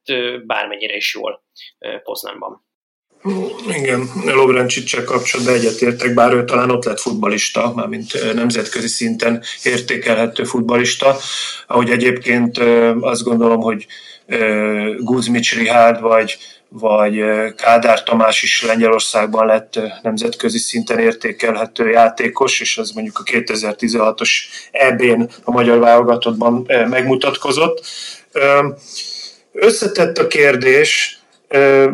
bármennyire 0.46 0.96
is 0.96 1.14
jól 1.14 1.44
Poznánban. 2.04 2.67
Igen, 3.68 4.10
Lovrencsicsel 4.26 5.04
kapcsolatban 5.04 5.56
egyetértek, 5.56 6.14
bár 6.14 6.34
ő 6.34 6.46
talán 6.46 6.72
ott 6.72 6.86
lett 6.86 7.00
futbalista, 7.00 7.74
mármint 7.76 8.34
nemzetközi 8.34 8.88
szinten 8.88 9.44
értékelhető 9.64 10.44
futbalista, 10.44 11.18
ahogy 11.68 11.90
egyébként 11.90 12.58
azt 13.02 13.24
gondolom, 13.24 13.62
hogy 13.62 13.88
Guzmics 15.00 15.56
Rihárd 15.56 16.02
vagy 16.02 16.38
vagy 16.70 17.24
Kádár 17.56 18.04
Tamás 18.04 18.44
is 18.44 18.64
Lengyelországban 18.64 19.46
lett 19.46 19.80
nemzetközi 20.02 20.58
szinten 20.58 21.00
értékelhető 21.00 21.90
játékos, 21.90 22.60
és 22.60 22.78
az 22.78 22.92
mondjuk 22.92 23.20
a 23.20 23.24
2016-os 23.24 24.30
EB-n 24.72 25.30
a 25.44 25.52
magyar 25.52 25.80
válogatottban 25.80 26.66
megmutatkozott. 26.90 27.86
Összetett 29.52 30.18
a 30.18 30.28
kérdés, 30.28 31.17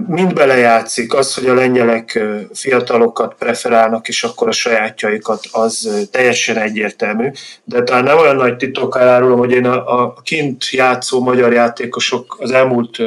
mind 0.07 0.33
belejátszik 0.33 1.13
az, 1.13 1.33
hogy 1.33 1.47
a 1.47 1.53
lengyelek 1.53 2.23
fiatalokat 2.53 3.35
preferálnak, 3.39 4.07
és 4.07 4.23
akkor 4.23 4.47
a 4.47 4.51
sajátjaikat, 4.51 5.45
az 5.51 6.07
teljesen 6.11 6.57
egyértelmű. 6.57 7.29
De 7.63 7.83
talán 7.83 8.03
nem 8.03 8.17
olyan 8.17 8.35
nagy 8.35 8.57
titok 8.57 8.97
elárulom, 8.97 9.37
hogy 9.37 9.51
én 9.51 9.65
a, 9.65 10.01
a 10.01 10.13
kint 10.23 10.69
játszó 10.69 11.21
magyar 11.21 11.53
játékosok 11.53 12.37
az 12.39 12.51
elmúlt 12.51 12.97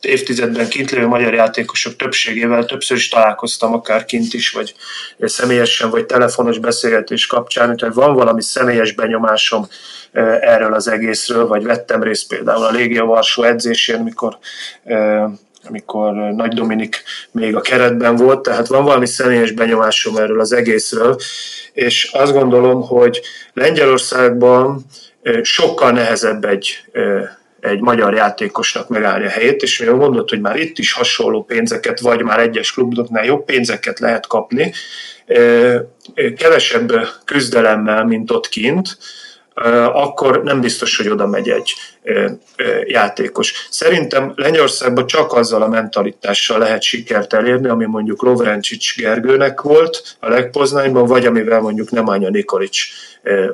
évtizedben 0.00 0.68
kint 0.68 0.90
lévő 0.90 1.06
magyar 1.06 1.34
játékosok 1.34 1.96
többségével 1.96 2.64
többször 2.64 2.96
is 2.96 3.08
találkoztam, 3.08 3.74
akár 3.74 4.04
kint 4.04 4.34
is, 4.34 4.50
vagy 4.50 4.74
személyesen, 5.18 5.90
vagy 5.90 6.06
telefonos 6.06 6.58
beszélgetés 6.58 7.26
kapcsán, 7.26 7.76
tehát 7.76 7.94
van 7.94 8.14
valami 8.14 8.42
személyes 8.42 8.92
benyomásom 8.92 9.66
erről 10.40 10.74
az 10.74 10.88
egészről, 10.88 11.46
vagy 11.46 11.64
vettem 11.64 12.02
részt 12.02 12.28
például 12.28 12.64
a 12.64 12.70
Légia 12.70 13.04
Varsó 13.04 13.42
edzésén, 13.42 14.00
mikor 14.00 14.38
amikor 15.68 16.12
Nagy 16.14 16.54
Dominik 16.54 17.02
még 17.30 17.56
a 17.56 17.60
keretben 17.60 18.16
volt, 18.16 18.42
tehát 18.42 18.66
van 18.66 18.84
valami 18.84 19.06
személyes 19.06 19.52
benyomásom 19.52 20.16
erről 20.16 20.40
az 20.40 20.52
egészről, 20.52 21.16
és 21.72 22.10
azt 22.12 22.32
gondolom, 22.32 22.82
hogy 22.82 23.20
Lengyelországban 23.52 24.84
sokkal 25.42 25.90
nehezebb 25.90 26.44
egy 26.44 26.84
egy 27.60 27.80
magyar 27.80 28.14
játékosnak 28.14 28.88
megállni 28.88 29.24
a 29.24 29.28
helyét, 29.28 29.62
és 29.62 29.78
mivel 29.78 29.94
mondod, 29.94 30.28
hogy 30.28 30.40
már 30.40 30.56
itt 30.56 30.78
is 30.78 30.92
hasonló 30.92 31.42
pénzeket, 31.44 32.00
vagy 32.00 32.22
már 32.22 32.40
egyes 32.40 32.72
kluboknál 32.72 33.24
jobb 33.24 33.44
pénzeket 33.44 33.98
lehet 33.98 34.26
kapni, 34.26 34.72
kevesebb 36.36 36.92
küzdelemmel, 37.24 38.04
mint 38.04 38.30
ott 38.30 38.48
kint, 38.48 38.98
akkor 39.92 40.42
nem 40.42 40.60
biztos, 40.60 40.96
hogy 40.96 41.08
oda 41.08 41.26
megy 41.26 41.48
egy 41.48 41.74
játékos. 42.84 43.66
Szerintem 43.70 44.32
Lengyországban 44.36 45.06
csak 45.06 45.32
azzal 45.32 45.62
a 45.62 45.68
mentalitással 45.68 46.58
lehet 46.58 46.82
sikert 46.82 47.32
elérni, 47.32 47.68
ami 47.68 47.84
mondjuk 47.84 48.22
Lovrencsics 48.22 48.96
Gergőnek 48.96 49.60
volt 49.60 50.16
a 50.20 50.28
legpoznányban, 50.28 51.06
vagy 51.06 51.26
amivel 51.26 51.60
mondjuk 51.60 51.90
Nemanja 51.90 52.28
Nikolic 52.28 52.78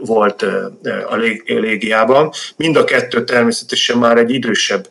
volt 0.01 0.43
a 1.09 1.17
légiában. 1.47 2.31
Mind 2.57 2.77
a 2.77 2.85
kettő 2.85 3.25
természetesen 3.25 3.99
már 3.99 4.19
egy 4.19 4.31
idősebb 4.31 4.89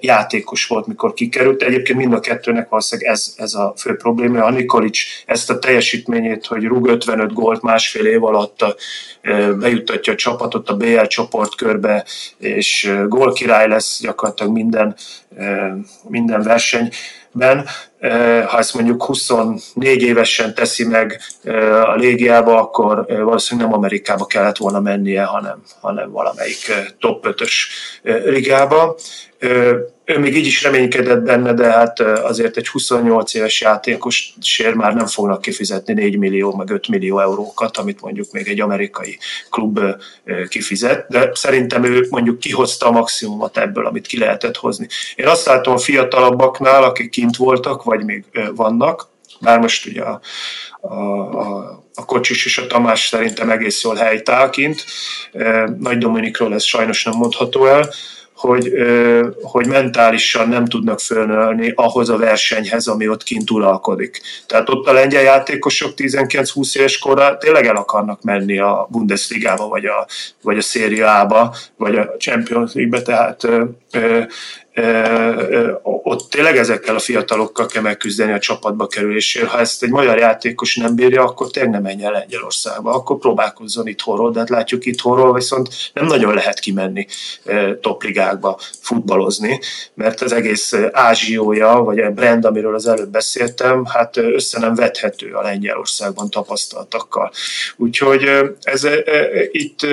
játékos 0.00 0.66
volt, 0.66 0.86
mikor 0.86 1.14
kikerült. 1.14 1.62
Egyébként 1.62 1.98
mind 1.98 2.12
a 2.12 2.20
kettőnek 2.20 2.68
valószínűleg 2.68 3.12
ez, 3.12 3.34
ez 3.36 3.54
a 3.54 3.74
fő 3.76 3.96
probléma. 3.96 4.44
A 4.44 4.50
Nikolic 4.50 4.98
ezt 5.26 5.50
a 5.50 5.58
teljesítményét, 5.58 6.46
hogy 6.46 6.64
rúg 6.64 6.88
55 6.88 7.32
gólt 7.32 7.62
másfél 7.62 8.06
év 8.06 8.24
alatt 8.24 8.64
bejuttatja 9.58 10.12
a 10.12 10.16
csapatot 10.16 10.68
a 10.68 10.76
BL 10.76 11.02
csoportkörbe, 11.02 12.04
és 12.38 12.92
gól 13.08 13.32
király 13.32 13.68
lesz 13.68 14.00
gyakorlatilag 14.00 14.52
minden 14.52 14.96
minden 16.08 16.42
versenyben. 16.42 17.66
Ha 18.46 18.58
ezt 18.58 18.74
mondjuk 18.74 19.04
24 19.04 20.02
évesen 20.02 20.54
teszi 20.54 20.84
meg 20.84 21.20
a 21.84 21.94
légiába, 21.94 22.60
akkor 22.60 23.06
valószínűleg 23.06 23.68
nem 23.68 23.78
Amerikába 23.78 24.26
kellett 24.26 24.56
volna 24.56 24.80
mennie, 24.80 25.24
hanem, 25.24 25.62
hanem 25.80 26.10
valamelyik 26.10 26.72
top 26.98 27.26
5-ös 27.28 27.52
ligába 28.24 28.96
ő 30.04 30.18
még 30.18 30.36
így 30.36 30.46
is 30.46 30.62
reménykedett 30.62 31.22
benne, 31.22 31.52
de 31.52 31.70
hát 31.70 32.00
azért 32.00 32.56
egy 32.56 32.68
28 32.68 33.34
éves 33.34 33.60
játékos 33.60 34.34
sér 34.40 34.74
már 34.74 34.94
nem 34.94 35.06
fognak 35.06 35.40
kifizetni 35.40 35.92
4 35.92 36.18
millió, 36.18 36.54
meg 36.54 36.70
5 36.70 36.88
millió 36.88 37.20
eurókat, 37.20 37.76
amit 37.76 38.00
mondjuk 38.00 38.32
még 38.32 38.48
egy 38.48 38.60
amerikai 38.60 39.18
klub 39.50 39.80
kifizet, 40.48 41.06
de 41.08 41.30
szerintem 41.34 41.84
ő 41.84 42.06
mondjuk 42.10 42.38
kihozta 42.38 42.86
a 42.86 42.90
maximumot 42.90 43.58
ebből, 43.58 43.86
amit 43.86 44.06
ki 44.06 44.18
lehetett 44.18 44.56
hozni. 44.56 44.88
Én 45.14 45.26
azt 45.26 45.46
látom 45.46 45.74
a 45.74 45.78
fiatalabbaknál, 45.78 46.82
akik 46.82 47.10
kint 47.10 47.36
voltak, 47.36 47.82
vagy 47.88 48.04
még 48.04 48.24
vannak, 48.54 49.08
bár 49.40 49.58
most 49.58 49.86
ugye 49.86 50.02
a, 50.02 50.20
a, 50.80 50.94
a, 50.94 51.82
a 51.94 52.04
Kocsis 52.04 52.44
és 52.44 52.58
a 52.58 52.66
Tamás 52.66 53.06
szerintem 53.06 53.50
egész 53.50 53.82
jól 53.82 53.94
helytáll 53.94 54.50
kint. 54.50 54.84
Nagy 55.78 55.98
Dominikról 55.98 56.54
ez 56.54 56.64
sajnos 56.64 57.04
nem 57.04 57.14
mondható 57.14 57.66
el, 57.66 57.88
hogy, 58.34 58.72
hogy 59.42 59.66
mentálisan 59.66 60.48
nem 60.48 60.64
tudnak 60.64 61.00
fölnölni 61.00 61.72
ahhoz 61.74 62.08
a 62.08 62.16
versenyhez, 62.16 62.86
ami 62.86 63.08
ott 63.08 63.22
kint 63.22 63.50
uralkodik. 63.50 64.20
Tehát 64.46 64.68
ott 64.68 64.86
a 64.86 64.92
lengyel 64.92 65.22
játékosok 65.22 65.92
19-20 65.96 66.76
éves 66.76 66.98
korra 66.98 67.36
tényleg 67.36 67.66
el 67.66 67.76
akarnak 67.76 68.22
menni 68.22 68.58
a 68.58 68.86
Bundesligába, 68.90 69.68
vagy 69.68 69.84
a, 69.84 70.06
vagy 70.42 70.58
a 70.58 70.60
Serie 70.60 71.26
vagy 71.76 71.96
a 71.96 72.14
Champions 72.18 72.72
League-be, 72.72 73.02
tehát 73.02 73.48
ott 75.82 76.30
tényleg 76.30 76.56
ezekkel 76.56 76.94
a 76.94 76.98
fiatalokkal 76.98 77.66
kell 77.66 77.82
megküzdeni 77.82 78.32
a 78.32 78.38
csapatba 78.38 78.86
kerülésért. 78.86 79.46
Ha 79.46 79.58
ezt 79.58 79.82
egy 79.82 79.90
magyar 79.90 80.18
játékos 80.18 80.76
nem 80.76 80.94
bírja, 80.94 81.22
akkor 81.22 81.50
tényleg 81.50 81.72
nem 81.72 81.82
menjen 81.82 82.12
Lengyelországba, 82.12 82.94
akkor 82.94 83.18
próbálkozzon 83.18 83.86
itthonról, 83.86 84.30
de 84.30 84.38
hát 84.38 84.48
látjuk 84.48 84.86
itthonról 84.86 85.32
viszont 85.32 85.68
nem 85.92 86.06
nagyon 86.06 86.34
lehet 86.34 86.58
kimenni 86.58 87.06
topligákba 87.80 88.58
futballozni, 88.80 89.60
mert 89.94 90.20
az 90.20 90.32
egész 90.32 90.74
ázsiója, 90.92 91.74
vagy 91.74 91.98
a 91.98 92.10
brand, 92.10 92.44
amiről 92.44 92.74
az 92.74 92.86
előbb 92.86 93.10
beszéltem, 93.10 93.84
hát 93.84 94.16
össze 94.16 94.58
nem 94.58 94.74
vethető 94.74 95.32
a 95.32 95.42
Lengyelországban 95.42 96.30
tapasztaltakkal. 96.30 97.30
Úgyhogy 97.76 98.30
ez 98.62 98.86
itt 99.50 99.86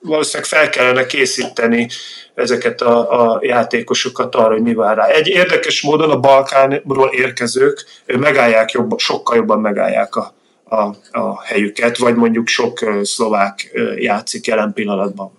valószínűleg 0.00 0.48
fel 0.48 0.68
kellene 0.68 1.06
készíteni 1.06 1.88
ezeket 2.34 2.80
a, 2.80 3.32
a 3.32 3.38
játékosokat 3.42 4.34
arra, 4.34 4.52
hogy 4.52 4.62
mi 4.62 4.74
vár 4.74 4.96
rá. 4.96 5.06
Egy 5.06 5.28
érdekes 5.28 5.82
módon 5.82 6.10
a 6.10 6.20
Balkánról 6.20 7.08
érkezők 7.12 7.84
megállják 8.06 8.70
jobban, 8.70 8.98
sokkal 8.98 9.36
jobban 9.36 9.60
megállják 9.60 10.16
a, 10.16 10.34
a, 10.64 10.94
a 11.10 11.42
helyüket, 11.42 11.98
vagy 11.98 12.14
mondjuk 12.14 12.48
sok 12.48 12.78
szlovák 13.02 13.72
játszik 13.96 14.46
jelen 14.46 14.72
pillanatban 14.72 15.38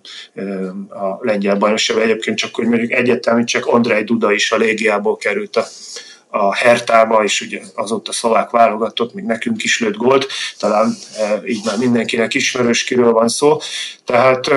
a 0.88 1.16
lengyel 1.20 1.56
bajnokságban. 1.56 2.04
Egyébként 2.04 2.38
csak, 2.38 2.54
hogy 2.54 2.66
mondjuk 2.66 2.92
egyetemű, 2.92 3.44
csak 3.44 3.66
Andrei 3.66 4.04
Duda 4.04 4.32
is 4.32 4.52
a 4.52 4.56
légiából 4.56 5.16
került 5.16 5.56
a, 5.56 5.64
a 6.34 6.54
Hertába, 6.54 7.24
és 7.24 7.40
ugye 7.40 7.60
azóta 7.74 8.12
szlovák 8.12 8.50
válogatott, 8.50 9.14
még 9.14 9.24
nekünk 9.24 9.62
is 9.62 9.80
lőtt 9.80 9.96
gólt, 9.96 10.26
talán 10.58 10.94
így 11.46 11.60
már 11.64 11.78
mindenkinek 11.78 12.34
ismerős 12.34 12.84
kiről 12.84 13.12
van 13.12 13.28
szó. 13.28 13.58
Tehát 14.04 14.50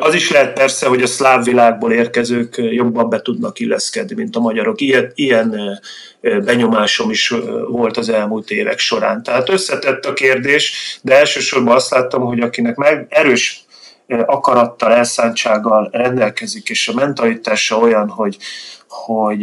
az 0.00 0.14
is 0.14 0.30
lehet 0.30 0.52
persze, 0.52 0.86
hogy 0.86 1.02
a 1.02 1.06
szláv 1.06 1.44
világból 1.44 1.92
érkezők 1.92 2.54
jobban 2.56 3.08
be 3.08 3.22
tudnak 3.22 3.58
illeszkedni, 3.58 4.14
mint 4.14 4.36
a 4.36 4.40
magyarok. 4.40 4.80
Ilyen, 4.80 5.12
ilyen 5.14 5.80
benyomásom 6.20 7.10
is 7.10 7.34
volt 7.68 7.96
az 7.96 8.08
elmúlt 8.08 8.50
évek 8.50 8.78
során. 8.78 9.22
Tehát 9.22 9.48
összetett 9.48 10.04
a 10.04 10.12
kérdés, 10.12 10.98
de 11.02 11.18
elsősorban 11.18 11.74
azt 11.74 11.90
láttam, 11.90 12.22
hogy 12.22 12.40
akinek 12.40 12.76
meg 12.76 13.06
erős 13.08 13.64
akarattal, 14.26 14.92
elszántsággal 14.92 15.88
rendelkezik, 15.92 16.68
és 16.68 16.88
a 16.88 16.94
mentalitása 16.94 17.78
olyan, 17.78 18.08
hogy, 18.08 18.36
hogy 18.88 19.38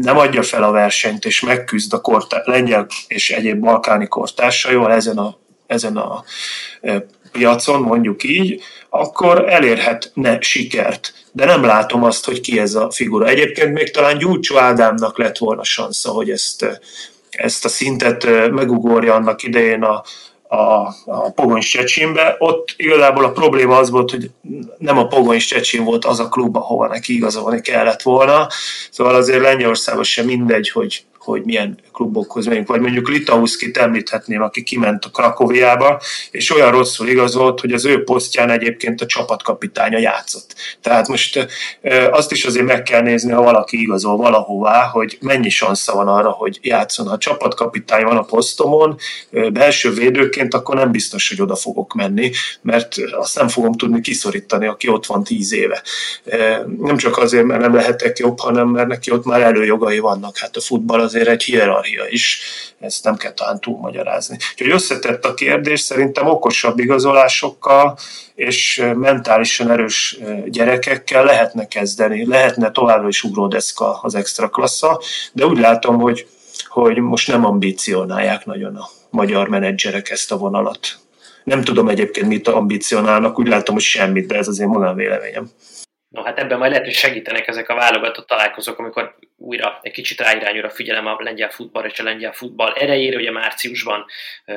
nem 0.00 0.18
adja 0.18 0.42
fel 0.42 0.62
a 0.62 0.70
versenyt, 0.70 1.24
és 1.24 1.40
megküzd 1.40 1.92
a 1.92 2.00
kortá- 2.00 2.46
lengyel 2.46 2.86
és 3.06 3.30
egyéb 3.30 3.60
balkáni 3.60 4.06
kortársaival 4.06 4.92
ezen 4.92 5.18
a, 5.18 5.36
ezen 5.66 5.96
a 5.96 6.24
piacon, 7.32 7.82
mondjuk 7.82 8.24
így, 8.24 8.62
akkor 8.88 9.48
elérhetne 9.48 10.40
sikert. 10.40 11.12
De 11.32 11.44
nem 11.44 11.64
látom 11.64 12.04
azt, 12.04 12.24
hogy 12.24 12.40
ki 12.40 12.58
ez 12.58 12.74
a 12.74 12.90
figura. 12.90 13.26
Egyébként 13.26 13.72
még 13.72 13.90
talán 13.90 14.18
Gyurcsó 14.18 14.56
Ádámnak 14.56 15.18
lett 15.18 15.38
volna 15.38 15.64
sansza, 15.64 16.10
hogy 16.10 16.30
ezt, 16.30 16.80
ezt 17.30 17.64
a 17.64 17.68
szintet 17.68 18.50
megugorja 18.50 19.14
annak 19.14 19.42
idején 19.42 19.82
a, 19.82 20.02
a, 20.50 20.88
a 21.04 21.30
Pogony 21.34 21.60
Csecsinbe. 21.60 22.36
Ott 22.38 22.74
igazából 22.76 23.24
a 23.24 23.32
probléma 23.32 23.76
az 23.76 23.90
volt, 23.90 24.10
hogy 24.10 24.30
nem 24.78 24.98
a 24.98 25.06
Pogony 25.06 25.38
Csecsin 25.38 25.84
volt 25.84 26.04
az 26.04 26.20
a 26.20 26.28
klub, 26.28 26.56
ahova 26.56 26.86
neki 26.86 27.14
igazolni 27.14 27.60
kellett 27.60 28.02
volna. 28.02 28.46
Szóval 28.90 29.14
azért 29.14 29.40
Lengyelországban 29.40 30.04
sem 30.04 30.26
mindegy, 30.26 30.70
hogy 30.70 31.04
hogy 31.20 31.42
milyen 31.44 31.78
klubokhoz 31.92 32.46
megyünk, 32.46 32.68
vagy 32.68 32.80
mondjuk 32.80 33.08
Litauszkit 33.08 33.76
említhetném, 33.76 34.42
aki 34.42 34.62
kiment 34.62 35.04
a 35.04 35.10
Krakoviába, 35.10 36.00
és 36.30 36.54
olyan 36.54 36.70
rosszul 36.70 37.08
igazolt, 37.08 37.60
hogy 37.60 37.72
az 37.72 37.84
ő 37.84 38.04
posztján 38.04 38.50
egyébként 38.50 39.00
a 39.00 39.06
csapatkapitánya 39.06 39.98
játszott. 39.98 40.54
Tehát 40.82 41.08
most 41.08 41.48
azt 42.10 42.32
is 42.32 42.44
azért 42.44 42.66
meg 42.66 42.82
kell 42.82 43.02
nézni, 43.02 43.32
ha 43.32 43.42
valaki 43.42 43.80
igazol 43.80 44.16
valahová, 44.16 44.82
hogy 44.82 45.18
mennyi 45.20 45.48
sansza 45.48 45.94
van 45.94 46.08
arra, 46.08 46.30
hogy 46.30 46.58
játszon. 46.62 47.06
Ha 47.06 47.12
a 47.12 47.18
csapatkapitány 47.18 48.04
van 48.04 48.16
a 48.16 48.22
posztomon, 48.22 48.96
belső 49.52 49.92
védőként, 49.92 50.54
akkor 50.54 50.74
nem 50.74 50.90
biztos, 50.90 51.28
hogy 51.28 51.42
oda 51.42 51.56
fogok 51.56 51.94
menni, 51.94 52.30
mert 52.62 52.94
azt 53.12 53.36
nem 53.36 53.48
fogom 53.48 53.72
tudni 53.72 54.00
kiszorítani, 54.00 54.66
aki 54.66 54.88
ott 54.88 55.06
van 55.06 55.24
tíz 55.24 55.52
éve. 55.52 55.82
Nem 56.78 56.96
csak 56.96 57.18
azért, 57.18 57.44
mert 57.44 57.60
nem 57.60 57.74
lehetek 57.74 58.18
jobb, 58.18 58.38
hanem 58.40 58.68
mert 58.68 58.88
neki 58.88 59.10
ott 59.10 59.24
már 59.24 59.40
előjogai 59.40 59.98
vannak. 59.98 60.36
Hát 60.36 60.56
a 60.56 60.60
futball 60.60 61.00
azért 61.10 61.28
egy 61.28 61.42
hierarchia 61.42 62.06
is, 62.08 62.40
ezt 62.80 63.04
nem 63.04 63.16
kell 63.16 63.32
talán 63.32 63.60
túlmagyarázni. 63.60 64.36
Úgyhogy 64.52 64.70
összetett 64.70 65.24
a 65.24 65.34
kérdés, 65.34 65.80
szerintem 65.80 66.26
okosabb 66.26 66.78
igazolásokkal 66.78 67.98
és 68.34 68.82
mentálisan 68.94 69.70
erős 69.70 70.18
gyerekekkel 70.46 71.24
lehetne 71.24 71.68
kezdeni, 71.68 72.26
lehetne 72.26 72.70
továbbra 72.70 73.08
is 73.08 73.22
ugródeszka 73.22 73.98
az 74.02 74.14
extra 74.14 74.48
klassza, 74.48 75.00
de 75.32 75.46
úgy 75.46 75.58
látom, 75.58 75.98
hogy, 75.98 76.26
hogy 76.68 76.96
most 76.96 77.28
nem 77.28 77.44
ambícionálják 77.44 78.44
nagyon 78.44 78.76
a 78.76 78.88
magyar 79.10 79.48
menedzserek 79.48 80.10
ezt 80.10 80.32
a 80.32 80.36
vonalat. 80.36 80.98
Nem 81.44 81.62
tudom 81.64 81.88
egyébként, 81.88 82.26
mit 82.26 82.48
ambicionálnak, 82.48 83.38
úgy 83.38 83.48
látom, 83.48 83.74
hogy 83.74 83.84
semmit, 83.84 84.26
de 84.26 84.36
ez 84.36 84.48
az 84.48 84.60
én 84.60 84.68
magánvéleményem. 84.68 85.50
No 86.10 86.22
hát 86.22 86.38
ebben 86.38 86.58
majd 86.58 86.70
lehet, 86.70 86.86
hogy 86.86 86.94
segítenek 86.94 87.46
ezek 87.46 87.68
a 87.68 87.74
válogatott 87.74 88.26
találkozók, 88.26 88.78
amikor 88.78 89.14
újra 89.36 89.78
egy 89.82 89.92
kicsit 89.92 90.20
ráirányul 90.20 90.64
a 90.64 90.70
figyelem 90.70 91.06
a 91.06 91.16
lengyel 91.18 91.50
futball 91.50 91.84
és 91.84 91.98
a 91.98 92.02
lengyel 92.02 92.32
futball 92.32 92.72
erejére. 92.72 93.16
Ugye 93.16 93.30
márciusban 93.30 94.04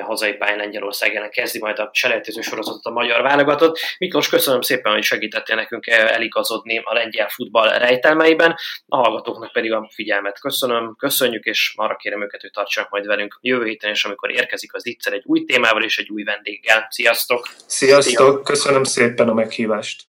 hazai 0.01 0.33
pályán 0.33 0.57
Lengyelország 0.57 1.15
ellen 1.15 1.29
kezdi 1.29 1.59
majd 1.59 1.79
a 1.79 1.89
selejtező 1.93 2.41
sorozatot 2.41 2.85
a 2.85 2.91
magyar 2.91 3.21
válogatott. 3.21 3.79
Miklós, 3.97 4.29
köszönöm 4.29 4.61
szépen, 4.61 4.91
hogy 4.91 5.03
segítettél 5.03 5.55
nekünk 5.55 5.87
eligazodni 5.87 6.81
a 6.83 6.93
lengyel 6.93 7.27
futball 7.27 7.77
rejtelmeiben. 7.77 8.55
A 8.85 8.97
hallgatóknak 8.97 9.51
pedig 9.51 9.71
a 9.71 9.89
figyelmet 9.93 10.39
köszönöm, 10.39 10.95
köszönjük, 10.97 11.43
és 11.43 11.73
arra 11.75 11.95
kérem 11.95 12.23
őket, 12.23 12.41
hogy 12.41 12.51
tartsanak 12.51 12.89
majd 12.89 13.05
velünk 13.05 13.37
jövő 13.41 13.65
héten, 13.65 13.91
és 13.91 14.03
amikor 14.03 14.31
érkezik 14.31 14.73
az 14.73 14.85
Itzer 14.85 15.13
egy 15.13 15.23
új 15.25 15.43
témával 15.45 15.83
és 15.83 15.97
egy 15.97 16.09
új 16.09 16.23
vendéggel. 16.23 16.87
Sziasztok! 16.89 17.47
Sziasztok! 17.65 18.43
Köszönöm 18.43 18.83
szépen 18.83 19.29
a 19.29 19.33
meghívást! 19.33 20.01